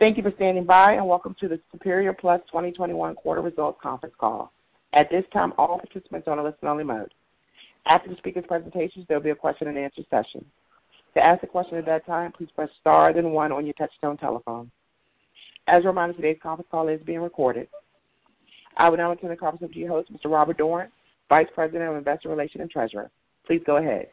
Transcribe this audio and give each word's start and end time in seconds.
Thank 0.00 0.16
you 0.16 0.22
for 0.22 0.32
standing 0.36 0.64
by, 0.64 0.94
and 0.94 1.06
welcome 1.06 1.36
to 1.40 1.46
the 1.46 1.60
Superior 1.70 2.14
Plus 2.14 2.40
2021 2.46 3.16
quarter 3.16 3.42
results 3.42 3.78
conference 3.82 4.14
call. 4.18 4.50
At 4.94 5.10
this 5.10 5.26
time, 5.30 5.52
all 5.58 5.76
participants 5.76 6.26
are 6.26 6.30
on 6.30 6.38
a 6.38 6.42
listen-only 6.42 6.84
mode. 6.84 7.12
After 7.84 8.08
the 8.08 8.16
speaker's 8.16 8.46
presentations, 8.48 9.04
there'll 9.06 9.22
be 9.22 9.28
a 9.28 9.34
question-and-answer 9.34 10.00
session. 10.08 10.42
To 11.12 11.22
ask 11.22 11.42
a 11.42 11.46
question 11.46 11.76
at 11.76 11.84
that 11.84 12.06
time, 12.06 12.32
please 12.32 12.48
press 12.56 12.70
star 12.80 13.12
then 13.12 13.32
one 13.32 13.52
on 13.52 13.66
your 13.66 13.74
touchtone 13.74 14.18
telephone. 14.18 14.70
As 15.66 15.84
a 15.84 15.88
reminder, 15.88 16.14
today's 16.14 16.38
conference 16.42 16.70
call 16.70 16.88
is 16.88 17.02
being 17.02 17.20
recorded. 17.20 17.68
I 18.78 18.88
would 18.88 19.00
now 19.00 19.14
turn 19.14 19.28
the 19.28 19.36
conference 19.36 19.64
over 19.64 19.74
to 19.74 19.78
your 19.78 19.90
host, 19.90 20.10
Mr. 20.10 20.32
Robert 20.32 20.56
Dorran, 20.56 20.88
Vice 21.28 21.48
President 21.54 21.90
of 21.90 21.96
Investor 21.96 22.30
Relations 22.30 22.62
and 22.62 22.70
Treasurer. 22.70 23.10
Please 23.46 23.60
go 23.66 23.76
ahead. 23.76 24.06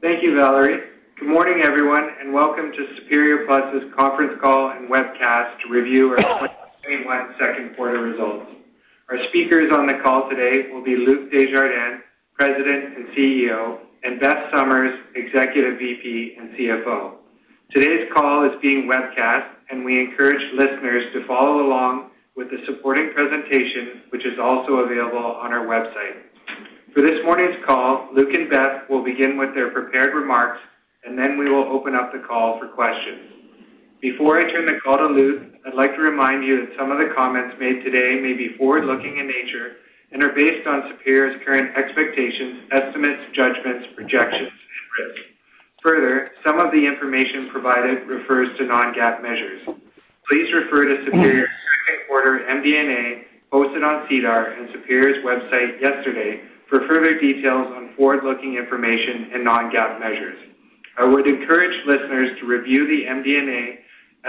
Thank 0.00 0.22
you, 0.22 0.34
Valerie. 0.36 0.80
Good 1.20 1.28
morning, 1.28 1.60
everyone, 1.62 2.08
and 2.18 2.32
welcome 2.32 2.72
to 2.72 2.96
Superior 2.96 3.44
Plus's 3.44 3.92
conference 3.94 4.40
call 4.40 4.70
and 4.70 4.88
webcast 4.88 5.60
to 5.60 5.68
review 5.68 6.08
our 6.12 6.16
2021 6.16 7.34
second 7.38 7.76
quarter 7.76 8.00
results. 8.00 8.46
Our 9.10 9.18
speakers 9.28 9.70
on 9.70 9.86
the 9.86 10.00
call 10.02 10.30
today 10.30 10.72
will 10.72 10.82
be 10.82 10.96
Luc 10.96 11.30
Desjardins, 11.30 12.00
President 12.32 12.96
and 12.96 13.08
CEO, 13.08 13.80
and 14.02 14.18
Beth 14.18 14.50
Summers, 14.50 14.98
Executive 15.14 15.78
VP 15.78 16.36
and 16.40 16.54
CFO. 16.54 17.16
Today's 17.70 18.08
call 18.14 18.48
is 18.48 18.56
being 18.62 18.90
webcast, 18.90 19.46
and 19.68 19.84
we 19.84 20.00
encourage 20.00 20.40
listeners 20.54 21.12
to 21.12 21.26
follow 21.26 21.66
along 21.66 22.12
with 22.34 22.48
the 22.50 22.64
supporting 22.64 23.12
presentation, 23.12 24.04
which 24.08 24.24
is 24.24 24.38
also 24.38 24.76
available 24.88 25.18
on 25.18 25.52
our 25.52 25.66
website. 25.66 26.16
For 26.94 27.02
this 27.02 27.22
morning's 27.26 27.62
call, 27.66 28.08
Luc 28.14 28.32
and 28.32 28.48
Beth 28.48 28.88
will 28.88 29.04
begin 29.04 29.36
with 29.36 29.54
their 29.54 29.70
prepared 29.70 30.14
remarks, 30.14 30.60
and 31.04 31.18
then 31.18 31.38
we 31.38 31.48
will 31.48 31.64
open 31.64 31.94
up 31.94 32.12
the 32.12 32.18
call 32.18 32.58
for 32.58 32.68
questions. 32.68 33.32
Before 34.00 34.38
I 34.38 34.50
turn 34.50 34.66
the 34.66 34.78
call 34.82 34.96
to 34.98 35.06
Luc, 35.06 35.42
I'd 35.66 35.74
like 35.74 35.94
to 35.94 36.00
remind 36.00 36.44
you 36.44 36.66
that 36.66 36.76
some 36.78 36.90
of 36.90 36.98
the 36.98 37.12
comments 37.14 37.56
made 37.60 37.84
today 37.84 38.18
may 38.20 38.32
be 38.32 38.56
forward-looking 38.56 39.18
in 39.18 39.26
nature 39.26 39.76
and 40.12 40.22
are 40.22 40.32
based 40.32 40.66
on 40.66 40.88
Superior's 40.90 41.40
current 41.44 41.76
expectations, 41.76 42.64
estimates, 42.72 43.22
judgments, 43.34 43.88
projections, 43.94 44.48
and 44.48 45.06
risks. 45.06 45.20
Further, 45.82 46.30
some 46.44 46.58
of 46.58 46.72
the 46.72 46.86
information 46.86 47.48
provided 47.50 48.06
refers 48.08 48.56
to 48.58 48.64
non-GAAP 48.64 49.22
measures. 49.22 49.62
Please 50.28 50.52
refer 50.52 50.84
to 50.84 51.04
Superior's 51.04 51.48
second 51.86 52.06
quarter 52.08 52.40
MD&A 52.48 53.24
posted 53.50 53.82
on 53.82 54.06
SEDAR 54.08 54.58
and 54.58 54.68
Superior's 54.72 55.24
website 55.24 55.80
yesterday 55.80 56.42
for 56.68 56.86
further 56.86 57.18
details 57.18 57.66
on 57.74 57.94
forward-looking 57.96 58.56
information 58.56 59.30
and 59.34 59.44
non-GAAP 59.44 60.00
measures. 60.00 60.38
I 61.00 61.04
would 61.04 61.26
encourage 61.26 61.74
listeners 61.86 62.38
to 62.40 62.46
review 62.46 62.86
the 62.86 63.04
MD&A 63.10 63.78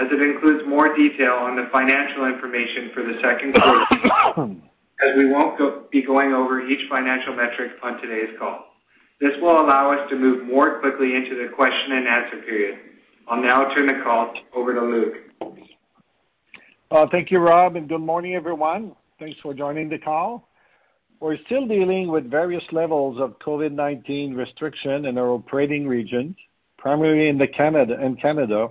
as 0.00 0.08
it 0.10 0.22
includes 0.22 0.64
more 0.66 0.96
detail 0.96 1.32
on 1.32 1.54
the 1.54 1.68
financial 1.70 2.24
information 2.24 2.90
for 2.94 3.02
the 3.02 3.20
second 3.20 3.52
quarter, 3.52 4.56
as 5.02 5.16
we 5.18 5.30
won't 5.30 5.90
be 5.90 6.02
going 6.02 6.32
over 6.32 6.66
each 6.66 6.88
financial 6.88 7.36
metric 7.36 7.72
on 7.82 8.00
today's 8.00 8.34
call. 8.38 8.64
This 9.20 9.32
will 9.42 9.60
allow 9.60 9.92
us 9.92 10.08
to 10.08 10.16
move 10.16 10.46
more 10.46 10.80
quickly 10.80 11.14
into 11.14 11.36
the 11.36 11.54
question-and-answer 11.54 12.38
period. 12.46 12.78
I'll 13.28 13.42
now 13.42 13.74
turn 13.74 13.86
the 13.86 14.02
call 14.02 14.32
over 14.54 14.72
to 14.72 14.80
Luc. 14.80 15.14
Uh, 16.90 17.06
thank 17.10 17.30
you, 17.30 17.38
Rob, 17.38 17.76
and 17.76 17.86
good 17.86 18.00
morning, 18.00 18.34
everyone. 18.34 18.96
Thanks 19.18 19.38
for 19.42 19.52
joining 19.52 19.90
the 19.90 19.98
call. 19.98 20.48
We're 21.20 21.38
still 21.44 21.66
dealing 21.66 22.10
with 22.10 22.30
various 22.30 22.64
levels 22.72 23.20
of 23.20 23.38
COVID-19 23.40 24.34
restriction 24.34 25.04
in 25.04 25.18
our 25.18 25.28
operating 25.28 25.86
regions, 25.86 26.34
primarily 26.82 27.28
in 27.28 27.38
the 27.38 27.46
Canada, 27.46 27.96
and 28.00 28.20
Canada, 28.20 28.68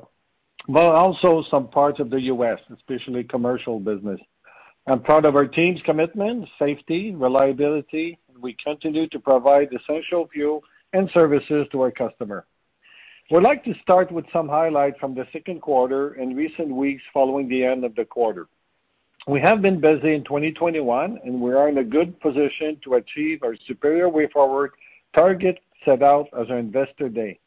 but 0.67 0.93
also 0.93 1.43
some 1.49 1.69
parts 1.69 2.01
of 2.01 2.09
the 2.09 2.19
U.S., 2.23 2.59
especially 2.75 3.23
commercial 3.23 3.79
business. 3.79 4.19
I'm 4.85 5.01
proud 5.01 5.23
of 5.23 5.37
our 5.37 5.47
team's 5.47 5.81
commitment, 5.83 6.49
safety, 6.59 7.15
reliability, 7.15 8.19
and 8.27 8.43
we 8.43 8.53
continue 8.61 9.07
to 9.07 9.19
provide 9.19 9.69
essential 9.73 10.27
fuel 10.27 10.61
and 10.91 11.09
services 11.13 11.67
to 11.71 11.81
our 11.81 11.91
customer. 11.91 12.45
We'd 13.29 13.43
like 13.43 13.63
to 13.63 13.73
start 13.81 14.11
with 14.11 14.25
some 14.33 14.49
highlights 14.49 14.99
from 14.99 15.15
the 15.15 15.25
second 15.31 15.61
quarter 15.61 16.15
and 16.15 16.35
recent 16.35 16.67
weeks 16.67 17.03
following 17.13 17.47
the 17.47 17.63
end 17.63 17.85
of 17.85 17.95
the 17.95 18.03
quarter. 18.03 18.47
We 19.25 19.39
have 19.39 19.61
been 19.61 19.79
busy 19.79 20.15
in 20.15 20.25
2021, 20.25 21.21
and 21.23 21.39
we 21.39 21.53
are 21.53 21.69
in 21.69 21.77
a 21.77 21.83
good 21.83 22.19
position 22.19 22.77
to 22.83 22.95
achieve 22.95 23.41
our 23.41 23.55
Superior 23.67 24.09
Way 24.09 24.27
Forward 24.27 24.71
target 25.15 25.59
set 25.85 26.03
out 26.03 26.27
as 26.37 26.49
our 26.49 26.57
Investor 26.57 27.07
Day. 27.07 27.39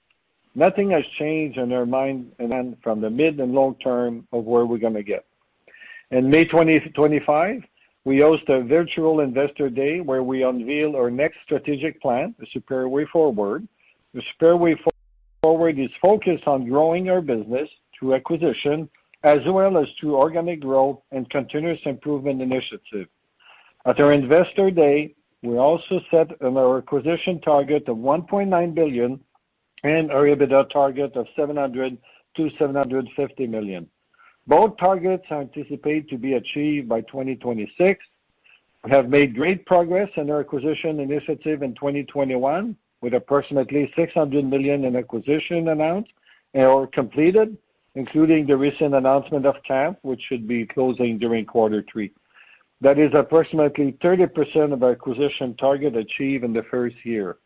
Nothing 0.55 0.91
has 0.91 1.05
changed 1.19 1.59
in 1.59 1.73
our 1.73 1.87
mind 1.87 2.33
and 2.39 2.77
from 2.83 3.01
the 3.01 3.11
mid 3.11 3.41
and 3.41 3.53
long 3.53 3.75
term 3.77 4.27
of 4.33 4.45
where 4.45 4.65
we're 4.65 4.79
gonna 4.79 5.03
get. 5.03 5.25
In 6.11 6.31
May 6.31 6.45
2025, 6.45 7.65
we 8.05 8.21
host 8.21 8.45
a 8.49 8.63
virtual 8.63 9.21
Investor 9.21 9.69
Day 9.69 10.01
where 10.01 10.23
we 10.23 10.45
unveil 10.45 10.95
our 10.95 11.11
next 11.11 11.39
strategic 11.43 12.01
plan, 12.01 12.35
the 12.39 12.47
Superior 12.53 12.89
Way 12.89 13.07
Forward. 13.07 13.67
The 14.13 14.23
Superior 14.33 14.57
Way 14.57 14.77
Forward 15.43 15.79
is 15.79 15.91
focused 16.01 16.47
on 16.47 16.69
growing 16.69 17.11
our 17.11 17.21
business 17.21 17.69
through 17.99 18.15
acquisition 18.15 18.89
as 19.25 19.41
well 19.47 19.79
as 19.79 19.89
through 19.99 20.17
organic 20.17 20.61
growth 20.61 21.01
and 21.11 21.29
continuous 21.31 21.81
improvement 21.87 22.43
initiative. 22.43 23.09
At 23.87 23.99
our 23.99 24.13
Investor 24.13 24.71
Day, 24.71 25.15
we 25.43 25.57
also 25.57 26.01
set 26.11 26.31
our 26.43 26.79
acquisition 26.79 27.41
target 27.41 27.89
of 27.89 27.97
1.9 27.97 28.75
billion 28.75 29.19
and 29.85 30.11
our 30.11 30.25
EBITDA 30.25 30.71
target 30.71 31.15
of 31.15 31.27
700 31.37 31.99
million-750 32.37 33.49
million. 33.49 33.89
Both 34.47 34.79
targets 34.79 35.25
are 35.31 35.43
anticipated 35.43 36.09
to 36.09 36.19
be 36.19 36.35
achieved 36.35 36.89
by 36.89 37.03
2026. 37.03 38.05
We 38.83 38.91
have 38.91 39.09
made 39.09 39.35
great 39.35 39.65
progress 39.67 40.11
in 40.17 40.31
our 40.31 40.41
acquisition 40.41 41.01
initiative 41.01 41.63
in 41.63 41.75
2021, 41.75 42.77
with 43.03 43.15
approximately 43.15 43.93
600 43.95 44.45
million 44.45 44.85
in 44.85 44.97
acquisition 44.97 45.69
announced 45.69 46.13
or 46.55 46.87
completed, 46.87 47.57
including 47.95 48.47
the 48.47 48.57
recent 48.57 48.95
announcement 48.95 49.45
of 49.45 49.57
Kamp, 49.67 49.99
which 50.03 50.23
should 50.23 50.49
be 50.49 50.67
closing 50.67 51.19
during 51.19 51.45
quarter 51.45 51.85
three. 51.91 52.11
That 52.81 52.99
is 52.99 53.13
approximately 53.15 53.93
30% 54.03 54.73
of 54.73 54.83
our 54.83 54.93
acquisition 54.93 55.55
target 55.57 55.97
achieved 55.97 56.45
in 56.45 56.53
the 56.53 56.65
first 56.65 56.97
year. 57.05 57.37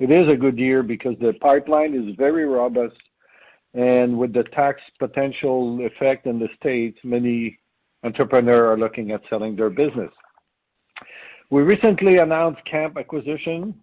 It 0.00 0.10
is 0.10 0.32
a 0.32 0.34
good 0.34 0.58
year 0.58 0.82
because 0.82 1.14
the 1.20 1.34
pipeline 1.34 1.92
is 1.92 2.16
very 2.16 2.46
robust, 2.46 2.96
and 3.74 4.18
with 4.18 4.32
the 4.32 4.44
tax 4.44 4.80
potential 4.98 5.78
effect 5.84 6.26
in 6.26 6.38
the 6.38 6.48
States, 6.58 6.98
many 7.04 7.58
entrepreneurs 8.02 8.62
are 8.62 8.78
looking 8.78 9.12
at 9.12 9.20
selling 9.28 9.56
their 9.56 9.68
business. 9.68 10.10
We 11.50 11.60
recently 11.62 12.16
announced 12.16 12.64
Kamp 12.64 12.96
acquisition 12.96 13.74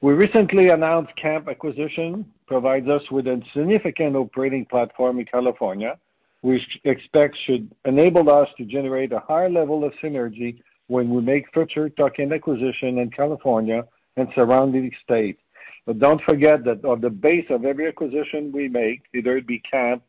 We 0.00 0.14
recently 0.14 0.70
announced 0.70 1.14
Kamp 1.14 1.46
acquisition 1.46 2.26
provides 2.48 2.88
us 2.88 3.08
with 3.12 3.28
a 3.28 3.40
significant 3.54 4.16
operating 4.16 4.66
platform 4.66 5.20
in 5.20 5.26
California, 5.26 5.96
which 6.40 6.80
expect 6.82 7.36
should 7.44 7.70
enable 7.84 8.28
us 8.28 8.48
to 8.56 8.64
generate 8.64 9.12
a 9.12 9.20
higher 9.20 9.48
level 9.48 9.84
of 9.84 9.92
synergy 10.02 10.60
when 10.88 11.08
we 11.08 11.20
make 11.22 11.52
future 11.54 11.88
tuck-in 11.88 12.32
acquisition 12.32 12.98
in 12.98 13.10
California 13.10 13.84
and 14.16 14.28
surrounding 14.34 14.92
states. 15.02 15.40
But 15.86 15.98
don't 15.98 16.22
forget 16.22 16.64
that 16.64 16.84
on 16.84 17.00
the 17.00 17.10
base 17.10 17.46
of 17.50 17.64
every 17.64 17.88
acquisition 17.88 18.52
we 18.52 18.68
make, 18.68 19.02
either 19.14 19.36
it 19.38 19.46
be 19.46 19.60
Kamp 19.60 20.02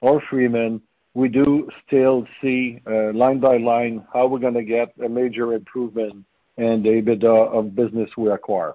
or 0.00 0.22
Freeman, 0.28 0.80
we 1.14 1.28
do 1.28 1.68
still 1.86 2.26
see 2.40 2.80
uh, 2.86 3.12
line 3.12 3.40
by 3.40 3.56
line 3.58 4.06
how 4.12 4.26
we're 4.26 4.38
gonna 4.38 4.62
get 4.62 4.92
a 5.04 5.08
major 5.08 5.54
improvement 5.54 6.24
in 6.56 6.82
the 6.82 6.90
EBITDA 6.90 7.52
of 7.56 7.74
business 7.74 8.10
we 8.16 8.30
acquire. 8.30 8.74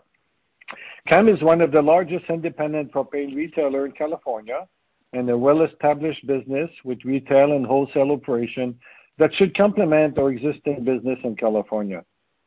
Kamp 1.07 1.29
is 1.29 1.41
one 1.41 1.61
of 1.61 1.71
the 1.71 1.81
largest 1.81 2.25
independent 2.29 2.91
propane 2.91 3.35
retailer 3.35 3.85
in 3.85 3.91
California 3.91 4.67
and 5.11 5.29
a 5.29 5.37
well-established 5.37 6.25
business 6.25 6.69
with 6.83 7.03
retail 7.05 7.53
and 7.53 7.65
wholesale 7.65 8.11
operation 8.11 8.77
that 9.17 9.33
should 9.35 9.55
complement 9.55 10.17
our 10.17 10.31
existing 10.31 10.83
business 10.83 11.19
in 11.23 11.35
California. 11.35 12.03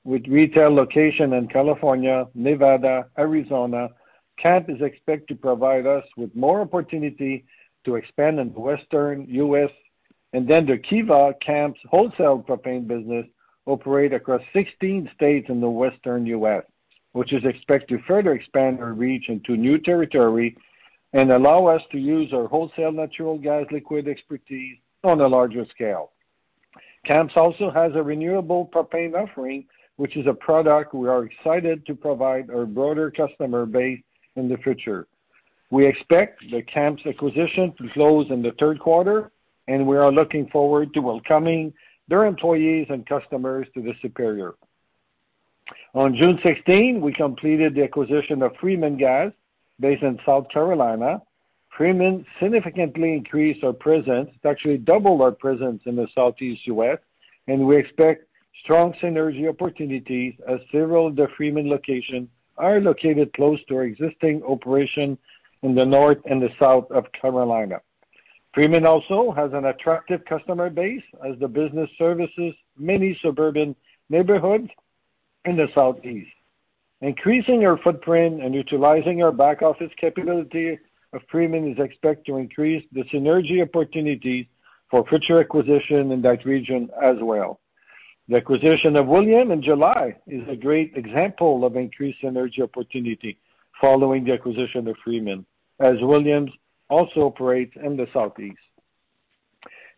With 0.07 0.29
retail 0.29 0.73
location 0.73 1.33
in 1.33 1.49
California, 1.49 2.29
Nevada, 2.33 3.09
Arizona, 3.19 3.89
Kamp 4.39 4.71
is 4.71 4.81
expected 4.81 5.27
to 5.31 5.35
provide 5.35 5.85
us 5.85 6.05
with 6.17 6.33
more 6.37 6.61
opportunity 6.61 7.45
to 7.85 7.97
expand 7.97 8.39
in 8.39 8.53
the 8.53 8.61
Western 8.61 9.27
U.S. 9.29 9.73
and 10.33 10.47
then 10.47 10.65
the 10.65 10.79
Kiva 10.79 11.35
Kamps 11.41 11.81
wholesale 11.91 12.39
propane 12.39 12.87
business 12.87 13.27
operate 13.67 14.13
across 14.13 14.43
16 14.53 15.11
states 15.13 15.49
in 15.49 15.61
the 15.61 15.69
western 15.69 16.25
U.S., 16.27 16.63
which 17.11 17.33
is 17.33 17.45
expected 17.45 17.99
to 17.99 18.05
further 18.05 18.33
expand 18.33 18.79
our 18.79 18.93
reach 18.93 19.29
into 19.29 19.57
new 19.57 19.77
territory 19.77 20.57
and 21.15 21.33
allow 21.33 21.67
us 21.67 21.83
to 21.91 21.99
use 21.99 22.33
our 22.33 22.47
wholesale 22.47 22.93
natural 22.93 23.39
gas 23.39 23.65
liquid 23.73 24.07
expertise 24.07 24.79
on 25.03 25.21
a 25.21 25.27
larger 25.27 25.67
scale. 25.69 26.13
Kamps 27.05 27.37
also 27.37 27.73
has 27.73 27.93
a 27.97 28.03
renewable 28.05 28.71
propane 28.73 29.21
offering, 29.21 29.67
which 29.97 30.17
is 30.17 30.27
a 30.27 30.35
product 30.35 30.95
we 30.95 31.09
are 31.09 31.25
excited 31.25 31.85
to 31.87 31.95
provide 31.95 32.51
our 32.51 32.67
broader 32.67 33.11
customer 33.11 33.67
base 33.67 34.03
in 34.37 34.49
the 34.49 34.57
future. 34.59 35.07
We 35.71 35.87
expect 35.87 36.43
the 36.51 36.63
Kamps 36.63 37.05
acquisition 37.07 37.73
to 37.79 37.89
close 37.91 38.31
in 38.31 38.43
the 38.43 38.53
third 38.53 38.79
quarter, 38.79 39.33
and 39.67 39.87
we 39.87 39.97
are 39.97 40.13
looking 40.13 40.49
forward 40.49 40.95
to 40.95 41.01
welcoming 41.01 41.73
their 42.09 42.25
employees 42.25 42.87
and 42.91 43.07
customers 43.07 43.67
to 43.75 43.83
the 43.83 43.95
Superior. 44.01 44.55
On 45.95 46.15
June 46.15 46.39
16, 46.45 47.01
we 47.01 47.13
completed 47.13 47.75
the 47.75 47.83
acquisition 47.83 48.43
of 48.43 48.55
Freeman 48.61 48.97
Gas, 48.97 49.33
based 49.81 50.03
in 50.03 50.19
South 50.25 50.49
Carolina. 50.51 51.21
Freeman 51.77 52.25
significantly 52.41 53.15
increased 53.15 53.65
our 53.65 53.73
presence, 53.73 54.31
it 54.33 54.49
actually 54.49 54.79
doubled 54.79 55.21
our 55.21 55.33
presence 55.33 55.83
in 55.85 55.97
the 55.97 56.07
Southeast 56.15 56.67
U.S., 56.69 56.99
and 57.49 57.67
we 57.67 57.77
expect 57.77 58.25
strong 58.63 58.93
synergy 59.03 59.49
opportunities 59.49 60.35
as 60.49 60.61
several 60.73 61.07
of 61.07 61.17
the 61.17 61.29
Freeman 61.37 61.69
locations 61.69 62.29
are 62.57 62.81
located 62.81 63.33
close 63.35 63.61
to 63.69 63.77
our 63.77 63.85
existing 63.85 64.43
operation 64.43 65.19
in 65.63 65.75
the 65.75 65.85
North 65.85 66.19
and 66.25 66.41
the 66.41 66.51
South 66.59 66.91
of 66.91 67.11
Carolina. 67.13 67.81
Freeman 68.55 68.87
also 68.87 69.33
has 69.33 69.53
an 69.53 69.67
attractive 69.67 70.25
customer 70.25 70.71
base 70.71 71.03
as 71.29 71.39
the 71.39 71.49
business 71.49 71.91
services 71.99 72.55
many 72.79 73.19
suburban 73.21 73.77
neighborhoods 74.09 74.71
in 75.45 75.57
the 75.57 75.69
Southeast. 75.75 76.31
Increasing 77.03 77.67
our 77.67 77.77
footprint 77.77 78.43
and 78.43 78.55
utilizing 78.55 79.23
our 79.23 79.33
back-office 79.33 79.93
capability 80.01 80.79
of 81.13 81.21
Freeman 81.31 81.71
is 81.71 81.79
expected 81.79 82.25
to 82.27 82.39
increase 82.39 82.85
the 82.93 83.03
synergy 83.05 83.63
opportunities 83.63 84.47
for 84.91 85.07
future 85.07 85.41
acquisition 85.41 86.11
in 86.11 86.23
that 86.23 86.47
region 86.47 86.89
as 87.03 87.17
well. 87.21 87.61
The 88.29 88.39
acquisition 88.39 88.97
of 88.97 89.07
Williams 89.07 89.53
in 89.53 89.63
July 89.63 90.17
is 90.27 90.43
a 90.49 90.57
great 90.57 90.97
example 90.97 91.65
of 91.65 91.77
increased 91.77 92.23
synergy 92.23 92.61
opportunity 92.61 93.39
following 93.81 94.25
the 94.25 94.33
acquisition 94.33 94.89
of 94.89 94.97
Freeman, 95.05 95.47
as 95.79 96.01
Williams 96.01 96.51
also 96.91 97.27
operates 97.27 97.77
in 97.77 97.97
the 97.97 98.09
Southeast. 98.13 98.59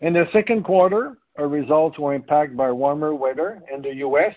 In 0.01 0.13
the 0.13 0.29
second 0.31 0.65
quarter, 0.65 1.17
our 1.39 1.49
results 1.49 1.99
were 1.99 2.13
impacted 2.13 2.55
by 2.55 2.71
warmer 2.71 3.15
weather 3.15 3.63
in 3.73 3.81
the 3.81 3.95
U.S. 3.97 4.35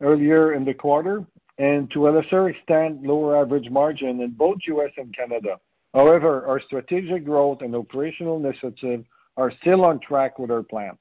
earlier 0.00 0.54
in 0.54 0.64
the 0.64 0.72
quarter, 0.72 1.22
and 1.58 1.90
to 1.90 2.08
a 2.08 2.10
lesser 2.10 2.48
extent, 2.48 3.02
lower 3.02 3.36
average 3.36 3.68
margin 3.68 4.22
in 4.22 4.30
both 4.30 4.56
U.S. 4.68 4.90
and 4.96 5.14
Canada. 5.14 5.60
However, 5.92 6.46
our 6.46 6.60
strategic 6.60 7.26
growth 7.26 7.60
and 7.60 7.76
operational 7.76 8.38
initiatives 8.38 9.04
are 9.36 9.52
still 9.60 9.84
on 9.84 10.00
track 10.00 10.38
with 10.38 10.50
our 10.50 10.62
plan. 10.62 10.96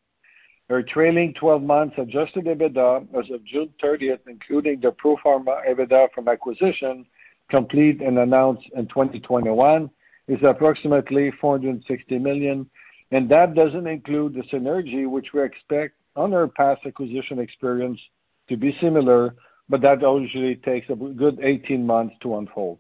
Our 0.72 0.84
trailing 0.84 1.34
12 1.34 1.64
months 1.64 1.96
adjusted 1.98 2.46
EBITDA 2.46 3.08
as 3.14 3.30
of 3.30 3.44
June 3.44 3.74
30th, 3.84 4.22
including 4.26 4.80
the 4.80 4.92
pro 4.92 5.18
forma 5.18 5.62
EBITDA 5.68 6.14
from 6.16 6.30
acquisition 6.30 7.06
complete 7.50 8.02
and 8.02 8.18
announced 8.18 8.70
in 8.78 8.88
2021, 8.88 9.90
is 10.30 10.40
approximately 10.44 11.30
460 11.42 12.20
million, 12.20 12.70
and 13.12 13.28
that 13.28 13.54
doesn't 13.54 13.86
include 13.86 14.34
the 14.34 14.44
synergy 14.44 15.10
which 15.10 15.34
we 15.34 15.44
expect 15.44 15.96
on 16.16 16.34
our 16.34 16.48
past 16.48 16.86
acquisition 16.86 17.40
experience 17.40 18.00
to 18.48 18.56
be 18.56 18.78
similar, 18.80 19.36
but 19.68 19.82
that 19.82 20.02
usually 20.02 20.56
takes 20.56 20.90
a 20.90 20.96
good 20.96 21.38
18 21.44 21.86
months 21.86 22.16
to 22.22 22.38
unfold. 22.38 22.80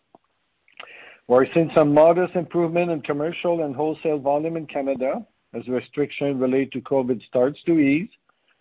We're 1.27 1.45
seeing 1.53 1.71
some 1.75 1.93
modest 1.93 2.35
improvement 2.35 2.89
in 2.89 3.01
commercial 3.01 3.65
and 3.65 3.75
wholesale 3.75 4.19
volume 4.19 4.55
in 4.55 4.65
Canada 4.65 5.25
as 5.53 5.67
restrictions 5.67 6.39
related 6.39 6.71
to 6.73 6.81
COVID 6.81 7.25
starts 7.25 7.61
to 7.63 7.79
ease. 7.79 8.09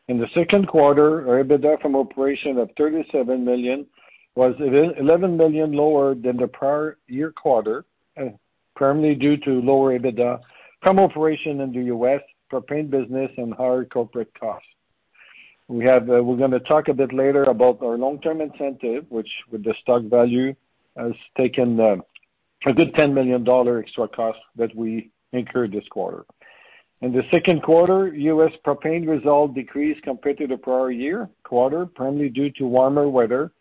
In 0.08 0.18
the 0.18 0.28
second 0.34 0.66
quarter, 0.66 1.28
our 1.28 1.44
EBITDA 1.44 1.80
from 1.80 1.94
operation 1.94 2.58
of 2.58 2.70
37 2.76 3.44
million 3.44 3.86
was 4.34 4.54
11 4.58 5.36
million 5.36 5.72
lower 5.72 6.14
than 6.14 6.36
the 6.36 6.48
prior 6.48 6.96
year 7.08 7.30
quarter, 7.30 7.84
uh, 8.20 8.30
primarily 8.74 9.14
due 9.14 9.36
to 9.36 9.60
lower 9.60 9.98
EBITDA 9.98 10.40
from 10.82 10.98
operation 10.98 11.60
in 11.60 11.72
the 11.72 11.84
U.S. 11.84 12.22
propane 12.50 12.90
business 12.90 13.30
and 13.36 13.54
higher 13.54 13.84
corporate 13.84 14.32
costs. 14.38 14.66
We 15.68 15.84
have 15.84 16.10
uh, 16.10 16.22
we're 16.22 16.36
gonna 16.36 16.58
talk 16.58 16.88
a 16.88 16.94
bit 16.94 17.12
later 17.12 17.44
about 17.44 17.80
our 17.82 17.96
long-term 17.96 18.40
incentive, 18.40 19.06
which 19.08 19.30
with 19.52 19.62
the 19.62 19.74
stock 19.80 20.02
value, 20.02 20.54
has 20.96 21.12
taken 21.36 21.78
uh, 21.78 21.96
a 22.66 22.72
good 22.72 22.92
$10 22.94 23.12
million 23.12 23.46
extra 23.78 24.08
cost 24.08 24.38
that 24.56 24.74
we 24.74 25.10
incurred 25.32 25.72
this 25.72 25.86
quarter. 25.88 26.24
In 27.02 27.12
the 27.12 27.24
second 27.30 27.62
quarter, 27.62 28.08
U.S. 28.14 28.52
propane 28.64 29.08
results 29.08 29.54
decreased 29.54 30.02
compared 30.02 30.36
to 30.38 30.46
the 30.46 30.58
prior 30.58 30.90
year 30.90 31.30
quarter, 31.44 31.86
primarily 31.86 32.28
due 32.28 32.50
to 32.50 32.66
warmer 32.66 33.08
weather 33.08 33.52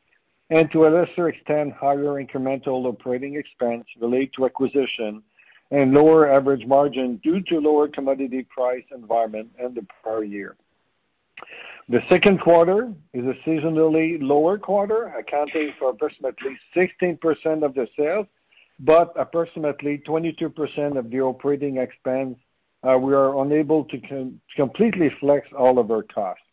and 0.50 0.72
to 0.72 0.88
a 0.88 0.90
lesser 0.90 1.30
extent, 1.30 1.74
higher 1.74 2.24
incremental 2.24 2.86
operating 2.86 3.36
expense 3.36 3.86
related 4.00 4.34
to 4.34 4.46
acquisition 4.46 5.22
and 5.72 5.94
lower 5.94 6.30
average 6.30 6.66
margin 6.66 7.18
due 7.18 7.42
to 7.42 7.60
lower 7.60 7.88
commodity 7.88 8.44
price 8.44 8.84
environment 8.92 9.50
in 9.60 9.74
the 9.76 9.86
prior 10.02 10.24
year. 10.24 10.56
The 11.88 12.02
second 12.10 12.42
quarter 12.42 12.92
is 13.14 13.26
a 13.26 13.36
seasonally 13.48 14.18
lower 14.22 14.58
quarter, 14.58 15.14
accounting 15.18 15.74
for 15.78 15.92
approximately 15.92 16.58
16% 16.76 17.64
of 17.64 17.74
the 17.76 17.88
sales, 17.96 18.28
but 18.80 19.14
approximately 19.16 20.00
22% 20.00 20.98
of 20.98 21.10
the 21.10 21.22
operating 21.22 21.78
expense, 21.78 22.38
Uh, 22.82 22.98
we 22.98 23.14
are 23.14 23.42
unable 23.42 23.84
to 23.86 24.32
completely 24.56 25.12
flex 25.20 25.48
all 25.58 25.80
of 25.80 25.92
our 25.92 26.04
costs. 26.04 26.44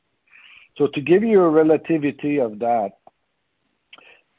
So 0.77 0.89
to 0.89 1.01
give 1.01 1.23
you 1.23 1.43
a 1.43 1.49
relativity 1.49 2.39
of 2.39 2.59
that, 2.59 2.99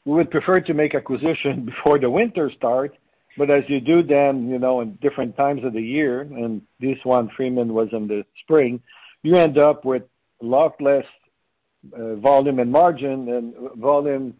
we 0.04 0.14
would 0.14 0.30
prefer 0.30 0.60
to 0.60 0.74
make 0.74 0.94
acquisition 0.94 1.64
before 1.72 1.98
the 1.98 2.10
winter 2.10 2.50
starts, 2.50 2.96
but 3.36 3.50
as 3.50 3.64
you 3.68 3.80
do 3.80 4.02
them, 4.02 4.50
you 4.50 4.58
know, 4.58 4.80
in 4.80 4.94
different 4.96 5.36
times 5.36 5.64
of 5.64 5.72
the 5.72 5.82
year, 5.82 6.22
and 6.22 6.62
this 6.80 6.98
one, 7.04 7.28
Freeman, 7.36 7.72
was 7.72 7.88
in 7.92 8.08
the 8.08 8.24
spring, 8.42 8.80
you 9.22 9.36
end 9.36 9.58
up 9.58 9.84
with 9.84 10.02
a 10.42 10.44
lot 10.44 10.80
less 10.80 11.06
uh, 11.96 12.14
volume 12.16 12.58
and 12.58 12.70
margin 12.70 13.28
and 13.28 13.54
volume 13.76 14.34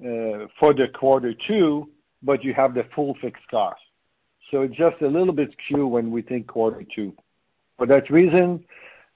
uh, 0.00 0.46
for 0.58 0.74
the 0.74 0.88
quarter 0.88 1.32
two, 1.32 1.88
but 2.22 2.44
you 2.44 2.52
have 2.54 2.74
the 2.74 2.84
full 2.94 3.14
fixed 3.20 3.46
cost. 3.48 3.80
So 4.52 4.60
it's 4.60 4.76
just 4.76 5.00
a 5.00 5.08
little 5.08 5.32
bit 5.32 5.54
skew 5.64 5.86
when 5.86 6.10
we 6.10 6.20
think 6.20 6.46
quarter 6.46 6.84
two. 6.94 7.14
For 7.78 7.86
that 7.86 8.10
reason, 8.10 8.62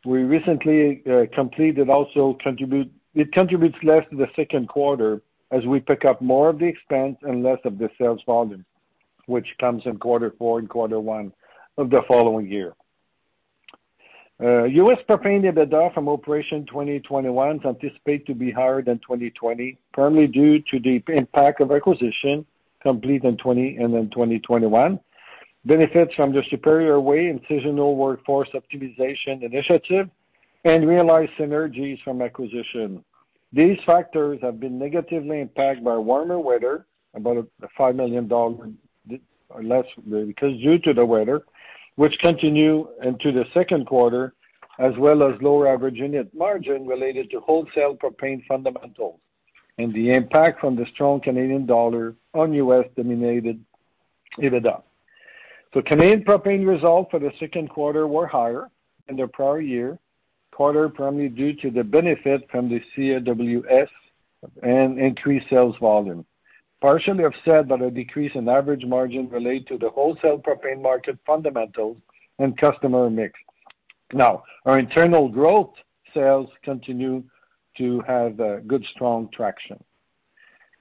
we 0.05 0.23
recently 0.23 1.03
uh, 1.07 1.27
completed 1.35 1.91
also 1.91 2.39
contribute 2.43 2.91
it 3.15 3.33
contributes 3.33 3.77
less 3.83 4.05
to 4.11 4.17
the 4.17 4.29
second 4.35 4.69
quarter 4.69 5.21
as 5.51 5.65
we 5.65 5.81
pick 5.81 6.05
up 6.05 6.21
more 6.21 6.49
of 6.49 6.59
the 6.59 6.67
expense 6.67 7.17
and 7.23 7.43
less 7.43 7.59
of 7.65 7.79
the 7.79 7.91
sales 7.99 8.21
volume, 8.27 8.65
which 9.27 9.47
comes 9.61 9.85
in 9.87 9.99
quarter 9.99 10.33
four 10.39 10.59
and 10.59 10.69
quarter 10.69 11.01
one 11.01 11.33
of 11.77 11.91
the 11.91 12.03
following 12.09 12.47
year. 12.47 12.75
Uh, 14.43 14.65
U.S. 14.65 14.99
propane 15.09 15.45
EBITDA 15.51 15.95
from 15.95 16.11
operation 16.11 16.67
2021 16.67 17.57
is 17.57 17.65
anticipated 17.65 18.27
to 18.27 18.35
be 18.35 18.51
higher 18.51 18.83
than 18.83 18.99
2020, 18.99 19.79
primarily 19.95 20.27
due 20.27 20.61
to 20.71 20.79
the 20.79 21.03
impact 21.09 21.63
of 21.63 21.73
acquisition 21.73 22.45
complete 22.83 23.25
in 23.25 23.37
2020 23.37 23.77
and 23.77 23.95
in 23.95 24.11
2021. 24.11 25.01
Benefits 25.67 26.15
from 26.15 26.33
the 26.33 26.45
Superior 26.49 27.01
Way 27.01 27.37
seasonal 27.49 27.97
workforce 27.97 28.49
optimization 28.55 29.43
initiative 29.43 30.09
and 30.65 30.87
realized 30.87 31.33
synergies 31.37 32.01
from 32.05 32.23
acquisition. 32.23 33.05
These 33.53 33.79
factors 33.85 34.39
have 34.43 34.61
been 34.61 34.79
negatively 34.79 35.41
impacted 35.41 35.85
by 35.85 35.97
warmer 35.97 36.39
weather, 36.39 36.87
about 37.15 37.49
$5 37.77 37.97
million 37.97 38.31
or 38.31 39.63
less 39.63 39.87
because 40.09 40.57
due 40.61 40.79
to 40.79 40.95
the 40.95 41.05
weather, 41.05 41.43
which 41.97 42.17
continue 42.21 42.89
into 43.03 43.33
the 43.33 43.45
second 43.53 43.87
quarter, 43.87 44.35
as 44.79 44.97
well 44.99 45.25
as 45.25 45.41
lower 45.43 45.67
average 45.67 45.97
unit 45.97 46.33
margin 46.33 46.87
related 46.87 47.29
to 47.31 47.41
wholesale 47.41 47.97
propane 47.97 48.47
fundamentals 48.47 49.19
and 49.79 49.93
the 49.95 50.13
impact 50.13 50.61
from 50.61 50.77
the 50.77 50.87
strong 50.95 51.21
Canadian 51.21 51.67
dollar 51.67 52.15
on 52.35 52.53
U.S.-denominated 52.53 53.59
EBITDA. 54.39 54.83
Canadian 55.83 56.25
propane 56.25 56.67
results 56.67 57.11
for 57.11 57.19
the 57.19 57.33
second 57.39 57.69
quarter 57.69 58.07
were 58.07 58.27
higher 58.27 58.71
than 59.07 59.17
the 59.17 59.27
prior 59.29 59.61
year 59.61 59.99
quarter, 60.53 60.89
primarily 60.89 61.29
due 61.29 61.53
to 61.53 61.71
the 61.71 61.85
benefit 61.85 62.49
from 62.51 62.69
the 62.69 62.81
CEWS 62.97 63.89
and 64.63 64.99
increased 64.99 65.47
sales 65.51 65.77
volume, 65.79 66.25
partially 66.81 67.25
offset 67.25 67.69
by 67.69 67.77
the 67.77 67.91
decrease 67.91 68.33
in 68.35 68.49
average 68.49 68.85
margin 68.87 69.29
related 69.29 69.67
to 69.67 69.77
the 69.77 69.91
wholesale 69.91 70.39
propane 70.39 70.81
market 70.81 71.19
fundamentals 71.27 71.99
and 72.39 72.57
customer 72.57 73.11
mix. 73.11 73.39
Now, 74.15 74.45
our 74.65 74.79
internal 74.79 75.29
growth 75.29 75.75
sales 76.15 76.49
continue 76.63 77.23
to 77.77 78.01
have 78.07 78.39
good, 78.67 78.85
strong 78.95 79.29
traction. 79.33 79.83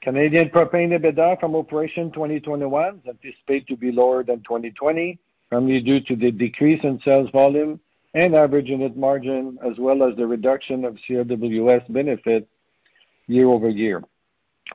Canadian 0.06 0.50
propane 0.50 0.94
EBITDA 0.96 1.40
from 1.40 1.56
operation 1.56 2.12
2021 2.12 3.02
is 3.04 3.10
anticipated 3.10 3.68
to 3.68 3.76
be 3.76 3.92
lower 3.92 4.24
than 4.24 4.38
2020, 4.42 5.18
primarily 5.50 5.82
due 5.82 6.00
to 6.00 6.16
the 6.16 6.30
decrease 6.30 6.80
in 6.84 7.02
sales 7.04 7.28
volume 7.32 7.80
and 8.14 8.36
average 8.36 8.68
unit 8.68 8.96
margin, 8.96 9.58
as 9.66 9.80
well 9.80 10.04
as 10.04 10.16
the 10.16 10.28
reduction 10.28 10.86
of 10.86 10.96
CEWS 11.10 11.92
benefit 11.92 12.48
year-over-year. 13.26 14.04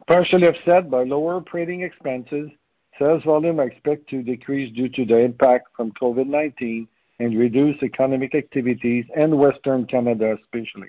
Partially 0.08 0.49
offset 0.49 0.90
by 0.90 1.04
lower 1.04 1.37
operating 1.37 1.82
expenses, 1.82 2.50
sales 2.99 3.22
volume 3.22 3.60
are 3.60 3.68
expected 3.68 4.08
to 4.08 4.22
decrease 4.25 4.75
due 4.75 4.88
to 4.88 5.04
the 5.04 5.16
impact 5.16 5.68
from 5.76 5.92
COVID-19 5.92 6.88
and 7.20 7.38
reduced 7.38 7.84
economic 7.84 8.34
activities 8.34 9.04
in 9.14 9.38
Western 9.38 9.87
Canada, 9.87 10.37
especially. 10.42 10.88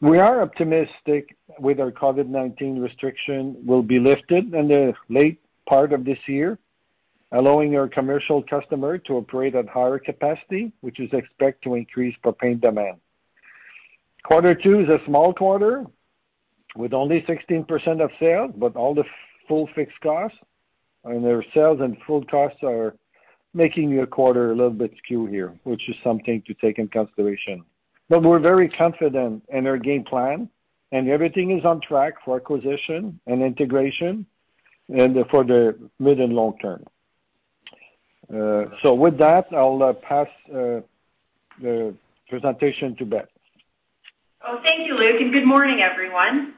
We 0.00 0.18
are 0.20 0.42
optimistic 0.42 1.36
with 1.58 1.80
our 1.80 1.90
COVID-19 1.90 2.80
restriction 2.80 3.56
will 3.66 3.82
be 3.82 3.98
lifted 3.98 4.54
in 4.54 4.68
the 4.68 4.94
late 5.08 5.40
part 5.68 5.92
of 5.92 6.04
this 6.04 6.20
year, 6.28 6.56
allowing 7.32 7.76
our 7.76 7.88
commercial 7.88 8.40
customer 8.44 8.98
to 8.98 9.14
operate 9.14 9.56
at 9.56 9.68
higher 9.68 9.98
capacity, 9.98 10.70
which 10.82 11.00
is 11.00 11.12
expected 11.12 11.64
to 11.64 11.74
increase 11.74 12.14
propane 12.24 12.60
demand. 12.60 12.98
Quarter 14.22 14.54
two 14.54 14.80
is 14.80 14.88
a 14.88 15.04
small 15.04 15.34
quarter 15.34 15.84
with 16.76 16.92
only 16.92 17.22
16% 17.22 18.00
of 18.00 18.10
sales, 18.20 18.52
but 18.56 18.76
all 18.76 18.94
the 18.94 19.04
full 19.48 19.68
fixed 19.74 20.00
costs 20.00 20.38
and 21.02 21.24
their 21.24 21.44
sales 21.52 21.80
and 21.80 21.96
full 22.06 22.24
costs 22.24 22.60
are 22.62 22.94
making 23.52 23.96
the 23.96 24.06
quarter 24.06 24.52
a 24.52 24.54
little 24.54 24.70
bit 24.70 24.92
skewed 24.98 25.30
here, 25.30 25.58
which 25.64 25.88
is 25.88 25.96
something 26.04 26.40
to 26.42 26.54
take 26.54 26.78
in 26.78 26.86
consideration. 26.86 27.64
But 28.08 28.22
we're 28.22 28.38
very 28.38 28.68
confident 28.68 29.42
in 29.50 29.66
our 29.66 29.76
game 29.76 30.04
plan, 30.04 30.48
and 30.92 31.08
everything 31.08 31.56
is 31.56 31.64
on 31.64 31.80
track 31.80 32.14
for 32.24 32.36
acquisition 32.36 33.20
and 33.26 33.42
integration 33.42 34.26
and 34.88 35.16
for 35.30 35.44
the 35.44 35.78
mid 35.98 36.18
and 36.20 36.32
long 36.32 36.56
term. 36.58 36.84
Uh, 38.32 38.64
so 38.82 38.94
with 38.94 39.18
that, 39.18 39.46
I'll 39.52 39.82
uh, 39.82 39.92
pass 39.92 40.28
uh, 40.50 40.80
the 41.60 41.94
presentation 42.28 42.94
to 42.96 43.04
Beth. 43.04 43.28
Oh, 44.46 44.60
thank 44.64 44.86
you, 44.86 44.94
Luc, 44.94 45.20
and 45.20 45.32
good 45.32 45.46
morning, 45.46 45.80
everyone. 45.80 46.54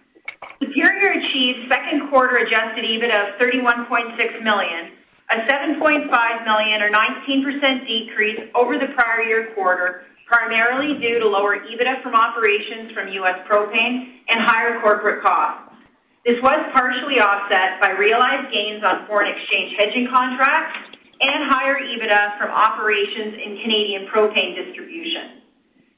Superior 0.63 1.19
achieved 1.19 1.73
second 1.73 2.11
quarter 2.11 2.37
adjusted 2.37 2.85
EBITDA 2.85 3.35
of 3.35 3.41
31.6 3.41 4.43
million, 4.43 4.91
a 5.31 5.37
7.5 5.37 6.45
million 6.45 6.83
or 6.83 6.91
19% 6.91 7.87
decrease 7.87 8.41
over 8.55 8.79
the 8.79 8.89
prior 8.95 9.23
year 9.23 9.49
quarter, 9.55 10.03
primarily 10.31 10.95
due 11.01 11.19
to 11.19 11.27
lower 11.27 11.59
EBITDA 11.59 12.03
from 12.03 12.15
operations 12.15 12.93
from 12.93 13.09
U.S. 13.09 13.41
propane 13.51 14.23
and 14.29 14.41
higher 14.41 14.81
corporate 14.81 15.23
costs. 15.23 15.75
This 16.25 16.41
was 16.43 16.61
partially 16.73 17.19
offset 17.19 17.81
by 17.81 17.91
realized 17.99 18.53
gains 18.53 18.85
on 18.85 19.07
foreign 19.09 19.35
exchange 19.35 19.75
hedging 19.77 20.07
contracts 20.07 20.97
and 21.21 21.51
higher 21.51 21.81
EBITDA 21.83 22.39
from 22.39 22.51
operations 22.51 23.35
in 23.43 23.59
Canadian 23.63 24.07
propane 24.07 24.55
distribution. 24.55 25.43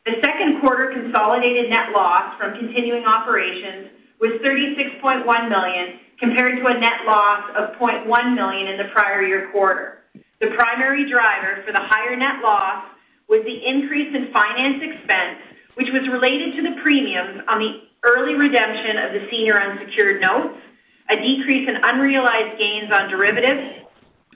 The 0.06 0.14
second 0.24 0.60
quarter 0.60 0.90
consolidated 0.92 1.68
net 1.68 1.92
loss 1.94 2.34
from 2.38 2.58
continuing 2.58 3.04
operations 3.04 3.90
was 4.18 4.40
36.1 4.42 5.26
million, 5.48 5.98
compared 6.18 6.58
to 6.58 6.66
a 6.66 6.78
net 6.78 7.04
loss 7.04 7.42
of 7.56 7.74
0.1 7.76 8.06
million 8.34 8.68
in 8.68 8.78
the 8.78 8.90
prior 8.94 9.22
year 9.22 9.50
quarter. 9.52 10.04
The 10.40 10.54
primary 10.56 11.10
driver 11.10 11.62
for 11.66 11.72
the 11.72 11.80
higher 11.80 12.16
net 12.16 12.42
loss 12.42 12.84
was 13.32 13.40
the 13.48 13.64
increase 13.64 14.14
in 14.14 14.30
finance 14.30 14.84
expense, 14.84 15.40
which 15.80 15.88
was 15.88 16.04
related 16.12 16.54
to 16.54 16.60
the 16.60 16.76
premiums 16.84 17.40
on 17.48 17.58
the 17.64 17.88
early 18.04 18.34
redemption 18.36 18.98
of 19.00 19.16
the 19.16 19.24
senior 19.30 19.56
unsecured 19.56 20.20
notes, 20.20 20.60
a 21.08 21.16
decrease 21.16 21.66
in 21.66 21.80
unrealized 21.82 22.58
gains 22.58 22.92
on 22.92 23.08
derivatives, 23.08 23.88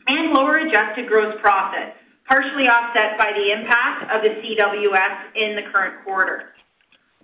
and 0.08 0.32
lower 0.32 0.64
adjusted 0.64 1.06
gross 1.06 1.36
profit, 1.42 1.92
partially 2.26 2.68
offset 2.68 3.18
by 3.18 3.36
the 3.36 3.52
impact 3.52 4.08
of 4.08 4.22
the 4.22 4.32
CEWS 4.40 5.36
in 5.36 5.56
the 5.56 5.68
current 5.70 6.02
quarter. 6.02 6.56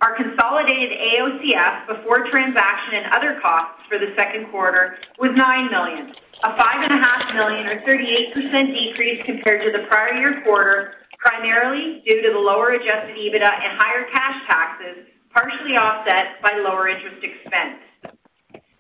Our 0.02 0.14
consolidated 0.14 0.98
AOCF 0.98 1.86
before 1.86 2.28
transaction 2.28 3.00
and 3.00 3.14
other 3.14 3.40
costs 3.40 3.80
for 3.88 3.96
the 3.98 4.12
second 4.18 4.50
quarter 4.50 4.96
was 5.18 5.30
9 5.34 5.70
million, 5.70 6.12
a 6.44 6.50
5.5 6.50 7.34
million 7.34 7.66
or 7.66 7.80
38% 7.80 8.74
decrease 8.74 9.22
compared 9.24 9.62
to 9.62 9.70
the 9.72 9.86
prior 9.86 10.14
year 10.14 10.42
quarter, 10.44 10.96
primarily 11.22 12.02
due 12.04 12.20
to 12.20 12.32
the 12.32 12.38
lower 12.38 12.70
adjusted 12.70 13.16
EBITDA 13.16 13.46
and 13.46 13.78
higher 13.78 14.06
cash 14.12 14.42
taxes, 14.46 15.06
partially 15.30 15.76
offset 15.76 16.42
by 16.42 16.58
lower 16.58 16.88
interest 16.88 17.22
expense. 17.22 17.78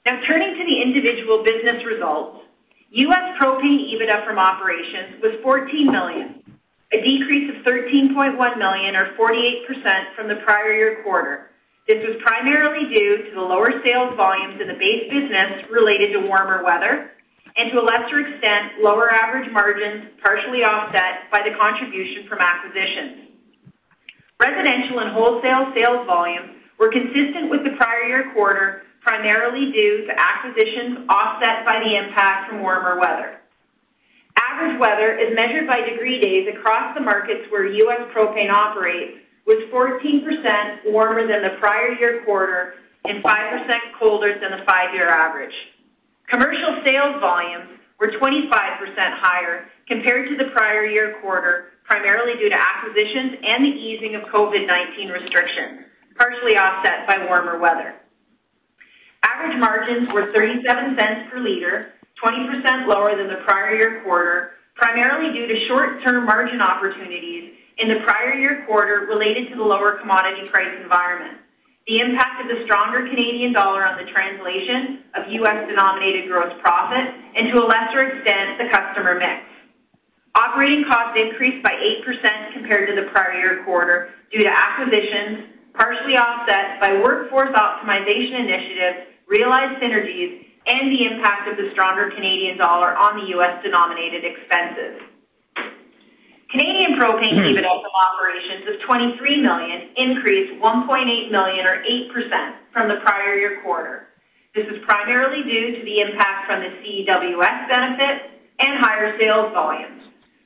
Now 0.04 0.20
turning 0.26 0.58
to 0.58 0.64
the 0.64 0.82
individual 0.82 1.44
business 1.44 1.84
results. 1.86 2.40
U.S. 2.90 3.38
propane 3.40 3.94
EBITDA 3.94 4.26
from 4.26 4.38
operations 4.38 5.22
was 5.22 5.32
14 5.42 5.90
million, 5.90 6.42
a 6.92 7.00
decrease 7.00 7.48
of 7.48 7.64
13.1 7.64 8.58
million 8.58 8.96
or 8.96 9.14
48% 9.16 10.14
from 10.14 10.28
the 10.28 10.36
prior 10.44 10.72
year 10.74 11.00
quarter. 11.02 11.50
This 11.86 12.04
was 12.06 12.20
primarily 12.22 12.94
due 12.94 13.24
to 13.28 13.34
the 13.34 13.40
lower 13.40 13.70
sales 13.86 14.14
volumes 14.16 14.60
in 14.60 14.68
the 14.68 14.74
base 14.74 15.10
business 15.10 15.64
related 15.70 16.12
to 16.12 16.26
warmer 16.26 16.62
weather 16.64 17.12
and 17.56 17.70
to 17.72 17.80
a 17.80 17.84
lesser 17.84 18.20
extent, 18.20 18.80
lower 18.80 19.12
average 19.12 19.50
margins, 19.52 20.06
partially 20.22 20.64
offset 20.64 21.30
by 21.30 21.42
the 21.42 21.56
contribution 21.58 22.26
from 22.28 22.38
acquisitions. 22.40 23.28
Residential 24.40 25.00
and 25.00 25.12
wholesale 25.12 25.72
sales 25.74 26.06
volumes 26.06 26.50
were 26.78 26.90
consistent 26.90 27.50
with 27.50 27.62
the 27.64 27.76
prior 27.76 28.04
year 28.04 28.32
quarter, 28.34 28.82
primarily 29.02 29.70
due 29.72 30.06
to 30.06 30.12
acquisitions 30.18 31.06
offset 31.08 31.64
by 31.64 31.80
the 31.84 31.96
impact 31.96 32.48
from 32.48 32.62
warmer 32.62 32.98
weather. 32.98 33.38
Average 34.36 34.80
weather, 34.80 35.18
as 35.18 35.34
measured 35.34 35.66
by 35.66 35.80
degree 35.82 36.20
days 36.20 36.48
across 36.48 36.94
the 36.94 37.00
markets 37.00 37.46
where 37.50 37.66
U.S. 37.66 38.08
propane 38.16 38.50
operates, 38.50 39.18
was 39.46 39.62
14% 39.72 40.92
warmer 40.92 41.26
than 41.26 41.42
the 41.42 41.58
prior 41.60 41.92
year 41.92 42.22
quarter 42.24 42.74
and 43.04 43.22
5% 43.22 43.74
colder 43.98 44.38
than 44.40 44.52
the 44.52 44.64
five-year 44.64 45.08
average. 45.08 45.54
Commercial 46.28 46.82
sales 46.84 47.20
volumes 47.20 47.78
were 47.98 48.08
25% 48.08 48.40
higher 48.48 49.66
compared 49.86 50.28
to 50.28 50.36
the 50.36 50.50
prior 50.50 50.84
year 50.86 51.16
quarter, 51.20 51.72
primarily 51.84 52.38
due 52.38 52.48
to 52.48 52.56
acquisitions 52.56 53.36
and 53.44 53.64
the 53.64 53.68
easing 53.68 54.14
of 54.14 54.22
COVID-19 54.22 55.12
restrictions, 55.12 55.86
partially 56.16 56.56
offset 56.56 57.06
by 57.06 57.24
warmer 57.26 57.58
weather. 57.58 57.94
Average 59.22 59.58
margins 59.58 60.08
were 60.12 60.32
$0.37 60.32 61.30
per 61.30 61.38
liter, 61.38 61.92
20% 62.24 62.86
lower 62.86 63.16
than 63.16 63.28
the 63.28 63.42
prior 63.44 63.74
year 63.74 64.02
quarter, 64.04 64.52
primarily 64.74 65.32
due 65.32 65.46
to 65.46 65.66
short-term 65.66 66.26
margin 66.26 66.60
opportunities 66.60 67.52
in 67.78 67.88
the 67.88 68.00
prior 68.04 68.34
year 68.34 68.64
quarter 68.66 69.06
related 69.08 69.48
to 69.50 69.56
the 69.56 69.62
lower 69.62 69.98
commodity 70.00 70.48
price 70.50 70.74
environment, 70.82 71.38
the 71.86 71.98
impact 72.00 72.42
of 72.42 72.48
the 72.48 72.64
stronger 72.64 73.08
Canadian 73.08 73.52
dollar 73.52 73.84
on 73.84 73.98
the 73.98 74.10
translation 74.10 75.04
of 75.14 75.30
U.S.-denominated 75.30 76.28
gross 76.28 76.52
profit, 76.60 77.12
and 77.36 77.50
to 77.50 77.58
a 77.58 77.66
lesser 77.66 78.02
extent, 78.02 78.58
the 78.58 78.68
customer 78.70 79.18
mix. 79.18 79.42
Operating 80.34 80.84
costs 80.84 81.18
increased 81.18 81.62
by 81.62 81.72
8% 81.72 82.52
compared 82.54 82.88
to 82.88 82.94
the 82.94 83.10
prior 83.10 83.34
year 83.34 83.64
quarter 83.64 84.10
due 84.30 84.40
to 84.40 84.48
acquisitions, 84.48 85.48
partially 85.74 86.16
offset 86.16 86.80
by 86.80 87.00
workforce 87.02 87.50
optimization 87.50 88.40
initiatives, 88.40 89.08
realized 89.26 89.82
synergies, 89.82 90.46
and 90.66 90.92
the 90.92 91.04
impact 91.04 91.48
of 91.48 91.56
the 91.56 91.70
stronger 91.72 92.10
Canadian 92.10 92.56
dollar 92.56 92.96
on 92.96 93.20
the 93.20 93.26
U.S.-denominated 93.30 94.22
expenses. 94.24 95.02
Canadian 96.52 97.00
propane 97.00 97.32
hmm. 97.32 97.48
EBITDA 97.48 97.64
from 97.80 97.92
operations 97.96 98.68
of 98.68 98.80
23 98.84 99.40
million 99.40 99.88
increased 99.96 100.52
1.8 100.60 101.30
million 101.30 101.66
or 101.66 101.82
8% 101.82 102.54
from 102.74 102.88
the 102.88 102.96
prior 102.96 103.36
year 103.36 103.60
quarter. 103.64 104.08
This 104.54 104.66
is 104.66 104.84
primarily 104.84 105.42
due 105.44 105.78
to 105.78 105.82
the 105.82 106.00
impact 106.00 106.46
from 106.46 106.60
the 106.60 106.68
CEWS 106.84 107.68
benefit 107.68 108.22
and 108.58 108.78
higher 108.78 109.18
sales 109.18 109.50
volumes, 109.54 110.02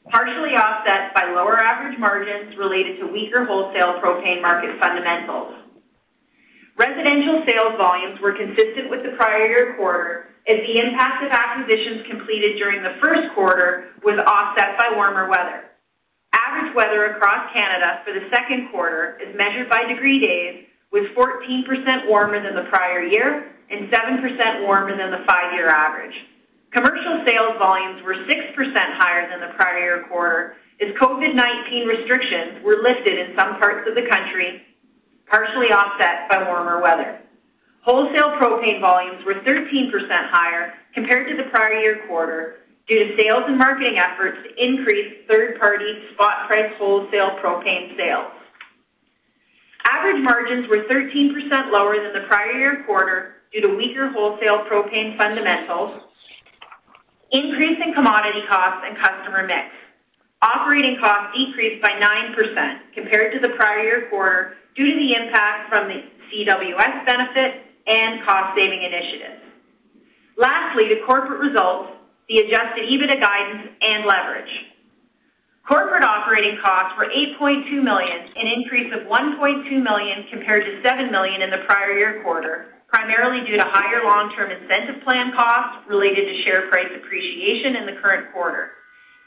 partially 0.08 0.54
offset 0.54 1.12
by 1.12 1.25
lower 1.34 1.60
average 1.60 1.98
margins 1.98 2.56
related 2.56 3.00
to 3.00 3.06
weaker 3.08 3.44
wholesale 3.44 3.98
propane 4.00 4.40
market 4.40 4.78
fundamentals. 4.80 5.54
Residential 6.78 7.42
sales 7.48 7.75
volumes 7.78 8.20
were 8.20 8.32
consistent 8.32 8.90
with 8.90 9.02
the 9.02 9.16
prior 9.18 9.48
year 9.48 9.75
quarter 9.76 10.28
as 10.46 10.58
the 10.58 10.78
impact 10.78 11.25
of 11.25 11.32
acquisitions 11.32 12.06
completed 12.08 12.58
during 12.58 12.84
the 12.84 12.94
first 13.02 13.34
quarter 13.34 13.86
was 14.04 14.20
offset 14.25 14.78
by 14.78 14.92
warmer 14.94 15.28
weather. 15.28 15.64
Average 16.46 16.76
weather 16.76 17.06
across 17.06 17.52
Canada 17.52 18.02
for 18.04 18.12
the 18.12 18.28
second 18.30 18.68
quarter, 18.70 19.18
as 19.20 19.34
measured 19.34 19.68
by 19.68 19.84
degree 19.84 20.20
days, 20.20 20.64
was 20.92 21.02
14% 21.16 22.08
warmer 22.08 22.40
than 22.40 22.54
the 22.54 22.70
prior 22.70 23.02
year 23.02 23.52
and 23.68 23.90
7% 23.90 24.62
warmer 24.62 24.96
than 24.96 25.10
the 25.10 25.24
five-year 25.26 25.68
average. 25.68 26.14
Commercial 26.70 27.24
sales 27.26 27.58
volumes 27.58 28.00
were 28.04 28.14
6% 28.14 28.26
higher 28.94 29.28
than 29.28 29.40
the 29.40 29.54
prior 29.56 29.78
year 29.78 30.04
quarter 30.08 30.54
as 30.80 30.94
COVID-19 30.94 31.86
restrictions 31.86 32.62
were 32.62 32.76
lifted 32.80 33.18
in 33.18 33.34
some 33.36 33.58
parts 33.58 33.88
of 33.88 33.96
the 33.96 34.08
country, 34.08 34.62
partially 35.28 35.72
offset 35.72 36.28
by 36.30 36.44
warmer 36.44 36.80
weather. 36.80 37.18
Wholesale 37.80 38.38
propane 38.38 38.80
volumes 38.80 39.24
were 39.24 39.34
13% 39.34 39.90
higher 40.30 40.74
compared 40.94 41.28
to 41.28 41.36
the 41.36 41.50
prior 41.50 41.74
year 41.80 42.02
quarter 42.06 42.58
due 42.88 43.05
to 43.05 43.16
sales 43.16 43.45
and 43.47 43.59
marketing 43.59 43.99
efforts 43.99 44.38
to 44.45 44.64
increase 44.64 45.12
third-party 45.28 45.95
spot 46.14 46.49
price 46.49 46.73
wholesale 46.78 47.37
propane 47.43 47.97
sales. 47.97 48.33
Average 49.85 50.23
margins 50.23 50.69
were 50.69 50.85
13% 50.90 51.73
lower 51.73 51.97
than 52.02 52.12
the 52.12 52.26
prior 52.28 52.52
year 52.52 52.85
quarter 52.87 53.37
due 53.52 53.61
to 53.61 53.69
weaker 53.76 54.09
wholesale 54.11 54.64
propane 54.71 55.16
fundamentals, 55.16 56.02
increase 57.31 57.78
in 57.85 57.95
commodity 57.95 58.43
costs, 58.49 58.85
and 58.87 58.97
customer 58.99 59.47
mix. 59.47 59.69
Operating 60.43 60.99
costs 61.00 61.37
decreased 61.37 61.83
by 61.83 61.90
9% 61.90 62.78
compared 62.95 63.33
to 63.33 63.40
the 63.40 63.55
prior 63.55 63.81
year 63.81 64.07
quarter 64.11 64.55
due 64.76 64.93
to 64.93 64.99
the 64.99 65.14
impact 65.14 65.69
from 65.69 65.88
the 65.88 66.02
CEWS 66.31 67.07
benefit 67.07 67.62
and 67.87 68.23
cost-saving 68.25 68.83
initiatives. 68.83 69.43
Lastly, 70.37 70.88
to 70.88 71.00
corporate 71.07 71.40
results, 71.40 71.93
the 72.28 72.38
adjusted 72.38 72.85
EBITDA 72.85 73.21
guidance 73.21 73.68
and 73.80 74.04
leverage. 74.04 74.50
Corporate 75.66 76.04
operating 76.04 76.59
costs 76.62 76.97
were 76.97 77.06
8.2 77.06 77.83
million, 77.83 78.28
an 78.37 78.47
increase 78.47 78.92
of 78.95 79.06
1.2 79.06 79.83
million 79.83 80.25
compared 80.30 80.64
to 80.64 80.80
7 80.83 81.11
million 81.11 81.42
in 81.42 81.50
the 81.50 81.66
prior 81.66 81.99
year 81.99 82.23
quarter, 82.23 82.75
primarily 82.88 83.45
due 83.45 83.56
to 83.56 83.64
higher 83.64 84.04
long-term 84.04 84.50
incentive 84.50 85.02
plan 85.02 85.33
costs 85.35 85.83
related 85.88 86.26
to 86.26 86.42
share 86.42 86.68
price 86.68 86.90
appreciation 86.97 87.76
in 87.76 87.87
the 87.87 88.00
current 88.00 88.33
quarter. 88.33 88.71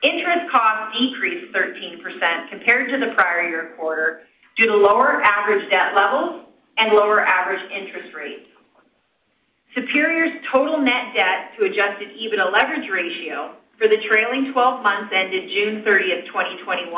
Interest 0.01 0.49
costs 0.49 0.97
decreased 0.97 1.53
13% 1.53 2.49
compared 2.49 2.89
to 2.89 2.97
the 2.97 3.13
prior 3.15 3.49
year 3.49 3.73
quarter 3.77 4.21
due 4.55 4.67
to 4.67 4.75
lower 4.75 5.21
average 5.21 5.69
debt 5.69 5.93
levels 5.93 6.45
and 6.77 6.93
lower 6.93 7.19
average 7.19 7.69
interest 7.71 8.13
rates. 8.15 8.48
Superior's 9.79 10.43
total 10.51 10.81
net 10.81 11.15
debt 11.15 11.55
to 11.57 11.65
adjusted 11.65 12.09
EBITDA 12.09 12.51
leverage 12.51 12.89
ratio 12.91 13.55
for 13.77 13.87
the 13.87 13.95
trailing 14.09 14.51
12 14.51 14.83
months 14.83 15.13
ended 15.15 15.49
June 15.49 15.83
30th, 15.87 16.25
2021, 16.27 16.91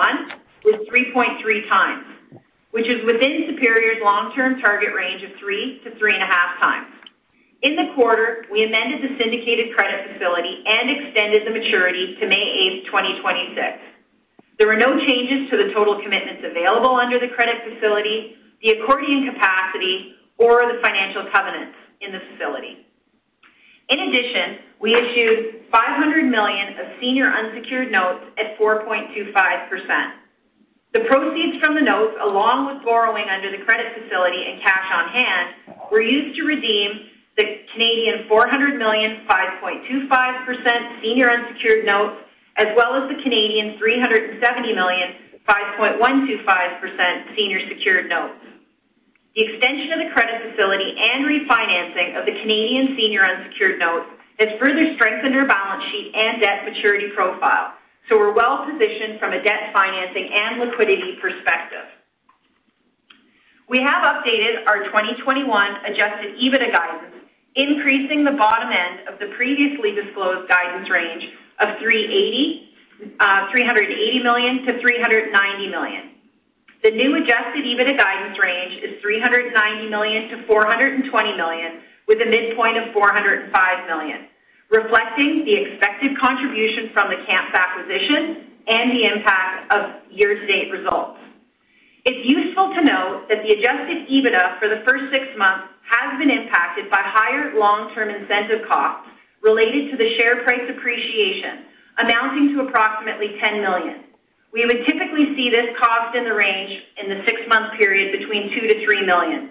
was 0.65 0.75
3.3x, 0.89 2.41
which 2.71 2.87
is 2.87 3.05
within 3.05 3.45
Superior's 3.53 4.01
long-term 4.01 4.61
target 4.61 4.95
range 4.95 5.21
of 5.21 5.29
3x-3.5x. 5.37 6.85
In 7.61 7.75
the 7.75 7.93
quarter, 7.93 8.45
we 8.51 8.65
amended 8.65 9.03
the 9.03 9.15
syndicated 9.21 9.75
credit 9.75 10.13
facility 10.13 10.63
and 10.65 10.89
extended 10.89 11.45
the 11.45 11.51
maturity 11.51 12.17
to 12.19 12.27
May 12.27 12.81
8th, 12.81 12.85
2026. 12.85 13.77
There 14.57 14.65
were 14.65 14.77
no 14.77 14.97
changes 15.05 15.51
to 15.51 15.57
the 15.57 15.71
total 15.71 16.01
commitments 16.01 16.41
available 16.49 16.95
under 16.95 17.19
the 17.19 17.27
credit 17.27 17.61
facility, 17.61 18.37
the 18.63 18.81
accordion 18.81 19.29
capacity, 19.31 20.15
or 20.39 20.65
the 20.65 20.79
financial 20.81 21.29
covenants 21.31 21.77
in 22.01 22.11
the 22.11 22.19
facility. 22.31 22.85
In 23.89 23.99
addition, 23.99 24.59
we 24.79 24.95
issued 24.95 25.65
500 25.71 26.25
million 26.25 26.79
of 26.79 26.85
senior 26.99 27.31
unsecured 27.31 27.91
notes 27.91 28.23
at 28.37 28.57
4.25%. 28.57 30.11
The 30.93 31.01
proceeds 31.01 31.57
from 31.63 31.75
the 31.75 31.81
notes, 31.81 32.15
along 32.21 32.67
with 32.67 32.83
borrowing 32.83 33.29
under 33.29 33.49
the 33.51 33.63
credit 33.63 33.93
facility 33.95 34.43
and 34.45 34.61
cash 34.61 34.91
on 34.91 35.09
hand, 35.09 35.55
were 35.91 36.01
used 36.01 36.35
to 36.37 36.43
redeem 36.43 37.07
the 37.37 38.25
400 38.27 38.77
million, 38.77 39.25
5.25% 39.25 41.01
senior 41.01 41.29
unsecured 41.31 41.85
notes, 41.85 42.21
as 42.57 42.67
well 42.75 42.95
as 42.95 43.09
the 43.09 43.21
370 43.77 44.73
million, 44.73 45.13
5.125% 45.47 47.35
senior 47.35 47.59
secured 47.69 48.09
notes. 48.09 48.40
The 49.35 49.47
extension 49.47 49.93
of 49.93 49.99
the 49.99 50.11
credit 50.11 50.43
facility 50.43 50.91
and 50.99 51.23
refinancing 51.23 52.19
of 52.19 52.25
the 52.25 52.33
Canadian 52.41 52.97
senior 52.97 53.23
unsecured 53.23 53.79
notes 53.79 54.07
has 54.39 54.49
further 54.59 54.93
strengthened 54.95 55.35
our 55.35 55.47
balance 55.47 55.85
sheet 55.85 56.11
and 56.13 56.41
debt 56.41 56.65
maturity 56.65 57.07
profile. 57.15 57.73
So 58.09 58.17
we're 58.17 58.33
well-positioned 58.33 59.19
from 59.19 59.31
a 59.31 59.41
debt 59.41 59.71
financing 59.71 60.29
and 60.33 60.59
liquidity 60.59 61.15
perspective. 61.21 61.87
We 63.69 63.79
have 63.79 64.03
updated 64.03 64.67
our 64.67 64.83
2021 64.83 65.47
adjusted 65.85 66.35
EBITDA 66.35 66.73
guidance, 66.73 67.15
increasing 67.55 68.25
the 68.25 68.31
bottom 68.31 68.69
end 68.69 69.07
of 69.07 69.17
the 69.17 69.33
previously 69.37 69.95
disclosed 69.95 70.49
guidance 70.49 70.89
range 70.89 71.23
of 71.59 71.79
380, 71.79 72.67
uh, 73.17 73.49
380 73.49 74.23
million-390 74.23 75.71
million. 75.71 76.10
The 76.83 76.89
new 76.89 77.15
adjusted 77.15 77.61
EBITDA 77.61 77.95
guidance 77.95 78.39
range 78.41 78.81
is 78.81 78.99
390 79.01 79.89
million 79.89 80.29
to 80.29 80.47
420 80.47 81.37
million, 81.37 81.81
with 82.07 82.21
a 82.21 82.25
midpoint 82.25 82.77
of 82.77 82.91
405 82.91 83.53
million, 83.85 84.25
reflecting 84.71 85.45
the 85.45 85.53
expected 85.53 86.17
contribution 86.17 86.89
from 86.91 87.09
the 87.09 87.17
Kamps 87.27 87.53
acquisition 87.53 88.57
and 88.65 88.91
the 88.97 89.05
impact 89.05 89.71
of 89.71 90.01
year-to-date 90.09 90.71
results. 90.71 91.19
It's 92.03 92.25
useful 92.25 92.73
to 92.73 92.81
note 92.81 93.29
that 93.29 93.43
the 93.45 93.53
adjusted 93.53 94.09
EBITDA 94.09 94.57
for 94.57 94.67
the 94.67 94.81
first 94.83 95.13
six 95.13 95.27
months 95.37 95.69
has 95.85 96.17
been 96.17 96.31
impacted 96.31 96.89
by 96.89 97.01
higher 97.05 97.53
long-term 97.59 98.09
incentive 98.09 98.67
costs 98.67 99.07
related 99.43 99.91
to 99.91 99.97
the 99.97 100.17
share 100.17 100.41
price 100.43 100.65
appreciation, 100.67 101.61
amounting 101.99 102.55
to 102.55 102.65
approximately 102.65 103.37
10 103.39 103.61
million. 103.61 104.10
We 104.53 104.65
would 104.65 104.85
typically 104.85 105.35
see 105.35 105.49
this 105.49 105.75
cost 105.79 106.15
in 106.15 106.25
the 106.25 106.33
range 106.33 106.81
in 107.01 107.09
the 107.09 107.23
six-month 107.25 107.77
period 107.77 108.11
between 108.19 108.49
2 108.49 108.61
million-3 108.61 109.05
million. 109.05 109.49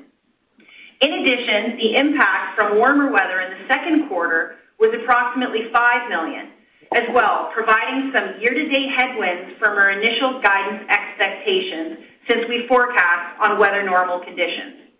In 1.00 1.12
addition, 1.14 1.78
the 1.78 1.96
impact 1.96 2.56
from 2.56 2.76
warmer 2.76 3.10
weather 3.10 3.40
in 3.40 3.50
the 3.50 3.66
second 3.66 4.08
quarter 4.08 4.56
was 4.78 4.94
approximately 4.94 5.70
5 5.72 6.08
million 6.10 6.50
as 6.92 7.04
well, 7.14 7.50
providing 7.54 8.10
some 8.12 8.40
year-to-date 8.40 8.90
headwinds 8.90 9.56
from 9.58 9.78
our 9.78 9.90
initial 9.90 10.42
guidance 10.42 10.84
expectations 10.90 11.98
since 12.28 12.46
we 12.48 12.66
forecast 12.66 13.40
on 13.40 13.58
weather 13.58 13.82
normal 13.84 14.18
conditions. 14.18 14.90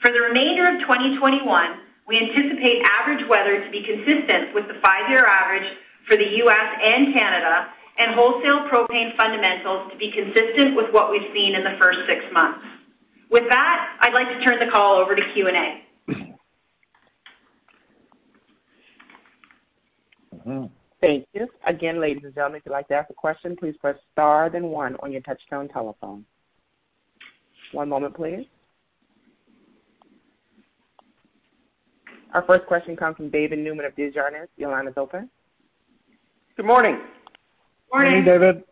For 0.00 0.10
the 0.10 0.20
remainder 0.20 0.74
of 0.74 0.80
2021, 0.80 1.44
we 2.06 2.18
anticipate 2.18 2.82
average 2.98 3.28
weather 3.28 3.62
to 3.62 3.70
be 3.70 3.84
consistent 3.84 4.54
with 4.54 4.66
the 4.68 4.80
five-year 4.82 5.26
average 5.26 5.70
for 6.08 6.16
the 6.16 6.36
U.S. 6.48 6.68
and 6.82 7.12
Canada, 7.12 7.68
and 7.98 8.14
wholesale 8.14 8.68
propane 8.68 9.16
fundamentals 9.16 9.90
to 9.90 9.98
be 9.98 10.10
consistent 10.10 10.76
with 10.76 10.92
what 10.92 11.10
we've 11.10 11.30
seen 11.34 11.54
in 11.54 11.64
the 11.64 11.76
first 11.80 11.98
six 12.06 12.24
months. 12.32 12.64
With 13.30 13.44
that, 13.50 13.96
I'd 14.00 14.14
like 14.14 14.28
to 14.28 14.42
turn 14.44 14.58
the 14.58 14.70
call 14.70 14.96
over 14.96 15.14
to 15.14 15.22
Q&A. 15.34 15.82
Mm-hmm. 20.34 20.66
Thank 21.00 21.26
you. 21.34 21.48
Again, 21.66 22.00
ladies 22.00 22.24
and 22.24 22.34
gentlemen, 22.34 22.58
if 22.58 22.66
you'd 22.66 22.72
like 22.72 22.88
to 22.88 22.94
ask 22.94 23.10
a 23.10 23.14
question, 23.14 23.54
please 23.56 23.76
press 23.80 23.96
star 24.12 24.48
then 24.50 24.64
one 24.64 24.96
on 25.00 25.12
your 25.12 25.20
touchtone 25.20 25.70
telephone. 25.72 26.24
One 27.72 27.88
moment, 27.88 28.14
please. 28.14 28.46
Our 32.34 32.42
first 32.42 32.66
question 32.66 32.96
comes 32.96 33.16
from 33.16 33.30
David 33.30 33.58
Newman 33.58 33.84
of 33.84 33.94
Desjardins. 33.96 34.48
Your 34.56 34.70
line 34.70 34.86
is 34.86 34.94
open. 34.96 35.30
Good 36.56 36.66
morning. 36.66 36.98
Morning. 37.92 38.24
Morning, 38.24 38.24
David. 38.24 38.64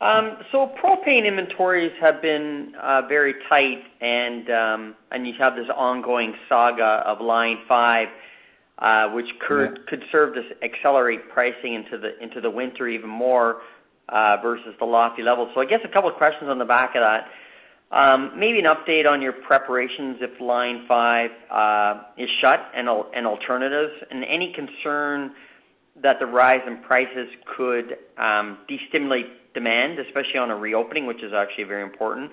Um, 0.00 0.36
propane 0.52 1.24
inventories 1.24 1.92
have 2.00 2.20
been 2.20 2.74
uh, 2.80 3.02
very 3.08 3.34
tight, 3.48 3.84
and 4.02 4.50
um 4.50 4.94
and 5.10 5.26
you 5.26 5.32
have 5.38 5.56
this 5.56 5.68
ongoing 5.74 6.34
saga 6.48 7.02
of 7.06 7.22
Line 7.22 7.58
5, 7.66 8.08
uh, 8.78 9.08
which 9.10 9.28
could 9.46 9.86
could 9.86 10.04
serve 10.12 10.34
to 10.34 10.42
accelerate 10.62 11.30
pricing 11.30 11.72
into 11.72 11.96
the 11.96 12.22
into 12.22 12.42
the 12.42 12.50
winter 12.50 12.86
even 12.86 13.08
more 13.08 13.62
uh, 14.10 14.36
versus 14.42 14.74
the 14.78 14.84
lofty 14.84 15.22
levels. 15.22 15.48
So 15.54 15.62
I 15.62 15.64
guess 15.64 15.80
a 15.84 15.88
couple 15.88 16.10
of 16.10 16.16
questions 16.16 16.50
on 16.50 16.58
the 16.58 16.66
back 16.66 16.94
of 16.96 17.00
that. 17.00 17.28
Um, 17.90 18.32
maybe 18.38 18.58
an 18.58 18.66
update 18.66 19.08
on 19.08 19.22
your 19.22 19.32
preparations 19.32 20.18
if 20.20 20.38
Line 20.40 20.84
5 20.88 21.30
is 22.18 22.28
shut 22.40 22.70
and 22.74 22.88
alternatives, 22.88 23.92
and 24.10 24.24
any 24.24 24.52
concern 24.52 25.32
that 26.02 26.18
the 26.18 26.26
rise 26.26 26.60
in 26.66 26.78
prices 26.78 27.28
could 27.56 27.96
um, 28.18 28.58
de-stimulate 28.68 29.54
demand, 29.54 29.98
especially 29.98 30.38
on 30.38 30.50
a 30.50 30.56
reopening, 30.56 31.06
which 31.06 31.22
is 31.22 31.32
actually 31.32 31.64
very 31.64 31.82
important, 31.82 32.30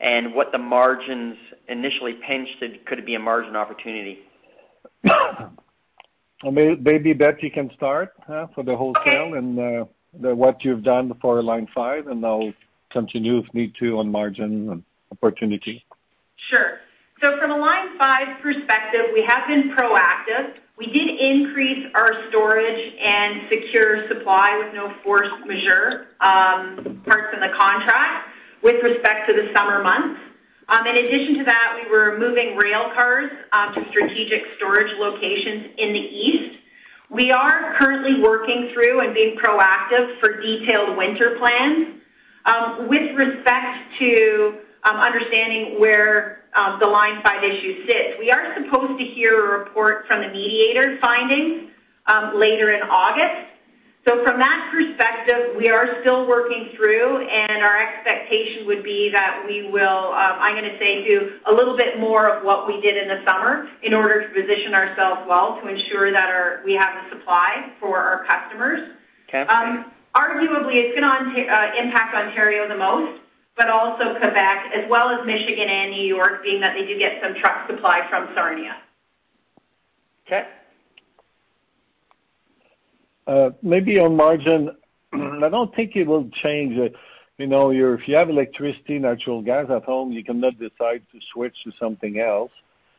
and 0.00 0.34
what 0.34 0.52
the 0.52 0.58
margins 0.58 1.36
initially 1.68 2.14
pinched, 2.26 2.58
could 2.86 2.98
it 2.98 3.06
be 3.06 3.14
a 3.14 3.18
margin 3.18 3.56
opportunity? 3.56 4.18
Maybe 6.44 7.12
Beth 7.12 7.38
can 7.52 7.70
start 7.74 8.12
for 8.26 8.62
the 8.64 8.76
wholesale. 8.76 9.34
Okay 9.34 9.88
uh, 10.22 10.34
What 10.34 10.64
you've 10.64 10.82
done 10.82 11.12
for 11.20 11.42
Line 11.42 11.68
5, 11.74 12.08
and 12.08 12.24
I'll 12.24 12.52
continue 12.90 13.38
if 13.38 13.52
need 13.54 13.74
to 13.80 13.98
on 13.98 14.10
margin 14.10 14.70
and 14.70 14.84
opportunity. 15.10 15.84
Sure. 16.50 16.78
So 17.22 17.38
from 17.38 17.52
a 17.52 17.56
Line 17.56 17.96
5 17.98 18.42
perspective, 18.42 19.06
we 19.12 19.24
have 19.24 19.46
been 19.48 19.70
proactive 19.70 20.54
We 20.76 20.86
did 20.86 21.20
increase 21.20 21.86
our 21.94 22.28
storage 22.30 22.94
and 22.98 23.42
secure 23.48 24.08
supply 24.08 24.60
with 24.64 24.74
no 24.74 24.92
force 25.04 25.28
majeure 25.46 26.08
um, 26.20 27.00
parts 27.06 27.32
in 27.32 27.40
the 27.40 27.54
contract 27.56 28.28
with 28.60 28.82
respect 28.82 29.28
to 29.28 29.34
the 29.34 29.52
summer 29.56 29.84
months. 29.84 30.20
Um, 30.68 30.84
in 30.86 30.96
addition 30.96 31.38
to 31.38 31.44
that, 31.44 31.78
we 31.80 31.88
were 31.88 32.18
moving 32.18 32.56
rail 32.56 32.90
cars 32.92 33.30
um, 33.52 33.72
to 33.74 33.88
strategic 33.90 34.42
storage 34.56 34.90
locations 34.98 35.66
in 35.78 35.92
the 35.92 36.00
east. 36.00 36.58
We 37.08 37.30
are 37.30 37.76
currently 37.78 38.20
working 38.20 38.70
through 38.72 39.00
and 39.00 39.14
being 39.14 39.36
proactive 39.36 40.18
for 40.18 40.40
detailed 40.40 40.96
winter 40.96 41.36
plans. 41.38 42.00
With 42.88 43.14
respect 43.16 43.78
to 44.00 44.58
understanding 44.84 45.78
where 45.78 46.43
Um, 46.54 46.78
the 46.78 46.86
Line 46.86 47.20
5 47.22 47.42
issue 47.42 47.84
sits, 47.86 48.16
we 48.18 48.30
are 48.30 48.54
supposed 48.54 48.98
to 48.98 49.04
hear 49.04 49.44
a 49.44 49.58
report 49.58 50.06
from 50.06 50.20
the 50.22 50.28
mediator 50.28 50.98
findings 51.00 51.70
um, 52.06 52.38
later 52.38 52.72
in 52.72 52.82
August. 52.82 53.50
So 54.06 54.22
from 54.22 54.38
that 54.38 54.70
perspective, 54.70 55.56
we 55.56 55.70
are 55.70 56.00
still 56.02 56.28
working 56.28 56.68
through, 56.76 57.26
and 57.26 57.64
our 57.64 57.80
expectation 57.80 58.66
would 58.66 58.84
be 58.84 59.10
that 59.10 59.42
we 59.48 59.70
will, 59.70 60.12
um, 60.12 60.36
I'm 60.38 60.54
going 60.54 60.70
to 60.70 60.78
say, 60.78 61.08
do 61.08 61.38
a 61.46 61.52
little 61.52 61.76
bit 61.76 61.98
more 61.98 62.28
of 62.28 62.44
what 62.44 62.66
we 62.66 62.80
did 62.82 62.98
in 62.98 63.08
the 63.08 63.24
summer 63.26 63.66
in 63.82 63.94
order 63.94 64.28
to 64.28 64.28
position 64.28 64.74
ourselves 64.74 65.22
well 65.26 65.58
to 65.62 65.68
ensure 65.68 66.12
that 66.12 66.62
we 66.66 66.74
have 66.74 66.92
the 67.02 67.16
supply 67.16 67.72
for 67.80 67.98
our 67.98 68.26
customers. 68.26 68.90
Okay. 69.28 69.44
Arguably, 70.14 70.76
it's 70.76 70.94
going 70.94 71.34
to 71.34 71.46
uh, 71.48 71.74
impact 71.74 72.14
Ontario 72.14 72.68
the 72.68 72.76
most, 72.76 73.20
but 73.56 73.68
also 73.68 74.18
Quebec 74.18 74.72
as 74.74 74.88
well 74.90 75.10
as 75.10 75.26
Michigan 75.26 75.68
and 75.68 75.90
New 75.90 76.04
York, 76.04 76.42
being 76.42 76.60
that 76.60 76.74
they 76.74 76.86
do 76.86 76.98
get 76.98 77.22
some 77.22 77.34
truck 77.34 77.68
supply 77.68 78.06
from 78.08 78.28
Sarnia. 78.34 78.76
Okay. 80.26 80.46
Uh, 83.26 83.50
maybe 83.62 83.98
on 83.98 84.16
margin, 84.16 84.70
I 85.12 85.48
don't 85.48 85.74
think 85.74 85.96
it 85.96 86.06
will 86.06 86.28
change. 86.30 86.78
Uh, 86.78 86.96
you 87.38 87.46
know, 87.46 87.70
if 87.70 88.06
you 88.06 88.16
have 88.16 88.30
electricity, 88.30 88.98
natural 88.98 89.42
gas 89.42 89.66
at 89.70 89.84
home, 89.84 90.12
you 90.12 90.22
cannot 90.22 90.58
decide 90.58 91.02
to 91.12 91.20
switch 91.32 91.54
to 91.64 91.72
something 91.78 92.20
else. 92.20 92.52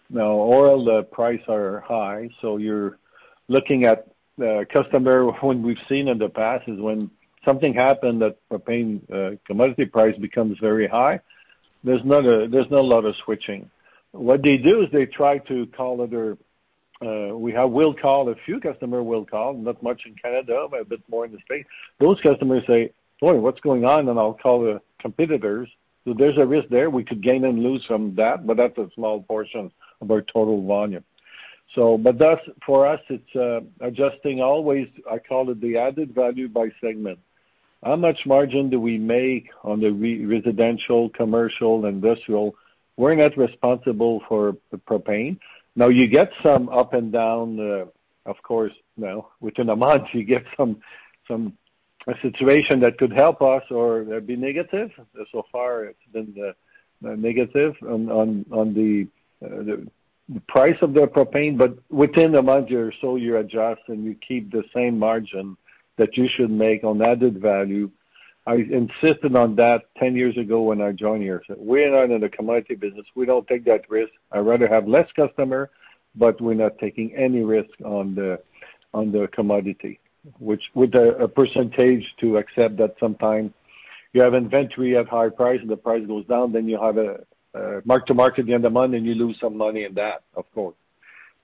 Now, 0.09 0.31
oil 0.31 1.03
price 1.03 1.41
are 1.47 1.81
high, 1.81 2.29
so 2.41 2.57
you're 2.57 2.97
looking 3.47 3.85
at 3.85 4.07
uh, 4.41 4.65
customer, 4.71 5.25
when 5.41 5.61
we've 5.61 5.79
seen 5.87 6.07
in 6.07 6.17
the 6.17 6.29
past 6.29 6.67
is 6.67 6.79
when 6.79 7.09
something 7.45 7.73
happened 7.73 8.21
that 8.21 8.37
propane 8.49 9.01
uh, 9.11 9.37
commodity 9.45 9.85
price 9.85 10.17
becomes 10.17 10.57
very 10.59 10.87
high, 10.87 11.19
there's 11.83 12.03
not 12.03 12.25
a 12.25 12.47
there's 12.47 12.69
not 12.69 12.81
a 12.81 12.89
lot 12.95 13.05
of 13.05 13.15
switching. 13.23 13.69
What 14.11 14.43
they 14.43 14.57
do 14.57 14.81
is 14.81 14.89
they 14.91 15.05
try 15.05 15.37
to 15.39 15.67
call 15.67 16.01
other 16.01 16.37
uh, 17.01 17.35
We 17.35 17.51
have 17.53 17.71
will 17.71 17.93
call, 17.93 18.29
a 18.29 18.35
few 18.45 18.59
customer 18.59 19.03
will 19.03 19.25
call, 19.25 19.53
not 19.53 19.83
much 19.83 20.01
in 20.05 20.15
Canada, 20.15 20.67
but 20.69 20.81
a 20.81 20.85
bit 20.85 21.01
more 21.09 21.25
in 21.25 21.31
the 21.31 21.39
States. 21.45 21.67
Those 21.99 22.19
customers 22.21 22.63
say, 22.65 22.91
"Boy, 23.19 23.35
what's 23.35 23.59
going 23.59 23.85
on?" 23.85 24.07
And 24.09 24.17
I'll 24.17 24.33
call 24.33 24.61
the 24.61 24.81
competitors. 24.99 25.69
So 26.05 26.13
There's 26.13 26.37
a 26.37 26.45
risk 26.45 26.69
there. 26.69 26.89
We 26.89 27.03
could 27.03 27.21
gain 27.23 27.45
and 27.45 27.63
lose 27.63 27.83
from 27.85 28.13
that, 28.15 28.45
but 28.45 28.57
that's 28.57 28.77
a 28.77 28.89
small 28.93 29.23
portion 29.23 29.71
of 30.01 30.11
our 30.11 30.21
total 30.21 30.61
volume. 30.61 31.03
So, 31.73 31.97
but 31.97 32.19
that's 32.19 32.41
for 32.65 32.85
us, 32.85 33.01
it's 33.09 33.35
uh, 33.35 33.61
adjusting 33.81 34.39
always, 34.39 34.87
I 35.11 35.17
call 35.17 35.49
it 35.49 35.59
the 35.61 35.77
added 35.77 36.13
value 36.13 36.47
by 36.47 36.69
segment. 36.79 37.17
How 37.85 37.95
much 37.95 38.25
margin 38.25 38.71
do 38.71 38.79
we 38.79 38.97
make 38.97 39.51
on 39.63 39.79
the 39.79 39.91
residential, 40.25 41.09
commercial, 41.09 41.85
industrial? 41.85 42.55
We're 42.97 43.13
not 43.13 43.37
responsible 43.37 44.23
for 44.27 44.57
the 44.71 44.77
propane. 44.77 45.37
Now, 45.75 45.89
you 45.89 46.07
get 46.07 46.31
some 46.41 46.67
up 46.69 46.93
and 46.93 47.11
down, 47.11 47.59
uh, 47.59 47.85
of 48.25 48.41
course, 48.41 48.73
within 49.39 49.69
a 49.69 49.75
month, 49.75 50.07
you 50.13 50.23
get 50.23 50.45
some 50.57 50.81
some 51.27 51.57
a 52.07 52.13
situation 52.21 52.79
that 52.79 52.97
could 52.97 53.11
help 53.11 53.41
us 53.43 53.63
or 53.69 54.15
uh, 54.15 54.19
be 54.19 54.35
negative. 54.35 54.89
So 55.31 55.45
far, 55.51 55.85
it's 55.85 56.07
been 56.11 56.35
uh, 56.43 57.15
negative 57.15 57.75
on 57.83 58.73
the 58.73 59.07
price 60.47 60.77
of 60.81 60.95
the 60.95 61.01
propane, 61.01 61.55
but 61.55 61.77
within 61.91 62.33
a 62.33 62.41
month 62.41 62.71
or 62.71 62.91
so, 62.99 63.15
you 63.15 63.37
adjust, 63.37 63.81
and 63.89 64.03
you 64.03 64.15
keep 64.27 64.51
the 64.51 64.63
same 64.73 64.97
margin 64.97 65.55
that 65.97 66.17
you 66.17 66.27
should 66.27 66.51
make 66.51 66.83
on 66.83 67.01
added 67.01 67.41
value. 67.41 67.89
I 68.47 68.55
insisted 68.55 69.35
on 69.35 69.55
that 69.55 69.83
10 69.97 70.15
years 70.15 70.37
ago 70.37 70.61
when 70.63 70.81
I 70.81 70.91
joined 70.91 71.23
here. 71.23 71.41
We're 71.57 71.91
not 71.91 72.13
in 72.13 72.21
the 72.21 72.29
commodity 72.29 72.75
business. 72.75 73.05
We 73.15 73.25
don't 73.25 73.47
take 73.47 73.65
that 73.65 73.89
risk. 73.89 74.11
I'd 74.31 74.39
rather 74.39 74.67
have 74.67 74.87
less 74.87 75.09
customer, 75.15 75.71
but 76.15 76.39
we're 76.39 76.53
not 76.53 76.77
taking 76.77 77.15
any 77.15 77.41
risk 77.41 77.71
on 77.83 78.15
the 78.15 78.39
on 78.93 79.11
the 79.11 79.27
commodity, 79.33 79.99
which 80.39 80.63
with 80.73 80.95
a 80.95 81.29
percentage 81.35 82.05
to 82.19 82.37
accept 82.37 82.77
that 82.77 82.95
sometimes 82.97 83.51
you 84.13 84.21
have 84.21 84.33
inventory 84.33 84.95
at 84.95 85.09
high 85.09 85.27
price 85.27 85.59
and 85.59 85.69
the 85.69 85.75
price 85.75 86.05
goes 86.07 86.25
down, 86.27 86.53
then 86.53 86.69
you 86.69 86.79
have 86.79 86.97
a 86.97 87.19
mark-to-market 87.83 88.41
at 88.41 88.45
the 88.45 88.53
end 88.53 88.65
of 88.65 88.71
the 88.71 88.79
month, 88.79 88.93
and 88.93 89.05
you 89.05 89.15
lose 89.15 89.37
some 89.39 89.57
money 89.57 89.83
in 89.83 89.93
that, 89.95 90.23
of 90.35 90.45
course. 90.53 90.75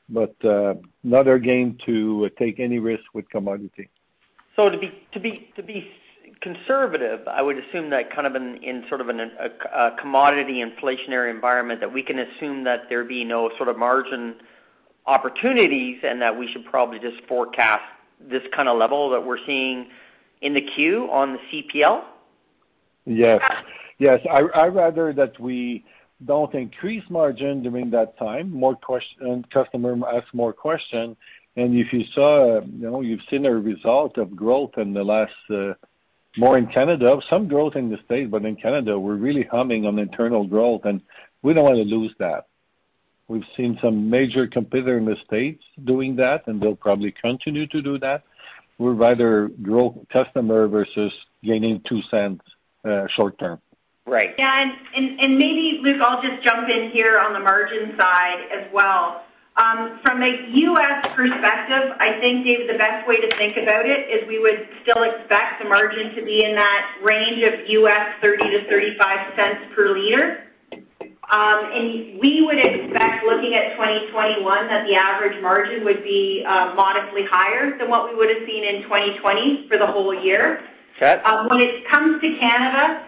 But 0.10 0.36
uh, 0.44 0.76
not 1.04 1.28
our 1.28 1.40
game 1.40 1.78
to 1.86 2.30
take 2.38 2.60
any 2.60 2.80
risk 2.80 3.04
with 3.14 3.30
commodity. 3.30 3.90
So 4.62 4.70
to 4.70 4.78
be 4.78 4.92
to 5.14 5.20
be 5.20 5.50
to 5.56 5.64
be 5.64 5.90
conservative, 6.40 7.28
I 7.28 7.42
would 7.42 7.58
assume 7.58 7.90
that 7.90 8.14
kind 8.14 8.28
of 8.28 8.36
in 8.36 8.86
sort 8.90 9.02
of 9.02 9.10
a 9.10 9.92
commodity 10.00 10.64
inflationary 10.64 11.34
environment, 11.34 11.80
that 11.80 11.92
we 11.92 12.04
can 12.04 12.20
assume 12.20 12.64
that 12.66 12.82
there 12.88 13.04
be 13.04 13.24
no 13.24 13.50
sort 13.58 13.70
of 13.70 13.78
margin 13.80 14.36
opportunities 15.08 15.98
and 16.04 16.22
that 16.22 16.38
we 16.38 16.48
should 16.48 16.64
probably 16.66 17.00
just 17.00 17.26
forecast 17.28 17.82
this 18.20 18.44
kind 18.56 18.70
of 18.70 18.78
level 18.78 19.10
that 19.10 19.26
we're 19.26 19.44
seeing 19.48 19.88
in 20.42 20.54
the 20.54 20.62
Q 20.62 21.10
on 21.12 21.34
the 21.34 21.40
CPL? 21.52 22.04
Yes. 23.06 23.42
Yes. 23.98 24.20
I'd 24.32 24.76
rather 24.76 25.12
that 25.14 25.40
we 25.40 25.84
don't 26.26 26.54
increase 26.54 27.04
margin 27.10 27.64
during 27.64 27.90
that 27.92 28.16
time. 28.20 28.52
More 28.52 28.78
customer 29.52 29.98
ask 30.14 30.32
more 30.36 30.54
question. 30.54 31.18
And 31.56 31.78
if 31.78 31.92
you 31.92 32.06
saw, 32.14 32.62
you 32.62 32.90
know, 32.90 33.02
you've 33.02 33.22
seen 33.30 33.46
a 33.46 33.52
result 33.52 34.18
of 34.18 34.36
growth 34.36 34.78
in 34.78 34.94
the 34.94 35.04
last, 35.04 35.34
uh, 35.50 35.74
more 36.38 36.58
in 36.58 36.68
Canada, 36.68 37.20
some 37.30 37.48
growth 37.48 37.76
in 37.76 37.90
the 37.90 37.98
States, 38.06 38.30
but 38.32 38.46
in 38.46 38.56
Canada, 38.56 38.98
we're 38.98 39.16
really 39.16 39.44
humming 39.44 39.86
on 39.86 40.00
internal 40.00 40.46
growth, 40.46 40.86
and 40.86 41.02
we 41.42 41.54
don't 41.54 41.66
want 41.66 41.76
to 41.76 41.84
lose 41.84 42.14
that. 42.20 42.48
We've 43.28 43.46
seen 43.56 43.78
some 43.82 44.10
major 44.10 44.48
competitor 44.48 44.98
in 44.98 45.06
the 45.06 45.18
States 45.26 45.64
doing 45.84 46.16
that, 46.18 46.48
and 46.48 46.62
they'll 46.62 46.76
probably 46.76 47.12
continue 47.12 47.68
to 47.68 47.82
do 47.82 47.98
that. 48.00 48.24
We'd 48.78 48.92
rather 48.92 49.50
grow 49.62 50.06
customer 50.12 50.68
versus 50.68 51.14
gaining 51.44 51.82
0.02 51.82 52.40
uh, 52.84 53.08
short 53.10 53.38
term. 53.40 53.62
Right. 54.06 54.34
Yeah. 54.38 54.74
And 54.96 55.20
and 55.20 55.38
maybe, 55.38 55.80
Luc, 55.84 56.02
I'll 56.02 56.22
just 56.22 56.44
jump 56.44 56.68
in 56.70 56.90
here 56.92 57.20
on 57.20 57.34
the 57.34 57.40
margin 57.40 57.96
side 58.00 58.48
as 58.52 58.68
well. 58.74 59.24
Um, 59.58 60.00
from 60.02 60.24
a 60.24 60.48
U.S. 60.48 61.08
perspective, 61.14 61.92
I 62.00 62.18
think, 62.22 62.46
David, 62.46 62.70
the 62.70 62.78
best 62.78 63.06
way 63.08 63.18
to 63.18 63.28
think 63.38 63.58
about 63.58 63.86
it 63.86 64.08
is 64.10 64.26
we 64.28 64.40
would 64.40 64.68
still 64.82 65.04
expect 65.04 65.62
the 65.62 65.68
margin 65.68 66.16
to 66.16 66.24
be 66.24 66.46
in 66.46 66.56
that 66.56 66.96
range 67.04 67.44
of 67.44 67.56
$0.30-$0.35 67.68 69.76
per 69.76 69.92
liter. 69.92 70.48
Um, 71.32 71.72
and 71.72 72.20
we 72.20 72.44
would 72.46 72.60
expect, 72.60 73.24
looking 73.26 73.56
at 73.56 73.72
2021, 73.76 74.68
that 74.68 74.86
the 74.88 74.96
average 74.96 75.42
margin 75.42 75.84
would 75.84 76.04
be 76.04 76.46
uh, 76.48 76.74
modestly 76.76 77.26
higher 77.30 77.78
than 77.78 77.90
what 77.90 78.10
we 78.10 78.16
would 78.16 78.30
have 78.30 78.48
seen 78.48 78.64
in 78.64 78.84
2020 78.84 79.68
for 79.68 79.78
the 79.78 79.88
whole 79.88 80.14
year. 80.14 80.62
Okay. 80.96 81.22
Um, 81.24 81.50
when 81.50 81.60
it 81.62 81.86
comes 81.90 82.22
to 82.22 82.38
Canada, 82.38 83.06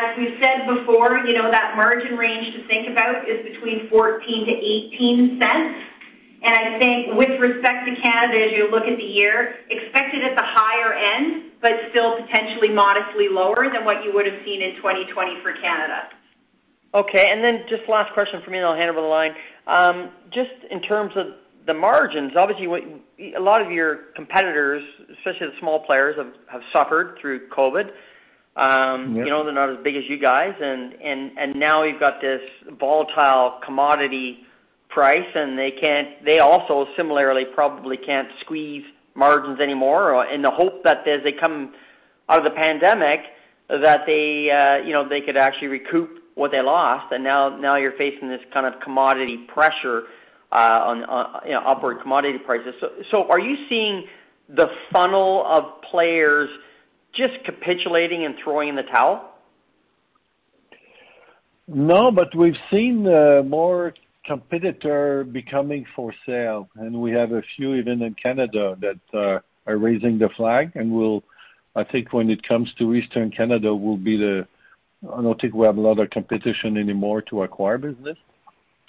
as 0.00 0.16
we've 0.16 0.38
said 0.40 0.66
before, 0.66 1.18
you 1.18 1.34
know, 1.34 1.50
that 1.50 1.76
margin 1.76 2.16
range 2.16 2.54
to 2.54 2.66
think 2.66 2.88
about 2.88 3.28
is 3.28 3.44
between 3.44 3.88
0.14-0.18. 3.90 5.40
I 6.44 6.78
think 6.78 7.14
with 7.14 7.40
respect 7.40 7.86
to 7.86 8.00
Canada, 8.00 8.46
as 8.46 8.52
you 8.52 8.70
look 8.70 8.84
at 8.84 8.96
the 8.96 9.04
year, 9.04 9.56
expect 9.70 10.14
it 10.14 10.22
at 10.22 10.34
the 10.34 10.42
higher 10.42 10.92
end, 10.92 11.52
but 11.60 11.72
still 11.90 12.20
potentially 12.20 12.68
modestly 12.68 13.28
lower 13.28 13.70
than 13.72 13.84
what 13.84 14.04
you 14.04 14.12
would 14.12 14.26
have 14.26 14.44
seen 14.44 14.62
in 14.62 14.76
2020 14.76 15.40
for 15.42 15.52
Canada. 15.54 16.08
Okay. 16.94 17.30
And 17.30 17.42
then 17.42 17.64
just 17.68 17.82
last 17.88 18.12
question 18.12 18.42
from 18.42 18.52
me, 18.52 18.58
and 18.58 18.66
I'll 18.66 18.76
hand 18.76 18.90
over 18.90 19.00
the 19.00 19.06
line. 19.06 19.34
Um, 19.66 20.10
just 20.30 20.50
in 20.70 20.82
terms 20.82 21.12
of 21.16 21.26
the 21.66 21.74
margins, 21.74 22.32
obviously, 22.36 22.66
a 23.34 23.40
lot 23.40 23.62
of 23.62 23.70
your 23.70 23.96
competitors, 24.16 24.82
especially 25.18 25.46
the 25.48 25.58
small 25.60 25.80
players, 25.80 26.16
have 26.50 26.62
suffered 26.72 27.18
through 27.20 27.48
COVID. 27.48 27.90
Yeah. 29.14 29.24
They're 29.24 29.52
not 29.52 29.70
as 29.70 29.78
big 29.82 29.96
as 29.96 30.04
you 30.08 30.18
guys, 30.18 30.54
and 30.60 30.94
and 31.02 31.32
and 31.38 31.54
now 31.56 31.82
you've 31.84 32.00
got 32.00 32.20
this 32.20 32.42
volatile 32.78 33.60
commodity 33.64 34.44
price, 34.88 35.28
and 35.34 35.58
they 35.58 35.70
can't. 35.70 36.24
They 36.24 36.38
also 36.40 36.86
similarly 36.96 37.46
probably 37.46 37.96
can't 37.96 38.28
squeeze 38.40 38.84
margins 39.14 39.60
anymore 39.60 40.26
in 40.26 40.42
the 40.42 40.50
hope 40.50 40.84
that 40.84 41.06
as 41.08 41.22
they 41.22 41.32
come 41.32 41.74
out 42.28 42.38
of 42.38 42.44
the 42.44 42.50
pandemic, 42.50 43.20
that 43.68 44.04
they 44.06 44.50
uh, 44.50 44.76
you 44.84 44.92
know 44.92 45.08
they 45.08 45.20
could 45.20 45.36
actually 45.36 45.68
recoup 45.68 46.18
what 46.34 46.50
they 46.50 46.60
lost. 46.60 47.12
And 47.12 47.24
now 47.24 47.56
now 47.56 47.76
you're 47.76 47.92
facing 47.96 48.28
this 48.28 48.42
kind 48.52 48.66
of 48.66 48.80
commodity 48.80 49.38
pressure. 49.48 50.04
uh, 50.52 50.82
on 50.84 51.04
on 51.04 51.46
you 51.46 51.52
know 51.52 51.60
upward 51.60 52.00
commodity 52.00 52.38
prices. 52.38 52.74
So 52.80 52.90
so 53.10 53.28
are 53.30 53.40
you 53.40 53.56
seeing 53.68 54.06
the 54.48 54.68
funnel 54.92 55.44
of 55.46 55.80
players 55.82 56.50
just 57.12 57.44
capitulating 57.44 58.24
and 58.24 58.34
throwing 58.42 58.68
in 58.68 58.76
the 58.76 58.82
towel? 58.82 59.32
No, 61.68 62.10
but 62.10 62.34
we've 62.34 62.56
seen 62.70 63.06
uh, 63.06 63.42
more 63.46 63.94
competitor 64.24 65.24
becoming 65.24 65.86
for 65.94 66.12
sale, 66.26 66.68
and 66.76 67.00
we 67.00 67.12
have 67.12 67.32
a 67.32 67.42
few 67.56 67.74
even 67.74 68.02
in 68.02 68.14
Canada 68.14 68.76
that 68.80 69.18
uh, 69.18 69.40
are 69.66 69.76
raising 69.76 70.18
the 70.18 70.28
flag. 70.30 70.72
And 70.74 70.92
we'll, 70.92 71.22
I 71.74 71.84
think 71.84 72.12
when 72.12 72.30
it 72.30 72.42
comes 72.42 72.72
to 72.78 72.94
Eastern 72.94 73.30
Canada, 73.30 73.74
will 73.74 73.96
be 73.96 74.16
the. 74.16 74.46
I 75.12 75.20
don't 75.20 75.40
think 75.40 75.54
we 75.54 75.66
have 75.66 75.78
a 75.78 75.80
lot 75.80 75.98
of 75.98 76.10
competition 76.10 76.76
anymore 76.76 77.22
to 77.22 77.42
acquire 77.42 77.76
business. 77.76 78.16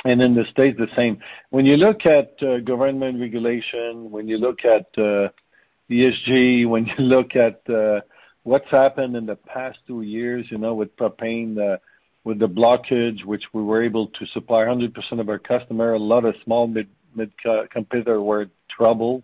And 0.06 0.22
in 0.22 0.36
the 0.36 0.46
States, 0.52 0.78
the 0.78 0.88
same. 0.96 1.18
When 1.50 1.66
you 1.66 1.78
look 1.78 2.06
at 2.06 2.42
uh, 2.44 2.60
government 2.60 3.20
regulation, 3.20 4.12
when 4.12 4.28
you 4.28 4.38
look 4.38 4.66
at 4.66 4.94
ESG, 5.90 6.68
when 6.68 6.86
you 6.86 6.96
look 6.98 7.36
at 7.36 7.62
what's 8.44 8.70
happened 8.70 9.16
in 9.16 9.26
the 9.26 9.36
past 9.36 9.80
two 9.88 10.02
years, 10.02 10.46
you 10.50 10.58
know, 10.58 10.74
with 10.74 10.96
propane, 10.98 11.80
with 12.24 12.40
the 12.40 12.48
blockage, 12.48 13.26
which 13.26 13.44
we 13.54 13.62
were 13.62 13.84
able 13.84 14.08
to 14.08 14.26
supply 14.28 14.64
100% 14.64 15.20
of 15.20 15.30
our 15.30 15.40
customer, 15.40 15.94
a 15.94 16.00
lot 16.00 16.26
of 16.26 16.36
small 16.44 16.68
mid 16.68 16.88
competitor 17.72 18.22
were 18.22 18.44
in 18.44 18.52
trouble. 18.70 19.24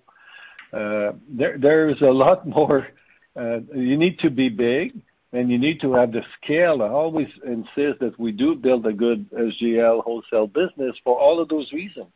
Uh, 0.73 1.11
there 1.29 1.89
is 1.89 2.01
a 2.01 2.05
lot 2.05 2.47
more. 2.57 2.87
Uh, 3.35 3.59
you 3.73 3.97
need 3.97 4.19
to 4.19 4.29
be 4.29 4.49
big, 4.49 4.93
and 5.33 5.49
you 5.49 5.57
need 5.57 5.79
to 5.81 5.93
have 5.93 6.11
the 6.11 6.23
scale. 6.41 6.81
I 6.81 6.89
always 6.89 7.29
insist 7.45 7.99
that 7.99 8.19
we 8.19 8.31
do 8.31 8.55
build 8.55 8.85
a 8.85 8.93
good 8.93 9.29
SGL 9.31 10.03
wholesale 10.03 10.47
business 10.47 10.95
for 11.03 11.17
all 11.17 11.39
of 11.39 11.49
those 11.49 11.71
reasons. 11.71 12.07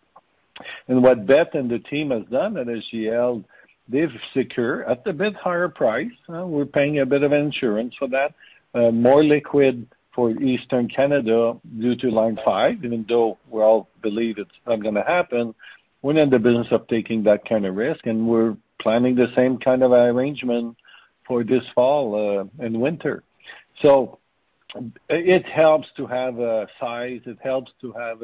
And 0.87 1.01
what 1.01 1.25
Beth 1.25 1.53
and 1.53 1.69
the 1.69 1.79
team 1.79 2.11
has 2.11 2.23
done 2.29 2.57
at 2.57 2.67
SGL, 2.67 3.43
they've 3.87 4.11
secured 4.33 4.85
at 4.87 5.05
a 5.07 5.13
bit 5.13 5.35
higher 5.35 5.69
price, 5.69 6.11
uh, 6.29 6.45
we're 6.45 6.65
paying 6.65 6.99
a 6.99 7.05
bit 7.05 7.23
of 7.23 7.31
insurance 7.31 7.95
for 7.97 8.07
that, 8.07 8.33
uh, 8.73 8.91
more 8.91 9.23
liquid 9.23 9.87
for 10.13 10.31
Eastern 10.31 10.87
Canada 10.87 11.57
due 11.79 11.95
to 11.95 12.09
Line 12.09 12.39
5, 12.43 12.85
even 12.85 13.05
though 13.07 13.37
we 13.49 13.61
all 13.61 13.89
believe 14.01 14.37
it's 14.37 14.51
not 14.67 14.81
going 14.81 14.95
to 14.95 15.03
happen. 15.03 15.55
We're 16.01 16.13
not 16.13 16.23
in 16.23 16.29
the 16.29 16.39
business 16.39 16.67
of 16.71 16.87
taking 16.87 17.23
that 17.23 17.45
kind 17.45 17.65
of 17.65 17.75
risk, 17.75 18.05
and 18.05 18.27
we're 18.27 18.55
planning 18.79 19.15
the 19.15 19.31
same 19.35 19.57
kind 19.57 19.83
of 19.83 19.91
arrangement 19.91 20.77
for 21.25 21.43
this 21.43 21.63
fall 21.73 22.39
uh, 22.39 22.45
and 22.63 22.79
winter. 22.79 23.23
So 23.81 24.19
it 25.09 25.45
helps 25.45 25.87
to 25.97 26.05
have 26.05 26.39
a 26.39 26.67
size. 26.79 27.21
It 27.25 27.37
helps 27.41 27.71
to 27.81 27.91
have 27.93 28.21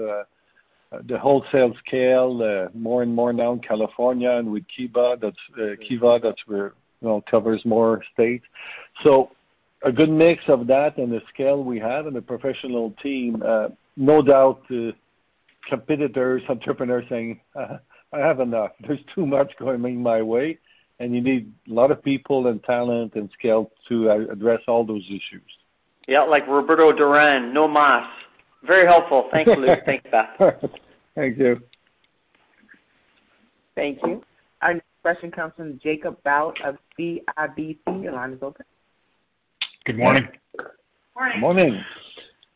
the 1.03 1.17
wholesale 1.19 1.73
scale 1.85 2.41
uh, 2.41 2.69
more 2.77 3.03
and 3.03 3.13
more 3.13 3.31
now 3.31 3.53
in 3.53 3.59
California 3.59 4.31
and 4.31 4.51
with 4.51 4.63
Kiva, 4.67 5.17
That's 5.21 5.37
uh, 5.53 5.61
mm-hmm. 5.61 5.81
Kiva 5.83 6.19
that 6.23 7.23
covers 7.29 7.63
more 7.65 8.03
states. 8.13 8.45
So 9.03 9.31
a 9.83 9.91
good 9.91 10.09
mix 10.09 10.43
of 10.47 10.67
that 10.67 10.97
and 10.97 11.11
the 11.11 11.21
scale 11.33 11.63
we 11.63 11.79
have 11.79 12.07
and 12.07 12.15
the 12.15 12.21
professional 12.21 12.91
team, 13.01 13.41
uh, 13.45 13.69
no 13.95 14.21
doubt 14.21 14.63
competitors, 15.67 16.41
entrepreneurs 16.49 17.05
saying, 17.09 17.39
uh-huh, 17.55 17.77
"I 18.11 18.19
have 18.19 18.39
enough. 18.39 18.71
There's 18.87 18.99
too 19.13 19.25
much 19.25 19.55
coming 19.57 20.01
my 20.01 20.21
way." 20.21 20.57
And 21.01 21.15
you 21.15 21.21
need 21.21 21.53
a 21.69 21.73
lot 21.73 21.91
of 21.91 22.03
people 22.03 22.47
and 22.47 22.61
talent 22.61 23.15
and 23.15 23.29
scale 23.31 23.71
to 23.87 24.09
address 24.09 24.59
all 24.67 24.83
those 24.83 25.05
issues. 25.05 25.49
Yeah, 26.09 26.23
like 26.23 26.45
Roberto 26.45 26.91
Duran, 26.91 27.53
no 27.53 27.69
mas. 27.69 28.05
Very 28.63 28.85
helpful. 28.85 29.29
Thanks, 29.31 29.51
Luc. 29.57 29.85
Thanks, 29.85 30.05
Beth. 30.11 30.29
Thank 31.15 31.37
you. 31.37 31.61
Thank 33.75 33.99
you. 34.03 34.21
Our 34.61 34.73
next 34.73 34.85
question 35.01 35.31
comes 35.31 35.53
from 35.55 35.79
Jacob 35.81 36.21
Bout 36.23 36.59
of 36.61 36.77
CIBC. 36.97 38.03
Your 38.03 38.11
line 38.13 38.33
is 38.33 38.39
open. 38.41 38.65
Good 39.85 39.97
morning. 39.97 40.27
Morning. 41.15 41.39
Morning. 41.39 41.85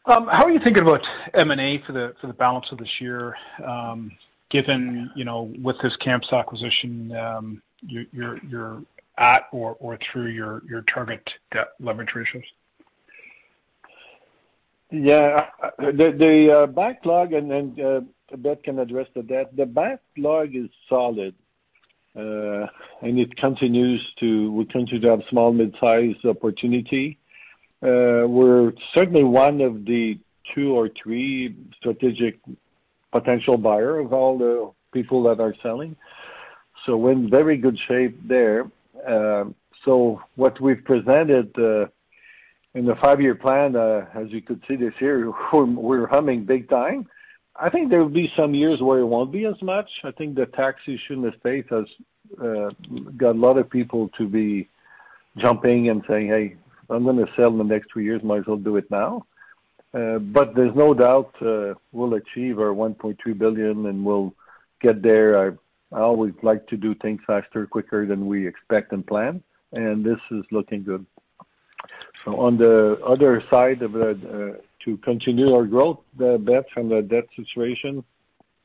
Um, 0.05 0.27
how 0.27 0.43
are 0.43 0.51
you 0.51 0.59
thinking 0.59 0.83
about 0.83 1.01
M&A 1.33 1.81
for 1.87 1.93
the 1.93 2.33
balance 2.33 2.67
of 2.71 2.77
this 2.77 2.89
year, 2.99 3.35
um, 3.65 4.11
given 4.49 5.09
you 5.15 5.23
know, 5.23 5.53
with 5.61 5.77
this 5.81 5.95
Kamps 5.97 6.33
acquisition, 6.33 7.15
um, 7.15 7.61
you're 7.81 8.83
at 9.17 9.43
or 9.51 9.97
through 10.11 10.27
your 10.27 10.83
target 10.93 11.27
debt 11.53 11.69
leverage 11.79 12.09
ratios? 12.15 12.43
Yeah. 14.93 15.47
Uh, 15.60 15.91
the 15.91 16.56
uh, 16.56 16.67
backlog, 16.67 17.34
and 17.34 17.49
then 17.49 17.75
uh, 17.84 18.01
Beth 18.38 18.62
can 18.62 18.77
address 18.77 19.08
the 19.15 19.23
debt. 19.23 19.56
The 19.56 19.65
backlog 19.65 20.56
is 20.56 20.69
solid, 20.88 21.34
and 22.13 22.69
it 23.01 23.36
continues 23.36 24.01
to, 24.19 24.51
we 24.51 24.65
continue 24.65 25.01
to 25.01 25.10
have 25.10 25.23
small, 25.32 25.51
mid-size 25.51 26.13
opportunity. 26.23 27.17
We're 27.82 28.73
certainly 28.93 29.23
one 29.23 29.62
of 29.62 29.84
the 29.84 30.19
two 30.53 30.73
or 30.73 30.89
three 30.89 31.56
strategic 31.77 32.39
potential 33.12 33.58
buyer 33.58 33.97
of 33.97 34.13
all 34.13 34.38
the 34.38 34.71
people 34.93 35.23
that 35.23 35.39
are 35.39 35.56
selling. 35.63 35.95
So 36.86 36.97
we're 36.97 37.13
in 37.13 37.32
very 37.32 37.58
good 37.58 37.79
shape 37.88 38.15
there. 38.27 38.69
So 39.86 40.21
what 40.36 40.62
we've 40.62 40.86
presented 40.86 41.51
in 42.75 42.86
the 42.86 42.95
five-year 42.95 43.36
plan, 43.36 43.75
uh, 43.75 44.05
as 44.15 44.31
you 44.31 44.41
could 44.41 44.62
see 44.67 44.75
this 44.75 44.93
year, 44.99 45.31
we're 45.53 46.07
humming 46.07 46.45
big 46.45 46.69
time. 46.69 47.07
I 47.55 47.69
think 47.69 47.89
there 47.89 47.99
will 47.99 48.09
be 48.09 48.33
some 48.36 48.55
years 48.55 48.81
where 48.81 48.99
it 48.99 49.05
won't 49.05 49.31
be 49.31 49.45
as 49.45 49.62
much. 49.62 49.89
I 50.03 50.12
think 50.12 50.36
the 50.36 50.47
tax 50.47 50.81
issue 50.88 51.13
in 51.13 51.21
the 51.21 51.63
has 51.69 51.86
uh, 52.41 52.71
got 53.15 53.36
a 53.36 53.39
lot 53.39 53.57
of 53.57 53.69
people 53.69 54.09
to 54.17 54.27
be 54.27 54.67
jumping 55.38 55.89
and 55.89 56.03
saying, 56.07 56.29
"Hey, 56.29 56.55
I'm 56.89 57.03
going 57.03 57.17
to 57.17 57.31
sell 57.36 57.49
in 57.49 57.59
the 57.59 57.63
next 57.63 57.89
two 57.93 57.99
years, 57.99 58.23
might 58.23 58.39
as 58.39 58.47
well 58.47 58.57
do 58.57 58.77
it 58.77 58.89
now." 58.89 59.27
Uh, 59.93 60.17
but 60.17 60.55
there's 60.55 60.75
no 60.75 60.95
doubt 60.95 61.36
we'll 61.91 62.15
achieve 62.15 62.59
our 62.59 62.73
1.2 62.73 63.38
billion, 63.38 63.86
and 63.86 64.03
we'll 64.03 64.33
get 64.81 65.03
there. 65.03 65.51
I 65.91 65.99
always 65.99 66.33
like 66.41 66.65
to 66.69 66.77
do 66.77 66.95
things 66.95 67.21
faster, 67.27 67.67
quicker 67.67 68.07
than 68.07 68.25
we 68.25 68.47
expect 68.47 68.93
and 68.93 69.05
plan, 69.05 69.43
and 69.73 70.03
this 70.03 70.19
is 70.31 70.43
looking 70.49 70.83
good. 70.83 71.05
So 72.24 72.39
on 72.39 72.58
the 72.58 73.00
other 73.06 73.43
side 73.50 73.82
of 73.82 73.96
it, 73.96 74.17
uh, 74.26 74.58
to 74.86 74.98
continue 74.98 75.54
our 75.54 75.65
growth, 75.65 76.00
uh, 76.22 76.38
Beth, 76.38 76.65
from 76.74 76.89
the 76.89 77.02
debt 77.02 77.26
situation. 77.36 78.04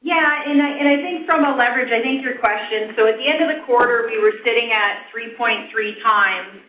Yeah. 0.00 0.42
And 0.46 0.62
I 0.62 0.96
think 0.96 1.26
from 1.26 1.44
a 1.44 1.56
leverage, 1.56 1.92
I 1.92 2.00
think 2.02 2.22
your 2.22 2.38
question, 2.38 2.94
so 2.96 3.06
at 3.06 3.16
the 3.16 3.26
end 3.26 3.42
of 3.42 3.48
the 3.48 3.64
quarter, 3.64 4.06
we 4.06 4.20
were 4.20 4.34
sitting 4.44 4.70
at 4.72 5.06
3.3x. 5.14 6.60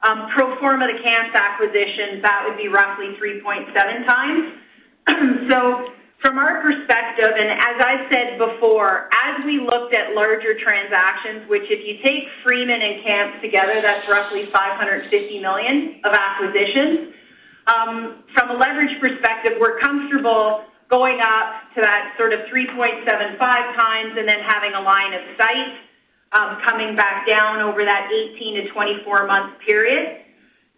Um, 0.00 0.30
pro 0.30 0.58
forma 0.60 0.86
the 0.86 0.98
Kamps 1.02 1.34
acquisition, 1.34 2.22
that 2.22 2.44
would 2.46 2.56
be 2.56 2.68
roughly 2.68 3.16
3.7x. 3.20 4.52
From 6.20 6.36
our 6.36 6.60
perspective, 6.62 7.30
and 7.38 7.50
as 7.50 7.78
I 7.78 8.08
said 8.10 8.38
before, 8.38 9.08
as 9.14 9.44
we 9.46 9.60
looked 9.60 9.94
at 9.94 10.14
larger 10.14 10.58
transactions, 10.58 11.48
which 11.48 11.70
if 11.70 11.86
you 11.86 12.02
take 12.02 12.26
Freeman 12.42 12.82
and 12.82 13.04
Kamps 13.04 13.40
together, 13.40 13.80
that's 13.80 14.02
roughly 14.08 14.50
550 14.52 15.38
million 15.38 16.00
of 16.02 16.12
acquisitions. 16.12 17.14
Um, 17.70 18.24
from 18.34 18.50
a 18.50 18.54
leverage 18.54 18.98
perspective, 18.98 19.52
we're 19.60 19.78
comfortable 19.78 20.64
going 20.90 21.20
up 21.20 21.70
to 21.76 21.80
that 21.82 22.14
sort 22.18 22.32
of 22.32 22.40
3.75x 22.50 24.18
and 24.18 24.26
then 24.26 24.40
having 24.42 24.74
a 24.74 24.80
line 24.80 25.14
of 25.14 25.20
sight 25.38 25.78
um, 26.32 26.58
coming 26.66 26.96
back 26.96 27.28
down 27.28 27.60
over 27.60 27.84
that 27.84 28.10
18- 28.10 28.66
to 28.66 28.72
24-month 28.74 29.60
period. 29.64 30.18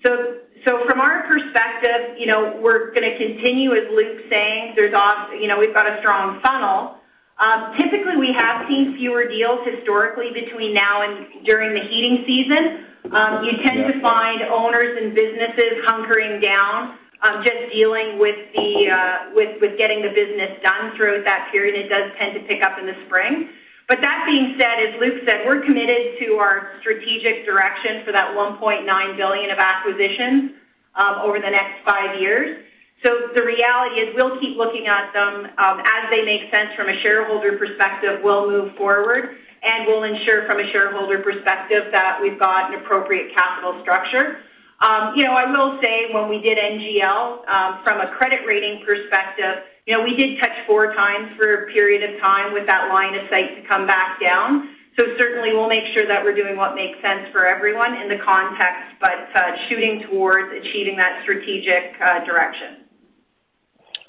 So 0.05 0.39
so 0.65 0.85
from 0.87 1.01
our 1.01 1.27
perspective, 1.27 2.19
you 2.19 2.27
know, 2.27 2.59
we're 2.61 2.93
going 2.93 3.09
to 3.09 3.17
continue, 3.17 3.73
as 3.73 3.85
Luc's 3.93 4.25
saying, 4.29 4.75
there's 4.77 4.95
off 4.95 5.31
you 5.33 5.47
know, 5.47 5.59
we've 5.59 5.75
got 5.75 5.87
a 5.87 5.99
strong 6.01 6.41
funnel. 6.43 6.97
Um, 7.39 7.75
typically, 7.79 8.17
we 8.19 8.33
have 8.35 8.69
seen 8.69 8.97
fewer 8.97 9.27
deals 9.27 9.61
historically 9.65 10.31
between 10.33 10.75
now 10.75 11.03
and 11.03 11.45
during 11.47 11.73
the 11.73 11.89
heating 11.89 12.25
season. 12.27 12.85
Um, 13.13 13.45
you 13.45 13.57
tend 13.65 13.91
to 13.91 14.01
find 14.03 14.43
owners 14.43 14.99
and 15.01 15.15
businesses 15.15 15.81
hunkering 15.89 16.43
down, 16.43 16.99
um, 17.23 17.43
just 17.43 17.73
dealing 17.73 18.19
with 18.19 18.37
the 18.55 18.91
uh 18.91 19.17
with 19.35 19.61
with 19.61 19.79
getting 19.79 20.03
the 20.03 20.11
business 20.11 20.61
done 20.63 20.95
throughout 20.97 21.25
that 21.25 21.49
period. 21.51 21.75
It 21.75 21.89
does 21.89 22.13
tend 22.19 22.35
to 22.35 22.41
pick 22.41 22.63
up 22.63 22.79
in 22.79 22.87
the 22.87 22.97
spring. 23.07 23.49
But 23.91 23.99
that 24.03 24.23
being 24.25 24.55
said, 24.55 24.79
as 24.79 25.01
Luc 25.01 25.27
said, 25.27 25.43
we're 25.45 25.67
committed 25.67 26.15
to 26.23 26.39
our 26.39 26.79
strategic 26.79 27.45
direction 27.45 28.07
for 28.07 28.13
that 28.13 28.37
1.9 28.39 28.87
billion 29.17 29.51
of 29.51 29.59
acquisitions 29.59 30.53
over 30.95 31.41
the 31.41 31.51
next 31.51 31.83
five 31.85 32.21
years. 32.21 32.63
So 33.03 33.35
the 33.35 33.43
reality 33.43 33.97
is 33.99 34.15
we'll 34.15 34.39
keep 34.39 34.57
looking 34.57 34.87
at 34.87 35.13
them. 35.13 35.45
As 35.59 36.07
they 36.09 36.23
make 36.23 36.55
sense 36.55 36.71
from 36.77 36.89
a 36.89 37.01
shareholder 37.03 37.59
perspective, 37.59 38.21
we'll 38.23 38.49
move 38.49 38.77
forward, 38.77 39.35
and 39.65 39.89
we'll 39.89 40.05
ensure 40.05 40.47
from 40.47 40.61
a 40.61 40.71
shareholder 40.71 41.19
perspective 41.19 41.91
that 41.91 42.21
we've 42.23 42.39
got 42.39 42.73
an 42.73 42.79
appropriate 42.79 43.35
capital 43.35 43.83
structure. 43.83 44.39
Um, 44.87 45.15
you 45.17 45.25
know, 45.25 45.33
I 45.33 45.51
will 45.51 45.81
say 45.83 46.15
when 46.15 46.29
we 46.29 46.41
did 46.41 46.59
NGL, 46.59 47.49
um, 47.49 47.81
from 47.83 48.01
a 48.01 48.15
credit 48.15 48.47
rating 48.47 48.85
perspective, 48.87 49.67
you 49.87 49.97
know, 49.97 50.03
we 50.03 50.17
did 50.17 50.39
touch 50.39 50.53
four 50.67 50.95
times 50.95 51.31
for 51.37 51.65
a 51.65 51.73
period 51.73 52.09
of 52.09 52.21
time 52.21 52.53
with 52.53 52.67
that 52.67 52.93
line 52.93 53.15
of 53.15 53.29
sight 53.31 53.61
to 53.61 53.69
come 53.69 53.87
back 53.87 54.21
down. 54.21 54.77
So 54.99 55.07
Certainly 55.19 55.53
we'll 55.55 55.69
make 55.69 55.85
sure 55.95 56.07
that 56.07 56.23
we're 56.23 56.35
doing 56.35 56.57
what 56.57 56.75
makes 56.75 57.01
sense 57.01 57.29
for 57.33 57.47
everyone 57.47 57.95
in 57.95 58.09
the 58.09 58.19
context, 58.19 58.97
but 59.01 59.29
uh, 59.35 59.53
shooting 59.69 60.03
towards 60.11 60.53
achieving 60.53 60.97
that 60.97 61.21
strategic 61.23 61.95
uh, 62.05 62.25
direction. 62.25 62.85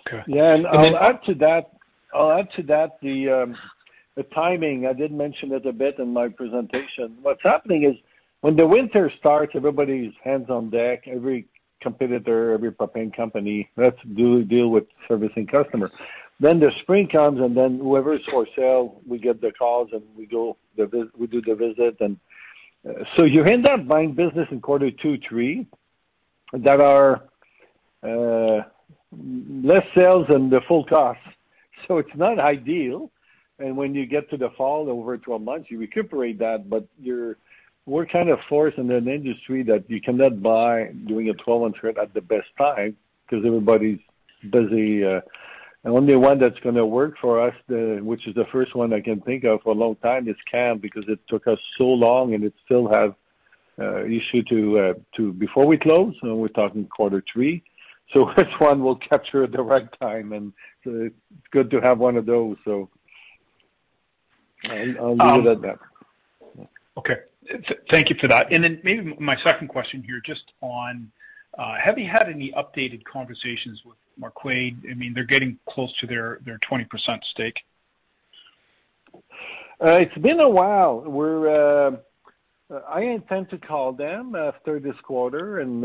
Okay. 0.08 0.24
Yeah, 0.28 0.56
and 0.56 0.68
I'll 0.68 0.98
add 0.98 1.24
to 1.26 1.36
that, 1.36 1.72
I'll 2.14 2.32
add 2.32 2.50
to 2.56 2.64
that 2.64 2.98
the 3.02 3.30
um, 3.30 3.58
the 4.16 4.24
timing. 4.24 4.88
I 4.88 4.94
did 4.94 5.12
mention 5.12 5.54
it 5.54 5.66
a 5.66 5.72
bit 5.72 6.00
in 6.00 6.12
my 6.12 6.28
presentation. 6.28 7.18
What's 7.22 7.44
happening 7.44 7.84
is 7.84 7.96
when 8.42 8.56
the 8.56 8.68
winter 8.68 9.12
starts, 9.18 9.54
everybody's 9.56 10.14
hands 10.24 10.50
on 10.50 10.70
deck. 10.70 11.08
Every 11.08 11.48
competitor, 11.82 12.54
every 12.54 12.72
propane 12.72 13.16
company, 13.16 13.70
let's 13.78 13.98
do 14.16 14.44
deal 14.44 14.70
with 14.70 14.86
servicing 15.08 15.48
customer. 15.48 15.92
Then 16.40 16.60
the 16.60 16.72
spring 16.82 17.08
comes, 17.08 17.40
and 17.40 17.56
then 17.56 17.80
whoever's 17.80 18.26
for 18.26 18.48
sale, 18.56 19.02
we 19.06 19.20
get 19.20 19.42
the 19.42 19.52
calls 19.52 19.90
and 19.94 20.02
we 20.18 20.26
go 20.26 20.58
the 20.78 21.10
we 21.18 21.28
do 21.28 21.42
the 21.42 21.56
visit, 21.56 21.98
and 22.00 22.18
uh, 22.88 23.04
so 23.16 23.24
you 23.24 23.44
end 23.44 23.68
up 23.68 23.88
buying 23.88 24.14
business 24.14 24.48
in 24.52 24.60
quarter 24.60 24.90
two, 24.90 25.20
three 25.28 25.68
that 26.54 26.80
are 26.82 27.24
uh, 28.04 28.62
less 29.64 29.86
sales 29.94 30.28
than 30.28 30.50
the 30.50 30.62
full 30.68 30.84
cost. 30.86 31.20
So 31.88 31.98
it's 31.98 32.16
not 32.16 32.38
ideal. 32.38 33.10
And 33.58 33.76
when 33.76 33.96
you 33.96 34.06
get 34.06 34.30
to 34.30 34.38
the 34.38 34.52
fall, 34.52 34.88
over 34.88 35.18
12 35.18 35.42
months, 35.42 35.72
you 35.72 35.80
recuperate 35.80 36.38
that, 36.38 36.70
but 36.70 36.86
you're 37.02 37.38
we're 37.86 38.06
kind 38.06 38.30
of 38.30 38.40
forced 38.48 38.78
in 38.78 38.92
an 38.92 39.08
industry 39.08 39.64
that 39.64 39.90
you 39.90 40.02
cannot 40.02 40.42
buy 40.42 40.92
doing 41.08 41.30
a 41.30 41.34
12-month 41.34 41.76
trade 41.76 41.98
at 41.98 42.14
the 42.14 42.22
best 42.22 42.48
time 42.58 42.96
because 43.26 43.46
everybody's 43.46 44.00
busy. 44.52 45.04
Uh, 45.04 45.22
the 45.84 45.90
only 45.90 46.16
one 46.16 46.40
that's 46.40 46.60
going 46.60 46.76
to 46.76 46.86
work 46.86 47.16
for 47.20 47.42
us, 47.42 47.56
the, 47.68 48.00
which 48.04 48.28
is 48.28 48.36
the 48.36 48.46
first 48.52 48.76
one 48.76 48.94
I 48.94 49.02
can 49.02 49.20
think 49.22 49.46
of 49.46 49.62
for 49.64 49.72
a 49.72 49.76
long 49.76 49.96
time, 49.96 50.28
is 50.28 50.36
Kamp 50.50 50.82
because 50.82 51.06
it 51.08 51.20
took 51.28 51.48
us 51.48 51.58
so 51.78 51.86
long 51.86 52.36
and 52.36 52.44
it 52.44 52.54
still 52.66 52.88
have 52.88 53.16
uh, 53.80 54.06
issue 54.06 54.44
to 54.44 54.80
uh, 54.80 54.94
to 55.16 55.34
before 55.34 55.66
we 55.66 55.78
close. 55.78 56.14
And 56.22 56.38
we're 56.38 56.50
talking 56.50 56.86
quarter 56.86 57.24
three, 57.34 57.64
so 58.14 58.26
which 58.38 58.52
one 58.60 58.84
will 58.84 58.98
capture 58.98 59.44
at 59.44 59.54
the 59.54 59.62
right 59.64 59.88
time, 60.00 60.34
and 60.34 60.54
so 60.84 60.92
it's 61.06 61.16
good 61.52 61.72
to 61.72 61.82
have 61.82 61.98
one 61.98 62.16
of 62.16 62.28
those. 62.28 62.58
So 62.64 62.90
I'll, 64.66 65.00
I'll 65.00 65.12
leave 65.14 65.22
um, 65.22 65.48
it 65.48 65.52
at 65.52 65.62
that. 65.64 65.80
Okay. 66.98 67.16
Thank 67.90 68.10
you 68.10 68.16
for 68.20 68.28
that. 68.28 68.52
And 68.54 68.64
then 68.64 68.80
maybe 68.84 69.16
my 69.20 69.36
second 69.38 69.68
question 69.68 70.04
here, 70.04 70.22
just 70.24 70.54
on, 70.62 71.12
uh, 71.58 71.76
have 71.84 71.98
you 71.98 72.08
had 72.08 72.30
any 72.30 72.52
updated 72.52 73.04
conversations 73.04 73.82
with 73.86 73.98
Marquard? 74.18 74.84
I 74.90 74.94
mean, 74.94 75.14
they're 75.14 75.24
getting 75.24 75.58
close 75.68 75.92
to 76.00 76.08
their 76.08 76.40
20% 76.46 77.24
stake. 77.32 77.60
Uh, 79.14 79.98
it's 80.00 80.18
been 80.18 80.40
a 80.40 80.50
while. 80.50 81.02
We're. 81.02 81.90
Uh, 81.90 81.98
I 82.88 83.02
intend 83.02 83.50
to 83.50 83.58
call 83.58 83.92
them 83.92 84.34
after 84.34 84.80
this 84.80 84.96
quarter, 85.04 85.60
and 85.60 85.84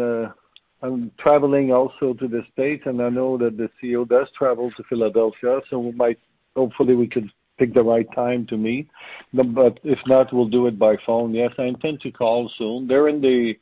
I'm 0.82 1.10
traveling 1.18 1.72
also 1.72 2.12
to 2.14 2.28
the 2.28 2.44
States, 2.52 2.82
and 2.86 3.00
I 3.02 3.08
know 3.08 3.38
that 3.38 3.56
the 3.56 3.70
CEO 3.82 4.06
does 4.06 4.28
travel 4.36 4.70
to 4.72 4.82
Philadelphia, 4.84 5.60
so 5.68 5.78
we 5.78 5.92
might 5.92 6.18
hopefully 6.54 6.94
we 6.94 7.06
could 7.08 7.30
pick 7.58 7.74
the 7.74 7.82
right 7.82 8.06
time 8.14 8.46
to 8.46 8.56
meet. 8.56 8.88
But 9.32 9.80
if 9.84 9.98
not, 10.06 10.32
we'll 10.32 10.48
do 10.48 10.66
it 10.66 10.78
by 10.78 10.96
phone. 11.04 11.34
Yes, 11.34 11.52
I 11.58 11.64
intend 11.64 12.00
to 12.02 12.10
call 12.10 12.50
soon. 12.58 12.86
They're 12.86 13.08
in 13.08 13.20
the 13.20 13.58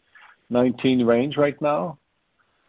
19 0.51 1.05
range 1.07 1.37
right 1.37 1.61
now, 1.61 1.99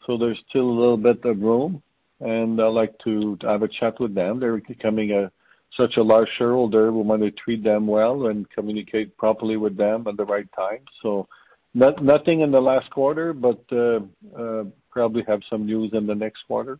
so 0.05 0.17
there's 0.17 0.41
still 0.49 0.69
a 0.69 0.79
little 0.79 0.97
bit 0.97 1.23
of 1.25 1.41
room, 1.41 1.81
and 2.19 2.61
I'd 2.61 2.67
like 2.67 2.97
to 2.99 3.37
have 3.41 3.63
a 3.63 3.67
chat 3.67 3.99
with 3.99 4.15
them. 4.15 4.39
They're 4.39 4.57
becoming 4.57 5.11
a 5.11 5.31
such 5.75 5.97
a 5.97 6.03
large 6.03 6.29
shareholder. 6.37 6.91
We 6.91 7.01
want 7.01 7.21
to 7.21 7.31
treat 7.31 7.63
them 7.63 7.87
well 7.87 8.27
and 8.27 8.49
communicate 8.49 9.17
properly 9.17 9.57
with 9.57 9.75
them 9.75 10.07
at 10.07 10.15
the 10.17 10.25
right 10.25 10.47
time. 10.55 10.79
So 11.01 11.27
not, 11.73 12.01
nothing 12.03 12.41
in 12.41 12.51
the 12.51 12.61
last 12.61 12.89
quarter, 12.91 13.33
but 13.33 13.61
uh, 13.71 13.99
uh, 14.39 14.63
probably 14.89 15.23
have 15.27 15.41
some 15.49 15.65
news 15.65 15.91
in 15.93 16.07
the 16.07 16.15
next 16.15 16.43
quarter. 16.47 16.79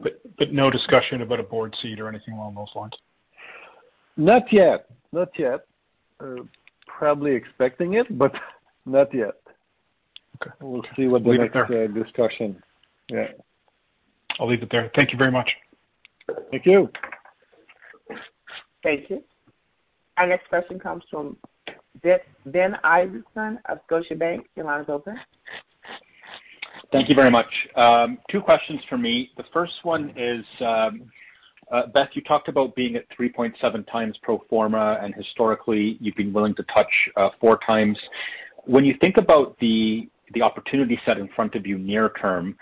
But, 0.00 0.20
but 0.36 0.52
no 0.52 0.70
discussion 0.70 1.22
about 1.22 1.38
a 1.38 1.44
board 1.44 1.76
seat 1.80 2.00
or 2.00 2.08
anything 2.08 2.34
along 2.34 2.56
those 2.56 2.72
lines? 2.74 2.94
Not 4.16 4.52
yet. 4.52 4.86
Not 5.12 5.28
yet. 5.38 5.66
Uh, 6.20 6.42
probably 6.86 7.34
expecting 7.34 7.94
it, 7.94 8.18
but 8.18 8.34
not 8.86 9.12
yet. 9.14 9.34
Okay. 10.40 10.54
We'll 10.60 10.84
see 10.96 11.06
what 11.06 11.24
the 11.24 11.32
next 11.32 11.56
uh, 11.56 11.86
discussion. 11.88 12.62
Yeah. 13.08 13.28
I'll 14.38 14.48
leave 14.48 14.62
it 14.62 14.70
there. 14.70 14.90
Thank 14.94 15.12
you 15.12 15.18
very 15.18 15.30
much. 15.30 15.50
Thank 16.50 16.66
you. 16.66 16.90
Thank 18.82 19.10
you. 19.10 19.22
Our 20.16 20.26
next 20.26 20.48
question 20.48 20.78
comes 20.78 21.04
from 21.10 21.36
Ben 22.02 22.76
Isaacson 22.82 23.58
of 23.68 23.78
Scotiabank. 23.88 24.44
Your 24.56 24.66
line 24.66 24.82
is 24.82 24.88
open. 24.88 25.18
Thank 26.90 27.08
you 27.08 27.14
very 27.14 27.30
much. 27.30 27.46
Um, 27.76 28.18
two 28.30 28.40
questions 28.40 28.80
for 28.88 28.98
me. 28.98 29.30
The 29.36 29.44
first 29.52 29.74
one 29.82 30.12
is, 30.16 30.44
um, 30.60 31.10
Beth, 31.94 32.10
you 32.12 32.22
talked 32.22 32.48
about 32.48 32.74
being 32.74 32.96
at 32.96 33.04
3.7 33.18 33.90
times 33.90 34.18
pro 34.22 34.44
forma, 34.50 34.98
and 35.00 35.14
historically, 35.14 35.96
you've 36.00 36.16
been 36.16 36.32
willing 36.32 36.54
to 36.56 36.62
touch 36.64 36.92
uh, 37.16 37.30
four 37.40 37.58
times. 37.58 37.98
When 38.64 38.84
you 38.84 38.94
think 39.00 39.16
about 39.16 39.58
the 39.58 40.08
the 40.34 40.42
opportunity 40.42 40.98
set 41.04 41.18
in 41.18 41.28
front 41.28 41.54
of 41.54 41.66
you 41.66 41.78
near 41.78 42.10
term, 42.20 42.56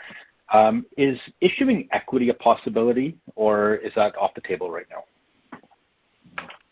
um, 0.52 0.84
is 0.96 1.18
issuing 1.40 1.88
equity 1.92 2.28
a 2.28 2.34
possibility, 2.34 3.16
or 3.36 3.76
is 3.76 3.92
that 3.94 4.16
off 4.16 4.34
the 4.34 4.40
table 4.40 4.70
right 4.70 4.86
now? 4.90 5.04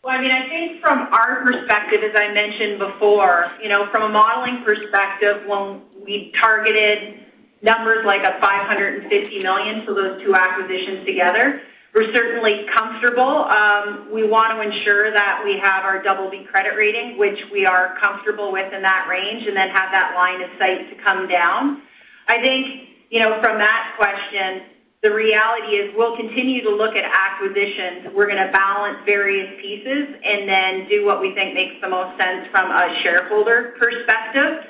Well, 0.03 0.17
I 0.17 0.21
mean, 0.21 0.31
I 0.31 0.47
think 0.47 0.81
from 0.81 1.07
our 1.11 1.43
perspective, 1.43 1.99
as 2.03 2.15
I 2.15 2.33
mentioned 2.33 2.79
before, 2.79 3.51
you 3.61 3.69
know, 3.69 3.89
from 3.91 4.03
a 4.03 4.09
modeling 4.09 4.63
perspective, 4.63 5.43
when 5.45 5.81
we 6.03 6.33
targeted 6.39 7.19
numbers 7.61 8.05
like 8.05 8.23
a 8.23 8.39
550 8.39 9.43
million 9.43 9.85
for 9.85 9.93
those 9.93 10.21
two 10.21 10.33
acquisitions 10.33 11.05
together, 11.05 11.61
we're 11.93 12.13
certainly 12.13 12.65
comfortable. 12.73 13.45
Um, 13.45 14.09
we 14.13 14.27
want 14.27 14.53
to 14.53 14.61
ensure 14.61 15.11
that 15.11 15.41
we 15.43 15.57
have 15.57 15.83
our 15.83 16.01
double 16.03 16.29
B 16.29 16.45
credit 16.49 16.75
rating, 16.77 17.17
which 17.17 17.39
we 17.51 17.65
are 17.65 17.97
comfortable 17.99 18.51
with 18.51 18.71
in 18.73 18.81
that 18.83 19.07
range, 19.09 19.47
and 19.47 19.55
then 19.55 19.69
have 19.69 19.91
that 19.91 20.13
line 20.15 20.41
of 20.41 20.49
sight 20.59 20.89
to 20.89 21.03
come 21.03 21.27
down. 21.27 21.81
I 22.27 22.41
think, 22.41 22.89
you 23.09 23.19
know, 23.19 23.41
from 23.41 23.57
that 23.57 23.95
question, 23.97 24.69
the 25.01 25.11
reality 25.13 25.77
is 25.77 25.93
we'll 25.95 26.15
continue 26.15 26.61
to 26.61 26.69
look 26.69 26.95
at 26.95 27.05
acquisitions. 27.05 28.13
We're 28.13 28.27
going 28.27 28.45
to 28.45 28.51
balance 28.51 28.97
various 29.05 29.59
pieces 29.61 30.13
and 30.23 30.47
then 30.47 30.87
do 30.89 31.05
what 31.05 31.21
we 31.21 31.33
think 31.33 31.53
makes 31.53 31.75
the 31.81 31.89
most 31.89 32.19
sense 32.21 32.47
from 32.51 32.69
a 32.69 32.93
shareholder 33.01 33.75
perspective. 33.79 34.65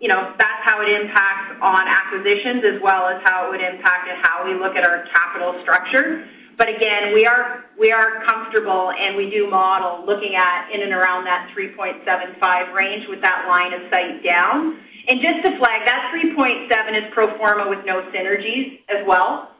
You 0.00 0.08
know, 0.08 0.34
that's 0.38 0.62
how 0.62 0.82
it 0.82 0.88
impacts 0.88 1.56
on 1.62 1.88
acquisitions 1.88 2.62
as 2.64 2.80
well 2.82 3.08
as 3.08 3.22
how 3.24 3.46
it 3.46 3.50
would 3.50 3.62
impact 3.62 4.08
and 4.08 4.18
how 4.22 4.44
we 4.44 4.54
look 4.54 4.76
at 4.76 4.84
our 4.84 5.04
capital 5.06 5.58
structure. 5.62 6.26
But 6.56 6.68
again, 6.68 7.12
we 7.12 7.26
are 7.26 7.64
we 7.78 7.92
are 7.92 8.24
comfortable 8.24 8.90
and 8.92 9.16
we 9.16 9.28
do 9.30 9.48
model 9.48 10.04
looking 10.06 10.34
at 10.34 10.70
in 10.72 10.82
and 10.82 10.92
around 10.92 11.24
that 11.24 11.50
3.75 11.56 12.72
range 12.72 13.06
with 13.08 13.20
that 13.20 13.46
line 13.48 13.74
of 13.74 13.82
sight 13.90 14.24
down. 14.24 14.78
And 15.08 15.20
just 15.20 15.42
to 15.44 15.56
flag, 15.58 15.86
that 15.86 16.12
3.7 16.14 17.06
is 17.06 17.12
pro 17.12 17.36
forma 17.36 17.68
with 17.68 17.84
no 17.84 18.02
synergies 18.10 18.80
as 18.88 19.06
well. 19.06 19.52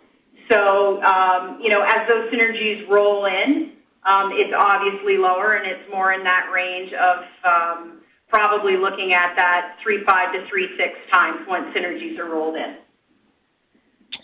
So 0.51 1.03
um, 1.03 1.59
you 1.61 1.68
know, 1.68 1.83
as 1.83 2.09
those 2.09 2.33
synergies 2.33 2.88
roll 2.88 3.27
in, 3.27 3.72
um, 4.05 4.31
it's 4.33 4.55
obviously 4.57 5.18
lower 5.18 5.55
and 5.55 5.66
it's 5.66 5.90
more 5.90 6.12
in 6.12 6.25
that 6.25 6.51
range 6.53 6.92
of 6.94 7.25
um, 7.44 8.01
probably 8.29 8.77
looking 8.77 9.12
at 9.12 9.35
that 9.37 9.77
3.5 9.87 10.33
to 10.33 10.39
3.6 10.53 11.12
times 11.12 11.47
once 11.49 11.67
synergies 11.77 12.19
are 12.19 12.27
rolled 12.27 12.57
in. 12.57 12.77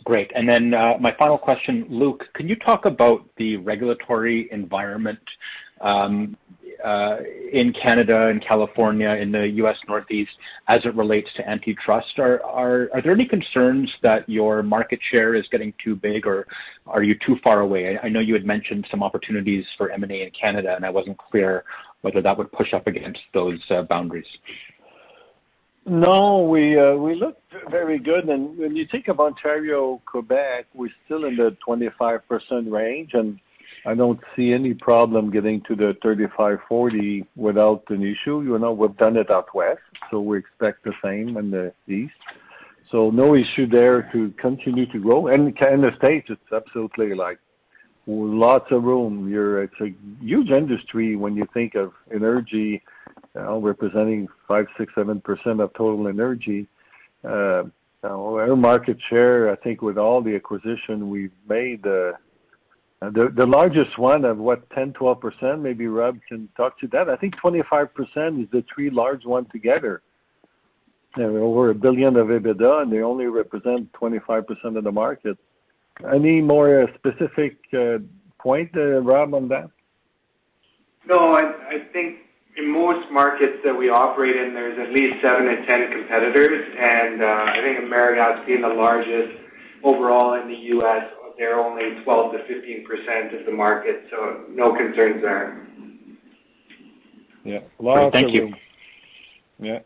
Great. 0.05 0.31
And 0.35 0.49
then 0.49 0.75
uh, 0.75 0.95
my 1.01 1.15
final 1.19 1.39
question, 1.39 1.87
Luc, 1.89 2.33
can 2.35 2.49
you 2.49 2.57
talk 2.57 2.85
about 2.85 3.25
the 3.37 3.57
regulatory 3.59 4.49
environment 4.51 5.21
um, 5.81 6.37
uh, 6.85 7.19
in 7.53 7.73
Canada 7.73 8.29
and 8.29 8.43
California, 8.45 9.11
in 9.11 9.31
the 9.31 9.47
U.S. 9.49 9.77
Northeast, 9.87 10.33
as 10.69 10.85
it 10.85 10.95
relates 10.95 11.29
to 11.37 11.49
antitrust? 11.49 12.19
Are, 12.19 12.91
there 13.03 13.13
any 13.13 13.27
concerns 13.27 13.93
that 14.03 14.29
your 14.29 14.63
market 14.63 15.01
share 15.11 15.35
is 15.35 15.47
getting 15.49 15.73
too 15.83 15.95
big, 15.95 16.27
or 16.27 16.47
are 16.87 17.03
you 17.03 17.17
too 17.25 17.37
far 17.45 17.61
away? 17.61 17.99
I 18.03 18.09
know 18.09 18.21
you 18.21 18.35
had 18.35 18.45
mentioned 18.45 18.87
some 18.91 19.03
opportunities 19.03 19.65
for 19.77 19.91
M&A 19.91 20.23
in 20.23 20.31
Canada, 20.31 20.75
and 20.75 20.85
I 20.85 20.91
wasn't 20.91 21.19
clear 21.19 21.65
whether 22.03 22.21
that 22.21 22.37
would 22.37 22.53
push 22.53 22.75
up 22.75 22.87
against 22.87 23.21
those 23.33 23.61
uh, 23.71 23.83
boundaries. 23.83 24.27
No, 25.85 26.43
we 26.43 26.79
uh, 26.79 26.95
we 26.95 27.15
look 27.15 27.39
very 27.69 27.99
good. 27.99 28.29
And 28.29 28.57
when 28.57 28.77
you 28.77 28.87
think 28.87 29.09
of 29.09 29.19
Ontario, 29.19 30.01
Quebec, 30.07 30.67
we're 30.75 30.91
still 31.05 31.25
in 31.25 31.37
the 31.37 31.57
25% 31.67 32.71
range. 32.71 33.15
And 33.15 33.41
I 33.85 33.95
don't 33.95 34.21
see 34.37 34.53
any 34.53 34.75
problem 34.75 35.31
getting 35.31 35.61
to 35.63 35.75
the 35.75 35.97
35-40 36.05 37.27
without 37.35 37.83
an 37.89 38.03
issue. 38.03 38.43
You 38.43 38.59
know, 38.59 38.73
we've 38.73 38.97
done 38.97 39.17
it 39.17 39.31
out 39.31 39.53
west, 39.55 39.81
so 40.11 40.21
we 40.21 40.39
expect 40.39 40.85
the 40.85 40.93
same 41.03 41.37
in 41.37 41.51
the 41.51 41.73
east. 41.89 42.15
So 42.93 43.11
no 43.11 43.35
issue 43.35 43.67
there 43.67 44.09
to 44.13 44.31
continue 44.33 44.87
to 44.87 44.99
grow. 44.99 45.29
And 45.29 45.49
in 45.49 45.81
the 45.81 45.93
States, 45.97 46.29
it's 46.31 46.53
absolutely 46.53 47.15
like 47.15 47.39
lots 48.07 48.71
of 48.71 48.85
room. 48.85 49.29
You're, 49.29 49.63
it's 49.63 49.81
a 49.81 49.95
huge 50.21 50.51
industry 50.51 51.17
when 51.17 51.37
you 51.37 51.47
think 51.55 51.75
of 51.75 51.93
energy, 52.13 52.83
you 53.35 53.41
know, 53.41 53.61
representing 53.61 54.29
five, 54.49 54.67
six, 54.77 54.93
seven 54.95 55.21
percent 55.21 55.61
of 55.61 55.73
total 55.75 56.09
energy. 56.09 56.67
Uh, 57.25 57.65
our 58.05 58.57
market 58.57 58.99
share, 59.09 59.51
I 59.51 59.57
think, 59.57 59.81
with 59.81 59.97
all 59.97 60.21
the 60.21 60.35
acquisition 60.35 61.09
we've 61.09 61.31
made, 61.49 61.87
uh, 61.87 62.13
the 63.01 63.33
the 63.35 63.47
largest 63.47 63.99
one 63.99 64.25
of 64.25 64.39
what 64.39 64.69
10, 64.71 64.93
12 64.93 65.21
percent. 65.21 65.61
Maybe 65.61 65.87
Rob 65.87 66.19
can 66.29 66.49
talk 66.57 66.79
to 66.81 66.89
that. 66.89 67.09
I 67.09 67.17
think 67.17 67.37
25 67.37 67.95
percent 67.95 68.41
is 68.41 68.49
the 68.51 68.65
three 68.73 68.91
large 68.91 69.25
ones 69.25 69.47
together. 69.53 70.03
They're 71.17 71.39
over 71.39 71.71
a 71.71 71.75
billion 71.75 72.17
of 72.17 72.29
EBITDA, 72.29 72.83
and 72.83 72.93
they 72.93 73.03
only 73.03 73.27
represent 73.27 73.93
25 73.93 74.47
percent 74.47 74.77
of 74.77 74.85
the 74.85 74.93
market. 74.93 75.39
Any 76.13 76.41
more 76.41 76.83
uh, 76.83 76.87
specific 76.95 77.59
uh, 77.73 77.99
point, 78.39 78.71
uh, 78.77 79.01
Rob, 79.03 79.35
on 79.35 79.49
that? 79.49 79.71
No, 81.07 81.35
I, 81.35 81.53
I 81.69 81.79
think 81.93 82.19
in 82.57 82.71
most 82.71 83.11
markets 83.11 83.59
that 83.65 83.77
we 83.77 83.89
operate 83.89 84.37
in, 84.37 84.55
there's 84.55 84.79
at 84.79 84.93
least 84.93 85.23
seven 85.23 85.47
to 85.47 85.67
10 85.67 85.93
competitors, 85.93 86.75
and 86.79 87.23
uh, 87.23 87.45
I 87.47 87.61
think 87.61 87.79
AmeriGas 87.81 88.47
being 88.47 88.63
the 88.63 88.69
largest 88.69 89.39
overall 89.83 90.41
in 90.41 90.49
the 90.49 90.55
U.S., 90.55 91.05
they're 91.39 91.59
only 91.59 92.03
12 92.05 92.33
to 92.33 92.39
15 92.47 92.87
percent 92.87 93.35
of 93.35 93.47
the 93.47 93.53
market, 93.53 94.05
so 94.11 94.45
no 94.51 94.75
concerns 94.77 95.23
there. 95.23 95.67
Yeah. 97.45 97.61
Lots 97.81 98.13
Thank 98.13 98.33
you. 98.33 98.53
Yeah. 99.59 99.81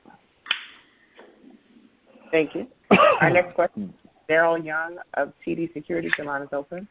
Thank 2.30 2.54
you. 2.54 2.66
Our 3.20 3.30
next 3.30 3.54
question, 3.54 3.94
Daryl 4.28 4.62
Young 4.64 4.98
of 5.14 5.32
TD 5.46 5.72
Securities. 5.72 6.12
Your 6.18 6.26
line 6.26 6.42
is 6.42 6.48
open. 6.52 6.88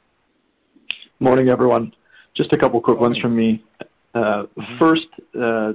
Morning, 1.20 1.50
everyone. 1.50 1.94
Just 2.36 2.54
a 2.54 2.58
couple 2.58 2.80
quick 2.82 3.00
ones 3.00 3.18
from 3.18 3.36
me. 3.36 3.64
Uh, 4.14 4.44
first, 4.78 5.08
uh, 5.40 5.74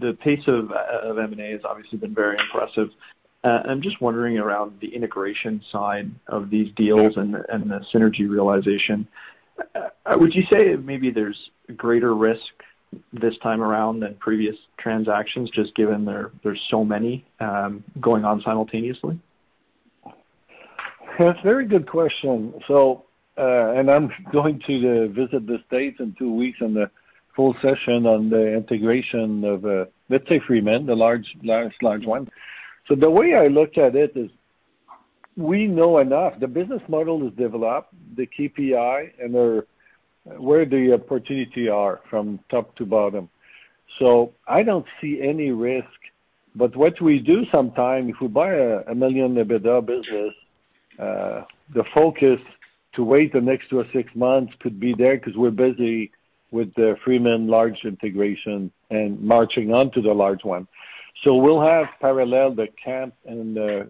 the 0.00 0.16
pace 0.20 0.42
of 0.46 0.70
M&A 1.18 1.52
has 1.52 1.60
obviously 1.64 1.98
been 1.98 2.14
very 2.14 2.38
impressive. 2.38 2.90
Uh, 3.42 3.60
I'm 3.64 3.80
just 3.80 4.00
wondering 4.00 4.38
around 4.38 4.78
the 4.80 4.94
integration 4.94 5.62
side 5.70 6.10
of 6.28 6.50
these 6.50 6.72
deals 6.74 7.16
and 7.16 7.34
the 7.34 7.84
synergy 7.92 8.28
realization. 8.28 9.06
Would 10.06 10.34
you 10.34 10.42
say 10.50 10.76
maybe 10.76 11.10
there's 11.10 11.50
greater 11.76 12.14
risk 12.14 12.42
this 13.12 13.36
time 13.38 13.62
around 13.62 14.00
than 14.00 14.14
previous 14.16 14.56
transactions, 14.78 15.48
just 15.50 15.74
given 15.74 16.04
there's 16.42 16.60
so 16.68 16.84
many 16.84 17.24
um, 17.38 17.84
going 18.00 18.24
on 18.24 18.40
simultaneously? 18.42 19.18
That's 21.20 21.38
a 21.40 21.42
very 21.42 21.66
good 21.66 21.86
question. 21.86 22.54
So, 22.66 23.04
and 23.36 23.90
I'm 23.90 24.10
going 24.32 24.58
to 24.66 25.08
visit 25.08 25.46
the 25.46 25.58
States 25.66 26.00
in 26.00 26.16
two 26.18 26.32
weeks 26.32 26.60
on 26.62 26.72
the 26.72 26.90
full 27.36 27.54
session 27.60 28.06
on 28.06 28.30
the 28.30 28.54
integration 28.54 29.44
of, 29.44 29.66
uh, 29.66 29.84
let's 30.08 30.26
say, 30.30 30.40
Freeman, 30.46 30.86
the 30.86 30.96
large, 30.96 31.36
large, 31.42 31.74
large 31.82 32.06
one. 32.06 32.26
So 32.88 32.94
the 32.94 33.10
way 33.10 33.34
I 33.34 33.48
look 33.48 33.76
at 33.76 33.96
it 33.96 34.16
is 34.16 34.30
we 35.36 35.66
know 35.66 35.98
enough. 35.98 36.40
The 36.40 36.48
business 36.48 36.80
model 36.88 37.28
is 37.28 37.34
developed, 37.34 37.92
the 38.16 38.26
KPI, 38.26 39.10
and 39.22 39.34
their, 39.34 39.66
where 40.38 40.64
the 40.64 40.94
opportunity 40.94 41.68
are 41.68 42.00
from 42.08 42.40
top 42.50 42.74
to 42.76 42.86
bottom. 42.86 43.28
So 43.98 44.32
I 44.48 44.62
don't 44.62 44.86
see 45.02 45.20
any 45.20 45.50
risk. 45.50 45.98
But 46.54 46.74
what 46.76 46.98
we 47.02 47.18
do 47.18 47.44
sometimes, 47.52 48.08
if 48.08 48.22
we 48.22 48.28
buy 48.28 48.54
a, 48.54 48.78
a 48.88 48.94
million 48.94 49.34
EBITDA 49.34 49.84
business, 49.84 50.32
uh, 50.32 50.46
the 51.00 51.84
focus 51.94 52.40
to 52.94 53.04
wait 53.04 53.32
the 53.32 53.40
next 53.40 53.70
two 53.70 53.78
or 53.78 53.86
six 53.92 54.14
months 54.14 54.52
could 54.60 54.80
be 54.80 54.94
there 54.94 55.16
because 55.16 55.36
we're 55.36 55.50
busy 55.50 56.10
with 56.50 56.74
the 56.74 56.96
Freeman 57.04 57.46
large 57.46 57.84
integration 57.84 58.72
and 58.90 59.20
marching 59.20 59.72
on 59.72 59.90
to 59.92 60.00
the 60.00 60.12
large 60.12 60.44
one. 60.44 60.66
So 61.22 61.36
we'll 61.36 61.60
have 61.60 61.86
parallel 62.00 62.54
the 62.54 62.68
Kamp 62.82 63.14
and 63.26 63.56
the 63.56 63.88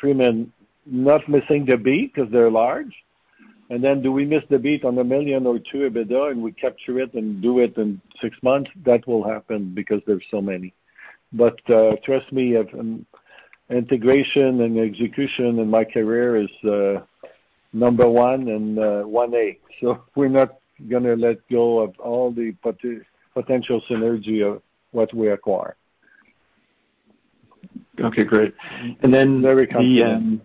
Freeman 0.00 0.52
not 0.86 1.28
missing 1.28 1.66
the 1.66 1.76
beat 1.76 2.14
because 2.14 2.30
they're 2.30 2.50
large. 2.50 2.94
And 3.70 3.82
then 3.82 4.02
do 4.02 4.12
we 4.12 4.24
miss 4.24 4.42
the 4.50 4.58
beat 4.58 4.84
on 4.84 4.98
a 4.98 5.04
million 5.04 5.46
or 5.46 5.58
two 5.58 5.88
EBITDA 5.90 6.32
and 6.32 6.42
we 6.42 6.52
capture 6.52 7.00
it 7.00 7.14
and 7.14 7.40
do 7.40 7.60
it 7.60 7.76
in 7.78 8.00
six 8.20 8.36
months? 8.42 8.70
That 8.84 9.06
will 9.06 9.26
happen 9.26 9.72
because 9.74 10.02
there's 10.06 10.24
so 10.30 10.42
many. 10.42 10.74
But 11.32 11.58
uh, 11.70 11.96
trust 12.04 12.30
me, 12.32 12.56
um, 12.56 13.06
integration 13.72 14.60
and 14.60 14.78
execution 14.78 15.58
in 15.58 15.68
my 15.68 15.84
career 15.84 16.36
is 16.36 16.50
uh, 16.64 17.00
number 17.72 18.08
one 18.08 18.48
and 18.48 18.78
uh, 18.78 19.04
1A. 19.04 19.58
So 19.80 20.00
we're 20.14 20.28
not 20.28 20.58
going 20.88 21.02
to 21.02 21.16
let 21.16 21.38
go 21.50 21.80
of 21.80 21.98
all 21.98 22.30
the 22.30 22.54
potential 23.34 23.82
synergy 23.90 24.46
of 24.48 24.62
what 24.92 25.12
we 25.12 25.28
acquire. 25.28 25.74
Okay, 28.00 28.22
great. 28.22 28.54
And 29.02 29.12
then 29.12 29.44
um, 29.44 30.40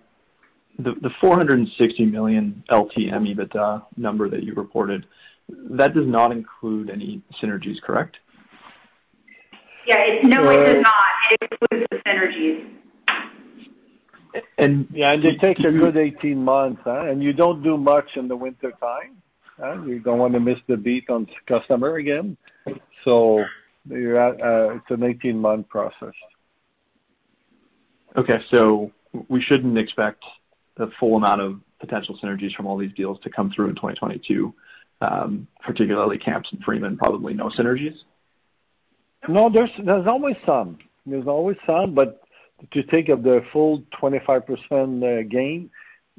the 0.80 1.12
460 1.22 2.06
million 2.06 2.64
LTM 2.72 3.36
EBITDA 3.36 3.86
number 3.96 4.28
that 4.28 4.42
you 4.42 4.56
reported, 4.56 5.06
that 5.50 5.94
does 5.94 6.08
not 6.08 6.32
include 6.32 6.90
any 6.90 7.22
synergies, 7.40 7.80
correct? 7.80 8.18
Yeah. 9.86 10.20
No, 10.24 10.50
it 10.50 10.74
does 10.74 10.84
not. 10.84 11.04
It 11.32 11.50
includes 11.52 11.86
the 11.92 11.98
synergies. 12.08 12.78
And 14.58 14.88
Yeah, 14.92 15.12
and 15.12 15.24
they 15.24 15.36
take 15.36 15.60
a 15.60 15.72
good 15.72 15.98
18 16.20 16.44
months, 16.44 16.82
and 16.86 17.22
you 17.24 17.34
don't 17.34 17.64
do 17.64 17.78
much 17.78 18.16
in 18.16 18.28
the 18.28 18.36
winter 18.36 18.74
wintertime. 19.60 19.88
You 19.88 20.00
don't 20.00 20.20
want 20.20 20.34
to 20.34 20.40
miss 20.40 20.60
the 20.68 20.78
beat 20.78 21.10
on 21.10 21.28
customer 21.48 21.96
again. 21.96 22.38
So 23.04 23.44
you're 23.90 24.20
at, 24.20 24.42
uh, 24.42 24.76
it's 24.76 24.90
an 24.90 25.00
18-month 25.00 25.68
process. 25.70 26.14
Okay. 28.16 28.40
So 28.52 28.92
we 29.30 29.42
shouldn't 29.42 29.78
expect 29.78 30.24
the 30.78 30.92
full 31.00 31.16
amount 31.16 31.42
of 31.42 31.60
potential 31.80 32.18
synergies 32.22 32.54
from 32.54 32.66
all 32.68 32.78
these 32.78 32.94
deals 32.94 33.20
to 33.22 33.30
come 33.30 33.52
through 33.52 33.70
in 33.70 33.76
2022, 33.76 34.54
um, 35.02 35.48
particularly 35.62 36.18
Kamps 36.18 36.52
and 36.52 36.64
Freeman, 36.64 36.98
probably 36.98 37.34
no 37.34 37.50
synergies? 37.50 37.96
No, 39.28 39.50
there's 39.50 39.70
there's 39.84 40.08
always 40.08 40.36
some. 40.46 40.78
There's 41.06 41.28
always 41.28 41.58
some, 41.66 41.94
but 41.94 42.22
to 42.72 42.84
take 42.84 43.10
up 43.10 43.24
the 43.24 43.44
full 43.52 43.84
25% 44.02 44.42
uh, 44.42 45.24
gain, 45.30 45.70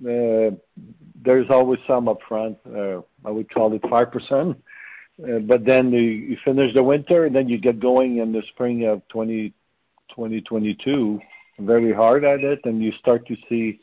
uh, 0.00 0.50
there's 1.20 1.50
always 1.50 1.80
some 1.86 2.06
upfront. 2.06 2.56
Uh, 2.66 3.02
I 3.24 3.30
would 3.30 3.52
call 3.52 3.72
it 3.74 3.82
5%. 3.82 4.56
But 5.48 5.64
then 5.64 5.92
you 5.92 6.36
finish 6.44 6.72
the 6.74 6.82
winter, 6.82 7.24
and 7.24 7.34
then 7.34 7.48
you 7.48 7.58
get 7.58 7.80
going 7.80 8.18
in 8.18 8.30
the 8.32 8.42
spring 8.52 8.86
of 8.86 9.02
2022 9.08 11.20
very 11.58 11.92
hard 11.92 12.24
at 12.24 12.44
it, 12.44 12.60
and 12.64 12.82
you 12.82 12.92
start 12.92 13.26
to 13.26 13.36
see 13.48 13.80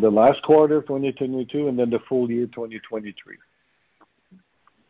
the 0.00 0.10
last 0.10 0.42
quarter 0.42 0.76
of 0.76 0.86
2022 0.86 1.68
and 1.68 1.78
then 1.78 1.90
the 1.90 1.98
full 2.08 2.30
year 2.30 2.46
2023. 2.46 3.36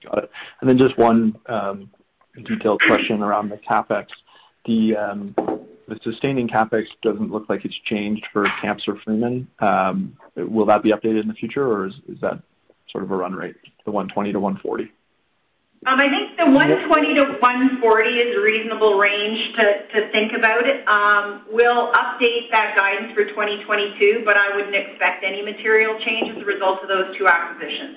Got 0.05 0.25
it. 0.25 0.31
And 0.61 0.69
then 0.69 0.79
just 0.79 0.99
one 0.99 1.39
um, 1.47 1.91
detailed 2.45 2.83
question 2.83 3.23
around 3.23 3.49
the 3.49 3.57
CapEx. 3.57 4.09
The 4.67 4.97
um, 5.91 5.99
sustaining 6.03 6.49
CapEx 6.49 6.87
doesn't 7.03 7.31
look 7.31 7.49
like 7.49 7.65
it's 7.65 7.79
changed 7.85 8.27
for 8.33 8.47
Kamps 8.61 8.87
or 8.87 8.97
Freeman. 9.05 9.49
Um, 9.61 10.17
will 10.37 10.67
that 10.67 10.83
be 10.83 10.91
updated 10.91 11.23
in 11.23 11.29
the 11.29 11.35
future, 11.35 11.67
or 11.67 11.87
is 11.87 11.95
that 12.21 12.43
sort 12.91 13.05
of 13.05 13.11
a 13.11 13.17
run 13.17 13.35
rate, 13.35 13.57
the 13.85 13.91
120 13.91 14.33
to 14.33 14.41
140 14.41 14.93
um, 15.87 15.99
I 15.99 16.11
think 16.11 16.37
the 16.37 16.45
120 16.45 17.15
to 17.15 17.41
140 17.41 18.11
is 18.11 18.37
a 18.37 18.41
reasonable 18.43 18.99
range 18.99 19.57
to 19.57 20.13
think 20.13 20.33
about 20.37 20.67
it. 20.67 20.85
We'll 21.51 21.91
update 21.93 22.51
that 22.53 22.77
guidance 22.77 23.15
for 23.15 23.25
2022, 23.25 24.21
but 24.27 24.37
I 24.37 24.55
wouldn't 24.55 24.75
expect 24.75 25.25
any 25.25 25.41
material 25.41 25.99
change 26.05 26.37
as 26.37 26.43
a 26.43 26.45
result 26.45 26.83
of 26.83 26.89
those 26.89 27.17
two 27.17 27.27
acquisitions. 27.27 27.97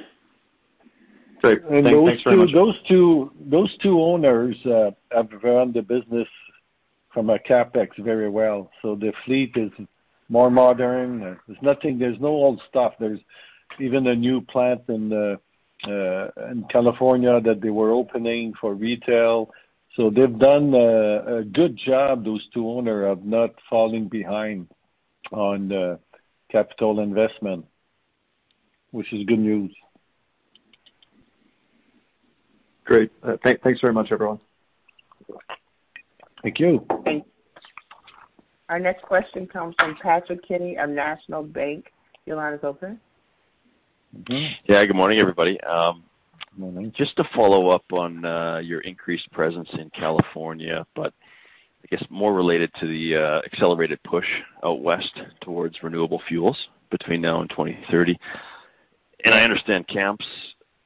Great. 1.41 1.61
Thanks 1.67 2.23
very 2.23 2.37
much. 2.37 2.53
Those 2.53 3.77
two 3.79 4.01
owners 4.01 4.55
uh, 4.65 4.91
have 5.11 5.27
run 5.43 5.73
the 5.73 5.81
business 5.81 6.27
from 7.13 7.29
a 7.29 7.37
CapEx 7.39 7.89
very 7.99 8.29
well. 8.29 8.71
So 8.81 8.95
The 8.95 9.13
fleet 9.25 9.51
is 9.55 9.71
more 10.29 10.49
modern. 10.49 11.19
There's 11.47 11.61
nothing. 11.61 11.99
There's 11.99 12.19
no 12.19 12.29
old 12.29 12.61
stuff. 12.69 12.93
There's 12.99 13.19
even 13.79 14.07
a 14.07 14.15
new 14.15 14.41
plant 14.41 14.81
in 14.89 15.13
uh, 15.13 16.27
California 16.69 17.39
that 17.41 17.61
they 17.61 17.69
were 17.69 17.91
opening 17.91 18.53
for 18.59 18.73
retail. 18.73 19.51
So 19.95 20.09
They've 20.09 20.39
done 20.39 20.73
a 20.73 21.43
good 21.43 21.77
job, 21.77 22.25
those 22.25 22.47
two 22.53 22.67
owners, 22.67 23.11
of 23.11 23.25
not 23.25 23.51
falling 23.69 24.07
behind 24.07 24.67
on 25.31 25.69
the 25.69 25.99
capital 26.51 26.99
investment, 26.99 27.65
which 28.91 29.11
is 29.13 29.23
good 29.25 29.39
news. 29.39 29.71
Great. 32.85 33.11
Thanks 33.43 33.81
very 33.81 33.93
much, 33.93 34.11
everyone. 34.11 34.39
Thank 36.43 36.59
you. 36.59 36.85
Thanks. 37.05 37.27
Our 38.69 38.79
next 38.79 39.03
question 39.03 39.47
comes 39.47 39.75
from 39.79 39.95
Patrick 40.01 40.45
Kenny 40.47 40.77
of 40.77 40.89
National 40.89 41.43
Bank. 41.43 41.91
Your 42.25 42.37
line 42.37 42.53
is 42.53 42.63
open. 42.63 42.99
Mm-hmm. 44.15 44.53
Yeah, 44.71 44.85
good 44.85 44.95
morning, 44.95 45.19
everybody. 45.19 45.59
Um, 45.61 46.03
morning. 46.57 46.93
Just 46.95 47.15
to 47.17 47.23
follow 47.35 47.69
up 47.69 47.85
on 47.91 48.23
uh, 48.25 48.61
your 48.63 48.81
increased 48.81 49.31
presence 49.31 49.69
in 49.73 49.89
California, 49.89 50.85
but 50.95 51.13
I 51.83 51.87
guess 51.95 52.05
more 52.09 52.33
related 52.33 52.71
to 52.79 52.87
the 52.87 53.15
uh, 53.15 53.41
accelerated 53.45 54.01
push 54.03 54.27
out 54.63 54.81
west 54.81 55.19
towards 55.41 55.81
renewable 55.83 56.21
fuels 56.27 56.57
between 56.89 57.21
now 57.21 57.41
and 57.41 57.49
2030. 57.49 58.17
I 59.25 59.41
understand 59.41 59.87
Kamps, 59.87 60.25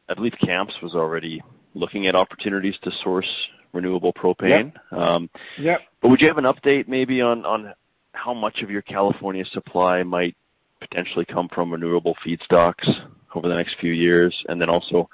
I 0.07 0.13
believe 0.13 0.33
Kamps 0.41 0.73
was 0.81 0.95
already 0.95 1.41
looking 1.73 2.07
at 2.07 2.15
opportunities 2.15 2.75
to 2.83 2.91
source 3.03 3.27
renewable 3.73 4.13
propane. 4.13 4.73
Yep. 4.91 4.99
Um, 4.99 5.29
would 6.03 6.21
you 6.21 6.27
have 6.27 6.37
an 6.37 6.45
update 6.45 6.87
maybe 6.87 7.21
on 7.21 7.73
how 8.13 8.33
much 8.33 8.61
of 8.61 8.69
your 8.69 8.81
California 8.81 9.45
supply 9.45 10.03
might 10.03 10.35
potentially 10.79 11.25
come 11.25 11.49
from 11.49 11.71
renewable 11.71 12.15
feedstocks 12.25 12.87
over 13.35 13.47
the 13.47 13.55
next 13.55 13.75
few 13.79 13.91
years? 13.91 14.35
And 14.49 14.61
then 14.61 14.69
also 14.69 15.09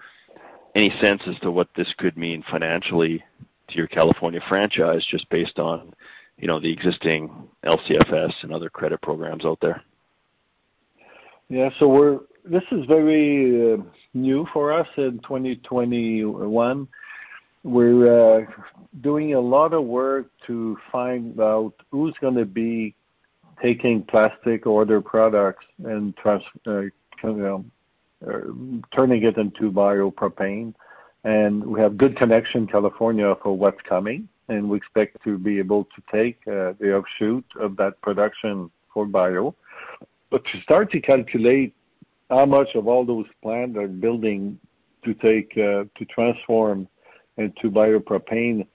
any 0.76 0.94
sense 1.02 1.22
as 1.28 1.38
to 1.40 1.52
what 1.52 1.70
this 1.76 1.94
could 1.98 2.18
mean 2.18 2.44
financially 2.50 3.24
to 3.70 3.76
your 3.76 3.88
California 3.88 4.42
franchise, 4.48 5.06
just 5.10 5.30
based 5.30 5.60
on, 5.60 5.94
you 6.38 6.48
know, 6.48 6.60
the 6.60 6.72
existing 6.72 7.32
LCFS 7.66 8.34
and 8.44 8.54
other 8.54 8.70
credit 8.70 9.02
programs 9.02 9.46
out 9.46 9.60
there? 9.62 9.82
Yeah. 11.50 11.70
So 11.80 12.26
this 12.46 12.64
is 12.72 12.86
very 12.86 13.74
uh, 13.74 13.78
new 14.14 14.48
for 14.54 14.74
us 14.74 14.88
in 14.98 15.20
2021. 15.20 16.88
We're 17.64 18.42
uh, 18.42 18.46
doing 19.00 19.36
a 19.36 19.40
lot 19.40 19.74
of 19.74 19.86
work 19.86 20.28
to 20.48 20.78
find 20.92 21.40
out 21.40 21.74
who's 21.92 22.14
gonna 22.20 22.44
be 22.44 22.94
taking 23.62 24.04
plastic 24.04 24.68
or 24.68 24.82
other 24.82 25.00
products 25.00 25.66
and 25.86 26.14
uh, 26.26 26.42
uh, 26.68 27.60
turning 28.94 29.24
it 29.24 29.38
into 29.38 29.72
biopropane. 29.72 30.74
And 31.24 31.66
we 31.66 31.80
have 31.80 31.96
good 31.96 32.18
connection 32.18 32.68
California 32.68 33.34
for 33.42 33.56
what's 33.56 33.82
coming, 33.88 34.28
and 34.50 34.70
we 34.70 34.76
expect 34.76 35.24
to 35.24 35.38
be 35.38 35.58
able 35.58 35.86
to 35.86 36.04
take 36.12 36.44
the 36.44 36.98
offshoot 36.98 37.46
of 37.58 37.78
that 37.78 38.02
production 38.02 38.70
for 38.94 39.06
bio. 39.06 39.56
But 40.30 40.44
to 40.48 40.62
start 40.62 40.92
to 40.92 41.00
calculate 41.00 41.74
how 42.30 42.46
much 42.46 42.76
of 42.76 42.90
all 42.90 43.06
those 43.06 43.28
plants 43.42 43.78
are 43.78 43.88
building 43.88 44.60
to 45.06 45.14
take 45.14 45.54
to 45.56 46.06
transform 46.10 46.90
into 47.38 47.72
biopropane, 47.72 48.66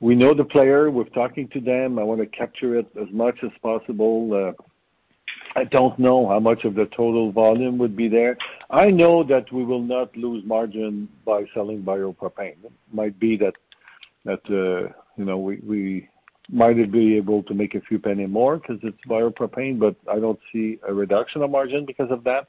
we 0.00 0.14
know 0.14 0.34
the 0.34 0.44
player. 0.44 0.90
We're 0.90 1.04
talking 1.04 1.48
to 1.48 1.60
them. 1.60 1.98
I 1.98 2.02
wanna 2.02 2.26
capture 2.26 2.76
it 2.76 2.86
as 3.00 3.10
much 3.12 3.38
as 3.42 3.50
possible. 3.62 4.54
I 5.54 5.64
don't 5.64 5.98
know 5.98 6.26
how 6.28 6.40
much 6.40 6.64
of 6.64 6.74
the 6.74 6.86
total 6.86 7.30
volume 7.30 7.78
would 7.78 7.94
be 7.94 8.08
there. 8.08 8.38
I 8.70 8.90
know 8.90 9.22
that 9.24 9.52
we 9.52 9.64
will 9.64 9.82
not 9.82 10.16
lose 10.16 10.44
margin 10.44 11.08
by 11.24 11.44
selling 11.54 11.82
biopropane. 11.82 12.64
It 12.64 12.72
might 12.92 13.18
be 13.18 13.36
that 13.36 13.54
that 14.24 14.44
uh 14.50 14.92
you 15.16 15.24
know, 15.24 15.38
we 15.38 16.08
might 16.50 16.90
be 16.90 17.16
able 17.16 17.42
to 17.44 17.54
make 17.54 17.74
a 17.74 17.80
few 17.80 17.98
penny 17.98 18.26
more 18.26 18.56
because 18.56 18.78
it's 18.82 18.98
biopropane, 19.08 19.78
but 19.78 19.94
I 20.10 20.18
don't 20.18 20.40
see 20.52 20.78
a 20.86 20.92
reduction 20.92 21.42
of 21.42 21.50
margin 21.50 21.84
because 21.86 22.10
of 22.10 22.24
that. 22.24 22.48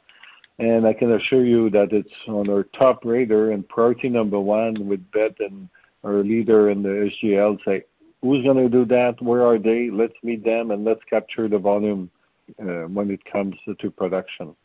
I 0.60 0.94
can 0.94 1.14
assure 1.14 1.46
you 1.46 1.70
that 1.72 1.92
it's 1.92 2.14
on 2.28 2.50
our 2.50 2.64
top 2.64 3.06
radar 3.06 3.52
and 3.52 3.68
priority 3.68 4.10
number 4.10 4.40
one 4.40 4.88
with 4.88 5.10
Beth 5.12 5.40
and 5.40 5.70
our 6.04 6.24
leader 6.24 6.70
in 6.70 6.84
the 6.84 7.12
SGL 7.12 7.60
say, 7.66 7.84
"Who's 8.22 8.46
gonna 8.46 8.70
do 8.70 8.86
that? 8.86 9.22
Where 9.22 9.46
are 9.46 9.58
they? 9.58 9.90
Let's 9.90 10.16
meet 10.22 10.44
them, 10.44 10.72
and 10.72 10.84
let's 10.84 11.04
capture 11.06 11.48
the 11.48 11.58
volume 11.58 12.12
uh, 12.60 12.88
when 12.88 13.10
it 13.10 13.24
comes 13.26 13.56
to 13.80 13.90
production. 13.90 14.56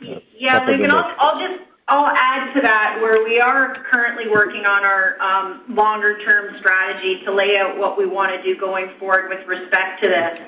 Yeah, 0.00 0.64
Luc, 0.66 1.06
I'll 1.18 1.40
just 1.40 1.62
add 1.88 2.52
to 2.54 2.60
that, 2.60 2.98
where 3.00 3.24
we 3.24 3.40
are 3.40 3.74
currently 3.90 4.28
working 4.28 4.66
on 4.66 4.84
our 4.84 5.20
um, 5.20 5.62
longer 5.68 6.18
term 6.24 6.56
strategy 6.58 7.22
to 7.24 7.32
lay 7.32 7.56
out 7.56 7.78
what 7.78 7.96
we 7.96 8.06
wanna 8.06 8.42
do 8.42 8.56
going 8.56 8.90
forward 8.98 9.30
with 9.30 9.46
respect 9.46 10.02
to 10.02 10.08
this. 10.08 10.38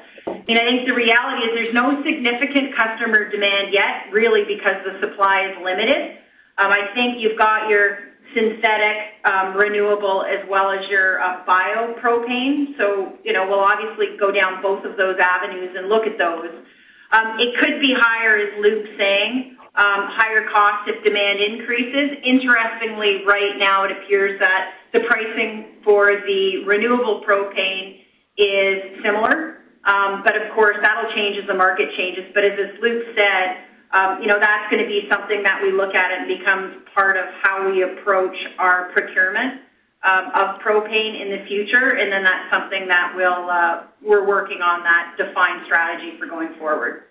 I 0.57 0.62
think 0.64 0.86
the 0.86 0.94
reality 0.94 1.42
is 1.44 1.51
there's 1.55 1.74
no 1.74 2.03
significant 2.05 2.74
customer 2.74 3.28
demand 3.28 3.72
yet, 3.72 4.11
really 4.12 4.44
because 4.44 4.76
the 4.84 4.99
supply 5.01 5.51
is 5.51 5.57
limited. 5.62 6.16
Um, 6.57 6.72
I 6.72 6.88
think 6.94 7.20
you've 7.20 7.36
got 7.36 7.68
your 7.68 7.99
synthetic 8.34 8.96
um, 9.24 9.57
renewable 9.57 10.24
as 10.24 10.38
well 10.49 10.70
as 10.70 10.88
your 10.88 11.20
uh, 11.20 11.44
biopropane. 11.44 12.76
So, 12.78 13.18
you 13.24 13.32
know, 13.32 13.46
we'll 13.46 13.61
obviously 13.61 14.16
go 14.18 14.30
down 14.30 14.62
both 14.62 14.84
of 14.84 14.96
those 14.96 15.16
avenues 15.20 15.74
and 15.76 15.88
look 15.88 16.07
at 16.07 16.16
those. 16.18 16.51
Um, 17.12 17.36
it 17.38 17.59
could 17.59 17.80
be 17.80 17.94
higher, 17.99 18.36
as 18.36 18.62
Luc's 18.62 18.90
saying, 18.99 19.57
higher 19.78 20.49
cost 20.51 20.88
if 20.88 21.03
demand 21.05 21.40
increases. 21.40 22.18
Interestingly, 22.22 23.24
right 23.24 23.57
now 23.59 23.84
it 23.84 23.92
appears 23.92 24.38
that 24.40 24.74
the 24.92 25.01
pricing 25.01 25.76
for 25.84 26.07
the 26.26 26.64
renewable 26.64 27.22
propane 27.22 28.01
is 28.36 29.03
similar. 29.03 29.58
Um, 29.89 30.22
of 30.36 30.55
course, 30.55 30.76
that'll 30.82 31.11
change 31.12 31.39
as 31.39 31.47
the 31.47 31.55
market 31.55 31.89
changes. 31.97 32.24
But 32.34 32.45
as 32.45 32.53
Luc 32.82 33.05
said, 33.16 33.57
um, 33.93 34.20
you 34.20 34.28
know, 34.28 34.39
that's 34.39 34.70
gonna 34.70 34.86
be 34.86 35.09
something 35.11 35.43
that 35.43 35.62
we 35.62 35.72
look 35.72 35.95
at 35.95 36.12
and 36.12 36.28
becomes 36.28 36.76
part 36.95 37.16
of 37.16 37.24
how 37.43 37.70
we 37.70 37.82
approach 37.82 38.36
our 38.59 38.93
procurement 38.93 39.62
um, 40.05 40.26
of 40.34 40.61
propane 40.61 41.18
in 41.20 41.30
the 41.30 41.45
future. 41.49 41.97
And 41.97 42.12
then 42.12 42.22
that's 42.22 42.53
something 42.53 42.86
that 42.89 43.14
uh, 43.16 43.84
we're 44.03 44.26
working 44.26 44.61
on 44.61 44.82
that 44.82 45.14
defined 45.16 45.62
strategy 45.64 46.18
for 46.18 46.26
going 46.26 46.55
forward. 46.59 47.05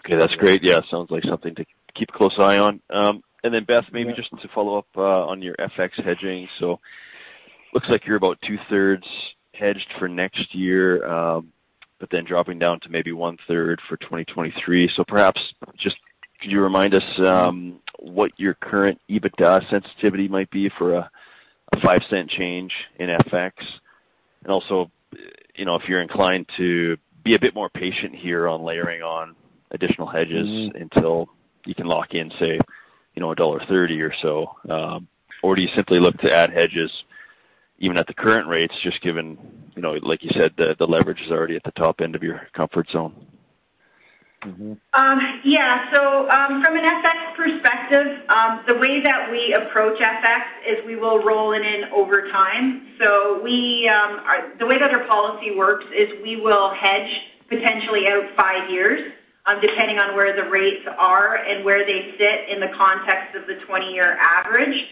Okay, 0.00 0.16
that's 0.16 0.34
great. 0.34 0.64
Yeah, 0.64 0.80
sounds 0.90 1.12
like 1.12 1.22
something 1.24 1.54
to 1.54 1.64
keep 1.94 2.08
a 2.12 2.18
close 2.18 2.34
eye 2.38 2.58
on. 2.58 2.80
Um 2.90 3.22
and 3.42 3.54
then 3.54 3.64
Beth, 3.64 3.86
maybe 3.90 4.12
just 4.12 4.30
to 4.30 4.48
follow 4.54 4.76
up 4.76 4.86
uh, 4.96 5.24
on 5.26 5.40
your 5.40 5.54
FX 5.54 5.92
hedging. 6.04 6.46
So 6.58 6.78
looks 7.72 7.88
like 7.88 8.04
you're 8.06 8.16
about 8.16 8.38
two-thirds 8.46 9.06
hedged 9.60 9.86
for 9.98 10.08
next 10.08 10.54
year, 10.54 11.06
um, 11.06 11.52
but 11.98 12.10
then 12.10 12.24
dropping 12.24 12.58
down 12.58 12.80
to 12.80 12.88
maybe 12.88 13.12
one-third 13.12 13.80
for 13.88 13.96
2023. 13.98 14.90
Perhaps 15.06 15.40
just 15.76 15.96
could 16.40 16.50
you 16.50 16.62
remind 16.62 16.94
us 16.94 17.20
um, 17.20 17.80
what 17.98 18.32
your 18.38 18.54
current 18.54 18.98
EBITDA 19.10 19.68
sensitivity 19.68 20.26
might 20.26 20.50
be 20.50 20.70
for 20.70 20.94
a 20.94 21.10
$0.05 21.76 22.28
change 22.30 22.72
in 22.98 23.08
FX? 23.08 23.52
And 24.42 24.50
also, 24.50 24.90
you 25.54 25.66
know, 25.66 25.74
if 25.74 25.86
you're 25.86 26.00
inclined 26.00 26.48
to 26.56 26.96
be 27.22 27.34
a 27.34 27.38
bit 27.38 27.54
more 27.54 27.68
patient 27.68 28.14
here 28.14 28.48
on 28.48 28.62
layering 28.62 29.02
on 29.02 29.36
additional 29.72 30.06
hedges 30.06 30.48
mm-hmm. 30.48 30.82
until 30.82 31.28
you 31.66 31.74
can 31.74 31.86
lock 31.86 32.14
in, 32.14 32.30
say, 32.38 32.58
you 33.14 33.20
know, 33.20 33.34
$1.30 33.34 34.00
or 34.00 34.14
so. 34.22 34.72
Um, 34.72 35.08
or 35.42 35.54
do 35.56 35.62
you 35.62 35.68
simply 35.74 35.98
look 35.98 36.16
to 36.18 36.32
add 36.32 36.50
hedges 36.50 36.90
even 37.80 37.96
at 37.96 38.06
the 38.06 38.14
current 38.14 38.46
rates, 38.46 38.74
just 38.82 39.00
given, 39.00 39.38
you 39.74 39.82
know, 39.82 39.92
like 40.02 40.22
you 40.22 40.30
said, 40.34 40.54
the 40.56 40.86
leverage 40.86 41.20
is 41.22 41.30
already 41.30 41.56
at 41.56 41.64
the 41.64 41.72
top 41.72 42.00
end 42.00 42.14
of 42.14 42.22
your 42.22 42.42
comfort 42.52 42.88
zone? 42.90 43.26
Mm-hmm. 44.44 44.72
Um, 44.94 45.40
yeah. 45.44 45.92
So 45.92 46.28
um, 46.30 46.62
From 46.62 46.76
an 46.76 46.84
FX 46.84 47.36
perspective, 47.36 48.06
um, 48.30 48.62
the 48.66 48.74
way 48.76 49.02
that 49.02 49.30
we 49.30 49.52
approach 49.52 49.98
FX 50.00 50.42
is 50.66 50.86
we 50.86 50.96
will 50.96 51.22
roll 51.22 51.52
it 51.52 51.62
in 51.62 51.84
over 51.92 52.30
time. 52.30 52.88
So 52.98 53.36
um, 53.36 54.20
the 54.58 54.66
way 54.66 54.78
that 54.78 54.92
our 54.92 55.04
policy 55.06 55.54
works 55.54 55.84
is 55.94 56.08
we 56.22 56.36
will 56.36 56.72
hedge 56.72 57.10
potentially 57.48 58.08
out 58.08 58.24
five 58.36 58.70
years, 58.70 59.12
depending 59.60 59.98
on 59.98 60.14
where 60.14 60.34
the 60.34 60.48
rates 60.48 60.86
are 60.98 61.36
and 61.36 61.64
where 61.64 61.84
they 61.84 62.14
sit 62.18 62.48
in 62.48 62.60
the 62.60 62.68
context 62.76 63.36
of 63.36 63.46
the 63.46 63.54
20-year 63.66 64.16
average. 64.20 64.86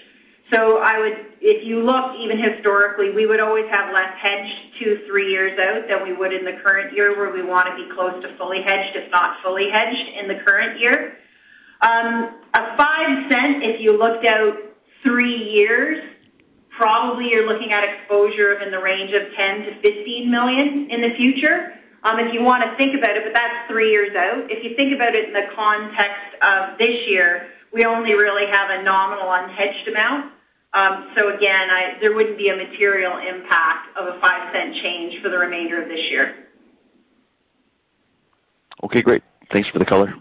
So 0.51 0.79
I 0.79 0.99
would 0.99 1.29
if 1.41 1.65
you 1.65 1.83
look 1.83 2.17
even 2.19 2.39
historically, 2.39 3.11
we 3.11 3.27
would 3.27 3.41
always 3.41 3.67
have 3.71 3.95
less 3.95 4.13
hedged 4.19 4.79
two, 4.79 5.01
three 5.07 5.31
years 5.31 5.59
out 5.59 5.89
than 5.89 6.03
we 6.03 6.13
would 6.13 6.33
in 6.33 6.45
the 6.45 6.59
current 6.65 6.95
year, 6.95 7.17
where 7.17 7.33
we 7.33 7.43
wanna 7.43 7.77
be 7.77 7.89
close 7.95 8.21
to 8.23 8.37
fully 8.37 8.63
hedged, 8.63 8.97
if 8.97 9.11
not 9.11 9.43
fully 9.43 9.71
hedged 9.71 10.09
in 10.21 10.27
the 10.29 10.41
current 10.47 10.81
year. 10.81 11.19
Um, 11.81 12.35
a 12.55 12.77
$0.05, 12.77 13.63
if 13.63 13.81
you 13.81 13.97
looked 13.97 14.27
out 14.27 14.57
three 15.05 15.37
years, 15.37 16.03
probably 16.77 17.31
you're 17.31 17.47
looking 17.47 17.73
at 17.73 17.85
exposure 17.85 18.61
in 18.61 18.71
the 18.71 18.81
range 18.81 19.13
of 19.13 19.23
$10 19.39 19.83
million-$15 19.83 20.29
million 20.29 20.91
in 20.91 21.01
the 21.01 21.15
future, 21.17 21.75
um, 22.03 22.19
if 22.19 22.33
you 22.33 22.43
wanna 22.43 22.75
think 22.79 22.97
about 22.97 23.17
it, 23.17 23.23
but 23.25 23.33
that's 23.33 23.69
three 23.71 23.91
years 23.91 24.15
out. 24.17 24.51
If 24.51 24.65
you 24.65 24.75
think 24.77 24.95
about 24.95 25.15
it 25.15 25.29
in 25.29 25.33
the 25.33 25.47
context 25.55 26.35
of 26.43 26.79
this 26.79 27.07
year, 27.07 27.49
we 27.73 27.85
only 27.85 28.15
really 28.15 28.47
have 28.47 28.71
a 28.71 28.83
nominal 28.83 29.29
unhedged 29.29 29.89
amount. 29.89 30.33
Again, 30.75 31.69
there 32.01 32.15
wouldn't 32.15 32.39
be 32.39 32.49
a 32.51 32.57
material 32.57 33.19
impact 33.19 33.97
of 33.97 34.07
a 34.07 34.19
$0.05 34.21 34.83
change 34.83 35.23
for 35.23 35.29
the 35.29 35.39
remainder 35.39 35.83
of 35.83 35.89
this 35.89 36.01
year. 36.11 36.47
Okay, 38.85 39.03
great. 39.03 39.23
Thanks 39.53 39.69
for 39.71 39.79
the 39.79 39.85
color. 39.85 40.15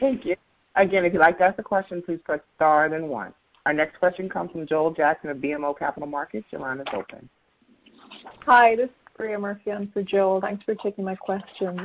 Thank 0.00 0.24
you. 0.24 0.36
Again, 0.74 1.04
if 1.04 1.12
you'd 1.12 1.20
like 1.20 1.38
to 1.38 1.44
ask 1.44 1.58
a 1.58 1.62
question, 1.62 2.02
please 2.02 2.20
press 2.24 2.40
star 2.54 2.88
then 2.88 3.08
one. 3.08 3.32
Our 3.64 3.72
next 3.72 3.98
question 3.98 4.28
comes 4.28 4.52
from 4.52 4.66
Joel 4.66 4.92
Jackson 4.92 5.30
of 5.30 5.38
BMO 5.38 5.76
Capital 5.76 6.08
Markets. 6.08 6.46
Your 6.50 6.60
line 6.60 6.78
is 6.78 6.86
open. 6.94 7.28
Hi, 8.46 8.76
this 8.76 8.86
is 8.86 8.90
Bria 9.16 9.38
Murphy 9.38 9.72
on 9.72 9.90
for 9.92 10.02
Joel. 10.02 10.40
Thanks 10.40 10.62
for 10.64 10.74
taking 10.76 11.04
my 11.04 11.16
questions. 11.16 11.80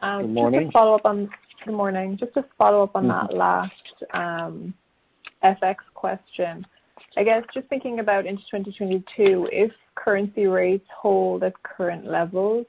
Um, 0.00 0.22
Good 0.22 0.30
morning. 0.30 0.60
Just 0.60 0.72
to 0.72 0.72
follow 0.72 0.94
up 0.94 1.04
on 1.04 1.28
Good 1.64 1.74
morning. 1.74 2.16
Just 2.16 2.34
to 2.34 2.44
follow 2.58 2.82
up 2.82 2.96
on 2.96 3.06
that 3.08 3.30
mm-hmm. 3.30 3.38
last 3.38 4.04
um, 4.14 4.74
FX 5.44 5.76
question. 5.94 6.66
I 7.16 7.24
guess 7.24 7.44
just 7.52 7.68
thinking 7.68 7.98
about 7.98 8.26
into 8.26 8.42
2022, 8.50 9.48
if 9.52 9.72
currency 9.94 10.46
rates 10.46 10.86
hold 10.94 11.42
at 11.42 11.60
current 11.62 12.06
levels, 12.06 12.66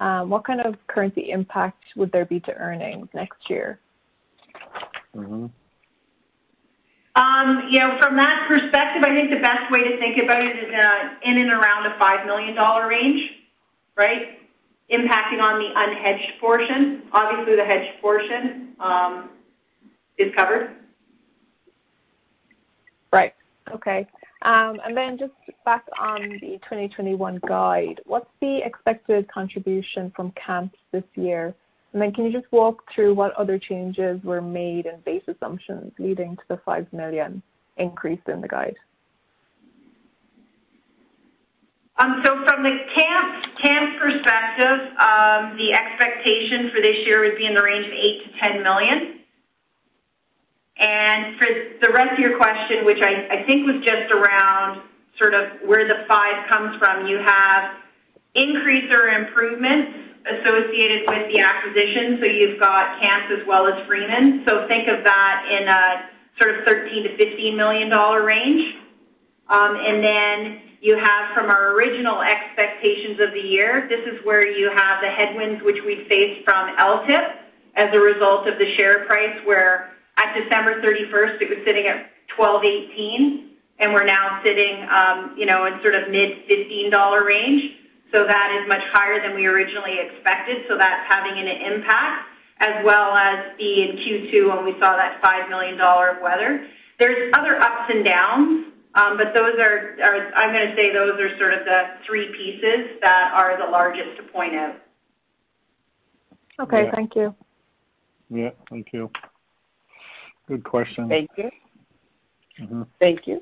um, 0.00 0.30
what 0.30 0.44
kind 0.44 0.60
of 0.60 0.74
currency 0.86 1.30
impact 1.30 1.82
would 1.96 2.12
there 2.12 2.24
be 2.24 2.40
to 2.40 2.54
earnings 2.54 3.08
next 3.14 3.48
year? 3.48 3.78
Mm-hmm. 5.16 5.46
Um, 7.14 7.68
you 7.68 7.78
know, 7.78 7.98
from 8.00 8.16
that 8.16 8.46
perspective, 8.48 9.02
I 9.04 9.14
think 9.14 9.30
the 9.30 9.40
best 9.40 9.70
way 9.70 9.84
to 9.84 9.98
think 9.98 10.22
about 10.22 10.42
it 10.42 10.56
is 10.56 10.74
uh, 10.74 11.10
in 11.22 11.38
and 11.38 11.50
around 11.50 11.86
a 11.86 11.94
$5 11.98 12.26
million 12.26 12.56
range, 12.88 13.30
right? 13.96 14.38
Impacting 14.90 15.40
on 15.40 15.58
the 15.58 15.68
unhedged 15.76 16.40
portion. 16.40 17.02
Obviously, 17.12 17.56
the 17.56 17.64
hedged 17.64 18.00
portion 18.00 18.74
um, 18.80 19.30
is 20.16 20.34
covered. 20.34 20.70
Right. 23.12 23.34
Okay. 23.72 24.06
Um, 24.42 24.80
and 24.84 24.96
then 24.96 25.18
just 25.18 25.32
back 25.64 25.84
on 26.00 26.20
the 26.40 26.58
2021 26.62 27.40
guide, 27.46 28.00
what's 28.06 28.28
the 28.40 28.58
expected 28.64 29.28
contribution 29.28 30.12
from 30.16 30.32
Kamps 30.32 30.78
this 30.90 31.04
year? 31.14 31.54
And 31.92 32.00
then 32.00 32.12
can 32.12 32.24
you 32.24 32.32
just 32.32 32.50
walk 32.50 32.82
through 32.92 33.14
what 33.14 33.34
other 33.34 33.58
changes 33.58 34.22
were 34.24 34.40
made 34.40 34.86
in 34.86 34.98
base 35.04 35.22
assumptions 35.28 35.92
leading 35.98 36.36
to 36.36 36.42
the 36.48 36.56
5 36.64 36.92
million 36.92 37.42
increase 37.76 38.20
in 38.26 38.40
the 38.40 38.48
guide? 38.48 38.76
Um, 41.98 42.22
so 42.24 42.42
from 42.44 42.62
the 42.62 42.78
Kamp 42.94 43.58
Kamp 43.60 44.00
perspective, 44.00 44.96
um, 44.98 45.56
the 45.58 45.74
expectation 45.74 46.70
for 46.74 46.80
this 46.80 46.96
year 47.06 47.20
would 47.20 47.36
be 47.36 47.46
in 47.46 47.54
the 47.54 47.62
range 47.62 47.86
of 47.86 47.92
8 47.92 48.24
to 48.24 48.40
10 48.40 48.62
million. 48.62 49.21
And 50.82 51.38
for 51.38 51.46
the 51.80 51.92
rest 51.92 52.14
of 52.14 52.18
your 52.18 52.36
question, 52.36 52.84
which 52.84 53.00
I, 53.00 53.44
think 53.46 53.66
was 53.66 53.84
just 53.84 54.10
around 54.10 54.82
sort 55.16 55.32
of 55.32 55.48
where 55.64 55.86
the 55.86 56.04
five 56.08 56.48
comes 56.48 56.76
from, 56.76 57.06
you 57.06 57.18
have 57.18 57.76
increase 58.34 58.92
or 58.92 59.08
improvements 59.08 59.96
associated 60.26 61.04
with 61.06 61.32
the 61.32 61.38
acquisition. 61.38 62.18
So 62.20 62.26
you've 62.26 62.58
got 62.58 63.00
Kamps 63.00 63.30
as 63.30 63.46
well 63.46 63.68
as 63.68 63.86
Freeman. 63.86 64.42
So 64.46 64.66
think 64.66 64.88
of 64.88 65.04
that 65.04 65.46
in 65.48 65.68
a 65.68 66.10
sort 66.42 66.58
of 66.58 66.64
13 66.64 67.04
to 67.04 67.16
15 67.16 67.56
million 67.56 67.88
dollar 67.88 68.24
range. 68.24 68.74
Um, 69.48 69.76
and 69.76 70.02
then 70.02 70.62
you 70.80 70.96
have 70.96 71.32
from 71.32 71.48
our 71.48 71.74
original 71.76 72.22
expectations 72.22 73.20
of 73.20 73.32
the 73.32 73.40
year, 73.40 73.86
this 73.88 74.00
is 74.00 74.18
where 74.24 74.44
you 74.44 74.70
have 74.74 75.00
the 75.00 75.08
headwinds 75.08 75.62
which 75.62 75.78
we 75.86 76.06
faced 76.08 76.44
from 76.44 76.76
LTIP 76.76 77.36
as 77.76 77.94
a 77.94 77.98
result 78.00 78.48
of 78.48 78.58
the 78.58 78.74
share 78.74 79.04
price, 79.06 79.38
where 79.44 79.91
at 80.16 80.34
December 80.34 80.80
31st 80.82 81.40
it 81.40 81.48
was 81.48 81.58
sitting 81.64 81.86
at 81.86 82.10
12.18, 82.38 83.48
and 83.78 83.92
we're 83.92 84.04
now 84.04 84.40
sitting, 84.44 84.86
um, 84.88 85.34
you 85.36 85.46
know, 85.46 85.66
in 85.66 85.80
sort 85.82 85.94
of 85.94 86.10
mid 86.10 86.46
$15 86.48 87.24
range. 87.24 87.72
So 88.12 88.26
that 88.26 88.60
is 88.60 88.68
much 88.68 88.82
higher 88.92 89.20
than 89.22 89.34
we 89.34 89.46
originally 89.46 89.98
expected. 89.98 90.64
So 90.68 90.76
that's 90.76 91.08
having 91.08 91.38
an 91.38 91.48
impact, 91.48 92.28
as 92.58 92.84
well 92.84 93.14
as 93.14 93.56
the 93.58 93.82
in 93.82 93.96
Q2 93.96 94.54
when 94.54 94.64
we 94.64 94.72
saw 94.80 94.96
that 94.96 95.22
$5 95.22 95.48
million 95.48 95.80
of 95.80 96.22
weather. 96.22 96.66
There's 96.98 97.32
other 97.34 97.56
ups 97.56 97.90
and 97.90 98.04
downs, 98.04 98.66
um, 98.94 99.16
but 99.16 99.34
those 99.34 99.58
are, 99.58 99.96
are 100.04 100.32
I'm 100.36 100.52
going 100.52 100.68
to 100.68 100.76
say 100.76 100.92
those 100.92 101.18
are 101.18 101.36
sort 101.38 101.54
of 101.54 101.64
the 101.64 101.82
three 102.06 102.30
pieces 102.36 102.98
that 103.00 103.32
are 103.34 103.56
the 103.58 103.70
largest 103.70 104.16
to 104.18 104.22
point 104.24 104.54
out. 104.54 104.76
Okay, 106.60 106.90
thank 106.94 107.16
you. 107.16 107.34
Yeah, 108.28 108.50
thank 108.70 108.88
you. 108.92 109.10
Good 110.48 110.64
question. 110.64 111.08
Thank 111.08 111.30
you. 111.36 111.50
Mm-hmm. 112.60 112.82
Thank 113.00 113.26
you. 113.26 113.40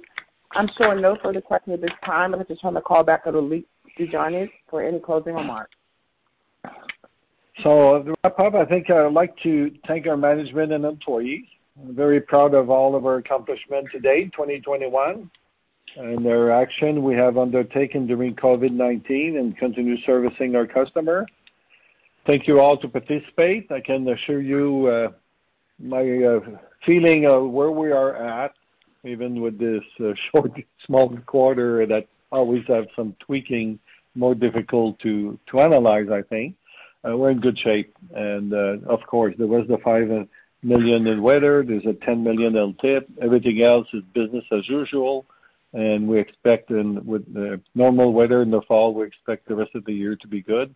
I'm 0.53 0.69
showing 0.79 1.01
no 1.01 1.17
further 1.23 1.41
questions 1.41 1.75
at 1.75 1.81
this 1.81 1.97
time. 2.05 2.35
I'd 2.35 2.39
like 2.39 2.49
to 2.49 2.57
turn 2.57 2.75
the 2.75 2.81
call 2.81 3.05
back 3.05 3.27
over 3.27 3.41
to 3.41 3.65
Desjardins 3.97 4.51
for 4.69 4.83
any 4.83 4.99
closing 4.99 5.35
remarks. 5.35 5.77
So 7.63 8.03
to 8.03 8.15
wrap 8.25 8.39
up, 8.39 8.55
I 8.55 8.65
think 8.65 8.91
I'd 8.91 9.13
like 9.13 9.37
to 9.43 9.71
thank 9.87 10.07
our 10.07 10.17
management 10.17 10.73
and 10.73 10.85
employees. 10.85 11.45
I'm 11.81 11.95
very 11.95 12.21
proud 12.21 12.55
of 12.55 12.71
all 12.71 12.95
of 12.97 13.07
our 13.07 13.17
accomplishments 13.17 13.93
to 13.93 14.01
date, 14.01 14.33
2021, 14.33 15.31
and 15.97 16.25
their 16.25 16.51
action 16.51 17.03
we 17.03 17.15
have 17.15 17.39
undertaken 17.39 18.07
during 18.07 18.35
COVID-19 18.35 19.39
and 19.39 19.57
continue 19.57 20.01
servicing 20.03 20.57
our 20.57 20.67
customer. 20.67 21.27
Thank 22.27 22.47
you 22.47 22.61
all 22.61 22.77
to 22.79 22.89
participate. 22.89 23.71
I 23.73 23.81
can 23.81 24.09
assure 24.09 24.41
you 24.41 24.87
uh, 24.87 25.09
my 25.83 26.01
uh, 26.01 26.41
feeling 26.85 27.27
of 27.27 27.51
where 27.51 27.71
we 27.71 27.91
are 27.91 28.17
at, 28.17 28.53
even 29.05 29.41
with 29.41 29.59
this 29.59 29.83
uh, 30.01 30.13
short, 30.31 30.53
small 30.87 31.17
quarter 31.27 31.87
that 31.87 32.07
always 32.31 32.65
have 32.69 32.87
some 32.95 33.15
tweaking, 33.21 33.79
more 34.15 34.35
difficult 34.35 34.99
to 35.01 35.39
analyze, 35.55 36.09
I 36.13 36.23
think. 36.23 36.57
Uh, 37.09 37.17
we're 37.17 37.31
in 37.31 37.41
good 37.41 37.59
shape. 37.59 37.95
and 38.15 38.53
Of 38.53 39.01
course, 39.07 39.35
there 39.39 39.47
was 39.47 39.67
the 39.69 39.79
5 39.79 40.29
million 40.63 41.07
in 41.07 41.23
weather. 41.23 41.65
There's 41.67 41.87
a 41.87 41.95
10 41.95 42.23
million 42.23 42.53
LTIP. 42.53 43.07
Everything 43.23 43.63
else 43.63 43.89
is 43.95 44.03
business 44.13 44.45
as 44.53 44.69
usual, 44.69 45.27
and 45.73 46.07
we 46.07 46.19
expect 46.19 46.71
with 46.71 47.33
the 47.33 47.61
normal 47.75 48.13
weather 48.13 48.43
in 48.43 48.51
the 48.51 48.63
fall, 48.63 48.93
we 48.93 49.07
expect 49.07 49.49
the 49.49 49.55
rest 49.55 49.75
of 49.75 49.85
the 49.85 49.95
year 49.95 50.17
to 50.17 50.29
be 50.29 50.43
good. 50.43 50.75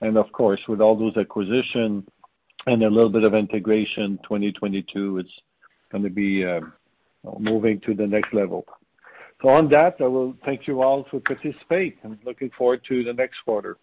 And 0.00 0.16
Of 0.16 0.32
course, 0.32 0.60
with 0.66 0.80
all 0.80 0.96
those 0.96 1.16
acquisition 1.16 2.06
and 2.66 2.82
a 2.82 2.90
little 2.90 3.10
bit 3.10 3.24
of 3.24 3.34
integration, 3.34 4.18
2022, 4.22 5.18
it's 5.18 5.30
gonna 5.90 6.10
be 6.10 6.44
uh, 6.44 6.60
moving 7.38 7.80
to 7.80 7.94
the 7.94 8.06
next 8.06 8.32
level. 8.32 8.66
So 9.42 9.48
On 9.48 9.68
that, 9.70 9.96
I 10.00 10.06
will 10.06 10.36
thank 10.44 10.66
you 10.66 10.82
all 10.82 11.06
for 11.10 11.20
participate 11.20 11.98
and 12.02 12.18
looking 12.24 12.50
forward 12.50 12.82
to 12.88 13.02
the 13.02 13.12
next 13.12 13.40
quarter. 13.44 13.78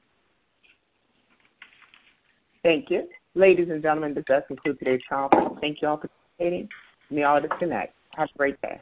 Thank 2.63 2.89
you. 2.89 3.07
Ladies 3.33 3.69
and 3.69 3.81
gentlemen, 3.81 4.13
this 4.13 4.25
does 4.25 4.43
conclude 4.47 4.77
today's 4.79 5.01
conference. 5.09 5.57
Thank 5.61 5.81
you 5.81 5.87
all 5.87 5.97
for 5.97 6.09
participating. 6.09 6.69
You 7.09 7.17
may 7.17 7.23
all 7.23 7.41
disconnect. 7.41 7.95
Have 8.15 8.29
a 8.33 8.37
great 8.37 8.61
day. 8.61 8.81